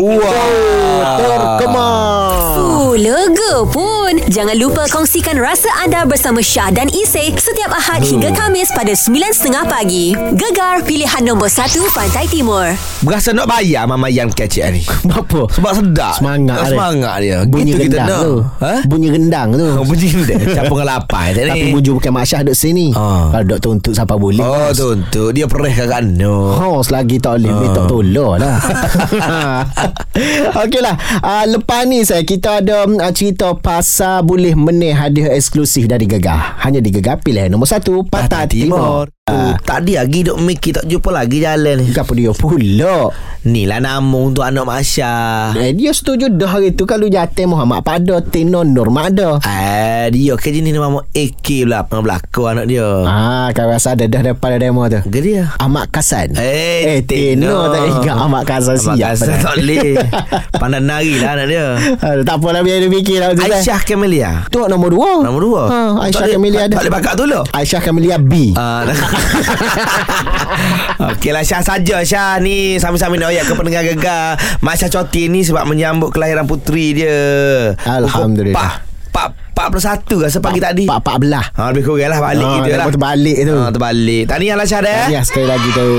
Terkemas. 1.19 2.43
Fuh, 2.51 2.93
lega 2.95 3.53
pun. 3.65 4.13
Jangan 4.27 4.55
lupa 4.55 4.83
kongsikan 4.87 5.35
rasa 5.35 5.69
anda 5.79 6.03
bersama 6.03 6.39
Syah 6.39 6.69
dan 6.69 6.87
Isy 6.87 7.31
setiap 7.33 7.69
Ahad 7.69 8.01
hingga 8.01 8.31
Kamis 8.31 8.69
pada 8.69 8.91
9.30 8.91 9.29
pagi. 9.65 10.05
Gegar 10.33 10.83
pilihan 10.83 11.21
nombor 11.21 11.47
1 11.47 11.59
Pantai 11.89 12.25
Timur. 12.25 12.71
Berasa 12.99 13.31
nak 13.31 13.47
bayar 13.47 13.85
Mama 13.85 14.07
Yan 14.07 14.27
kecil 14.29 14.71
ni 14.71 14.83
Apa? 15.07 15.47
Sebab 15.49 15.71
sedap 15.73 16.13
Semangat 16.13 16.57
dia. 16.59 16.69
Semangat 16.69 17.15
dia 17.19 17.37
Bunyi 17.45 17.71
Gitu 17.71 17.79
kita 17.79 17.95
gendang 17.95 18.07
nak 18.09 18.19
tu. 18.19 18.35
Ha? 18.59 18.73
Bunyi 18.83 19.07
gendang 19.29 19.53
tu. 19.53 19.67
Oh, 19.77 19.85
bunyi 19.85 20.09
gendang 20.09 20.41
Siapa 20.57 20.73
ngelapai 20.73 21.37
ni 21.37 21.41
Tapi 21.45 21.65
buju 21.69 21.89
bukan 22.01 22.11
Mak 22.17 22.25
Syah 22.25 22.41
duduk 22.41 22.57
sini. 22.57 22.89
Ah. 22.97 23.29
Kalau 23.29 23.45
duduk 23.45 23.61
tuntut 23.61 23.93
siapa 23.93 24.17
boleh. 24.17 24.41
Oh 24.41 24.73
tu 24.73 24.97
untuk 24.97 25.29
Dia 25.37 25.45
perih 25.45 25.73
kakak 25.77 26.01
no 26.09 26.57
Oh, 26.57 26.81
selagi 26.81 27.21
tak 27.21 27.37
boleh, 27.37 27.53
uh. 27.53 27.73
tak 27.77 27.85
tolong 27.85 28.35
lah. 28.41 28.57
Okeylah. 30.65 30.95
Uh, 31.21 31.45
lepas 31.55 31.85
ni 31.85 32.01
saya 32.01 32.25
kita 32.25 32.65
ada 32.65 32.89
uh, 32.89 33.13
cerita 33.13 33.53
pasal 33.53 34.25
boleh 34.25 34.57
meneh 34.57 34.97
hadiah 34.97 35.29
eksklusif 35.37 35.85
dari 35.85 36.09
Gegar. 36.09 36.57
Hanya 36.65 36.81
di 36.81 36.89
Gegar 36.89 37.21
pilihan 37.21 37.53
nombor 37.53 37.69
satu 37.69 38.01
Patah 38.01 38.49
Timur. 38.49 39.18
Oh, 39.29 39.53
tadi 39.61 39.93
lagi 39.95 40.25
duk 40.25 40.37
mikir 40.41 40.81
tak 40.81 40.85
jumpa 40.89 41.09
lagi 41.13 41.37
jalan 41.41 41.75
ni. 41.79 41.93
Kenapa 41.93 42.11
dia 42.17 42.31
pula? 42.33 43.13
Ni 43.39 43.63
lah 43.63 43.79
nama 43.79 44.17
untuk 44.19 44.43
anak 44.43 44.67
Masya. 44.67 45.13
Eh, 45.55 45.71
dia 45.71 45.95
setuju 45.95 46.27
dah 46.27 46.59
hari 46.59 46.75
tu 46.75 46.83
kalau 46.83 47.07
jatuh 47.07 47.47
Muhammad 47.47 47.87
pada 47.87 48.19
Tino 48.19 48.67
Nur 48.67 48.91
Mak 48.91 49.05
ada. 49.15 49.39
Eh, 49.47 50.11
dia 50.11 50.35
ke 50.35 50.51
jenis 50.51 50.75
nama 50.75 50.99
AK 51.15 51.47
pula 51.63 51.87
belakang 51.87 52.47
anak 52.51 52.65
dia. 52.67 52.87
Ah, 53.07 53.47
kau 53.55 53.63
rasa 53.63 53.95
ada 53.95 54.11
dah 54.11 54.21
depan 54.35 54.59
demo 54.59 54.83
tu. 54.91 54.99
Ke 55.07 55.19
dia? 55.23 55.55
Ahmad 55.55 55.87
Kasan. 55.87 56.35
Eh, 56.35 56.99
eh 56.99 56.99
Tino 57.07 57.71
tak 57.71 57.87
ingat 57.95 58.17
Ahmad 58.19 58.43
Kasan 58.43 58.75
Ahmad 58.75 58.97
siap. 58.99 59.15
Kasan 59.15 59.35
tak 59.39 59.55
boleh. 59.55 59.89
Pandai 60.59 60.81
nari 60.83 61.13
lah 61.23 61.31
anak 61.39 61.47
dia. 61.47 61.65
Ah, 62.03 62.13
tak 62.27 62.35
apalah 62.43 62.59
biar 62.59 62.83
dia 62.83 62.91
fikir 62.91 63.17
lah. 63.23 63.31
Aisyah 63.39 63.79
Camelia. 63.87 64.31
Tu 64.51 64.59
nombor 64.59 64.91
dua. 64.91 65.11
Nombor 65.23 65.41
dua. 65.41 65.63
Ha, 65.71 65.79
Aisyah 66.11 66.27
Tak 66.27 66.35
Camelia 66.35 66.59
ada. 66.67 66.75
Tak 66.75 66.83
boleh 66.83 66.93
bakar 66.93 67.13
tu 67.15 67.23
lo. 67.23 67.41
Aisyah 67.55 67.81
Camelia 67.81 68.17
B. 68.19 68.51
Ah, 68.59 68.83
Okeylah 71.15 71.43
Syah 71.45 71.63
saja 71.63 71.97
Syah. 72.03 72.41
Ni 72.41 72.81
Sami-sami 72.81 73.21
nak 73.21 73.31
ayat 73.31 73.45
ke 73.47 73.53
pendengar 73.55 73.83
gegar. 73.85 74.35
Masya 74.59 74.91
Coti 74.91 75.31
ni 75.31 75.45
sebab 75.45 75.69
menyambut 75.69 76.11
kelahiran 76.11 76.49
puteri 76.49 76.97
dia. 76.97 77.17
Alhamdulillah. 77.87 78.88
Pak 79.19 79.35
Pak 79.51 79.67
41 79.75 80.23
rasa 80.23 80.39
pagi 80.39 80.63
tadi? 80.63 80.87
Pak 80.87 81.03
Pak 81.03 81.15
belah. 81.19 81.43
Ha, 81.59 81.75
lebih 81.75 81.91
kurang 81.91 82.15
lah 82.15 82.19
balik 82.23 82.47
kita 82.63 82.79
lah 82.79 82.87
lepas 82.87 83.19
tu. 83.19 83.55
Ha, 83.59 83.67
Terbalik. 83.75 84.23
Tahniah 84.31 84.55
lah 84.55 84.63
Syah 84.63 84.79
dah 84.79 85.03
Ya 85.11 85.21
sekali 85.27 85.47
lagi 85.51 85.69
tu. 85.75 85.89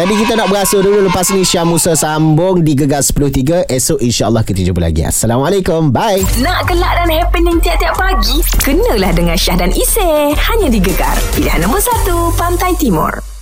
Jadi 0.00 0.14
kita 0.16 0.32
nak 0.40 0.48
beraso 0.48 0.80
dulu. 0.80 1.04
Lepas 1.04 1.28
ni 1.36 1.44
Syah 1.44 1.68
Musa 1.68 1.92
sambung 1.92 2.64
Di 2.64 2.72
Gegar 2.72 3.04
103 3.04 3.68
Esok 3.68 4.00
insyaAllah 4.00 4.40
kita 4.40 4.64
jumpa 4.64 4.80
lagi. 4.80 5.04
Assalamualaikum. 5.04 5.92
Bye. 5.92 6.24
Nak 6.40 6.64
gelak 6.64 7.04
dan 7.04 7.08
happening 7.12 7.60
tiap-tiap 7.60 7.92
pagi? 7.92 8.40
Kenalah 8.64 9.12
dengan 9.12 9.36
Syah 9.36 9.60
dan 9.60 9.68
Isy. 9.68 10.32
Hanya 10.32 10.72
di 10.72 10.80
Gegar. 10.80 11.20
Pilihan 11.36 11.60
nombor 11.60 11.84
1 11.84 12.40
Pantai 12.40 12.72
Timur. 12.80 13.37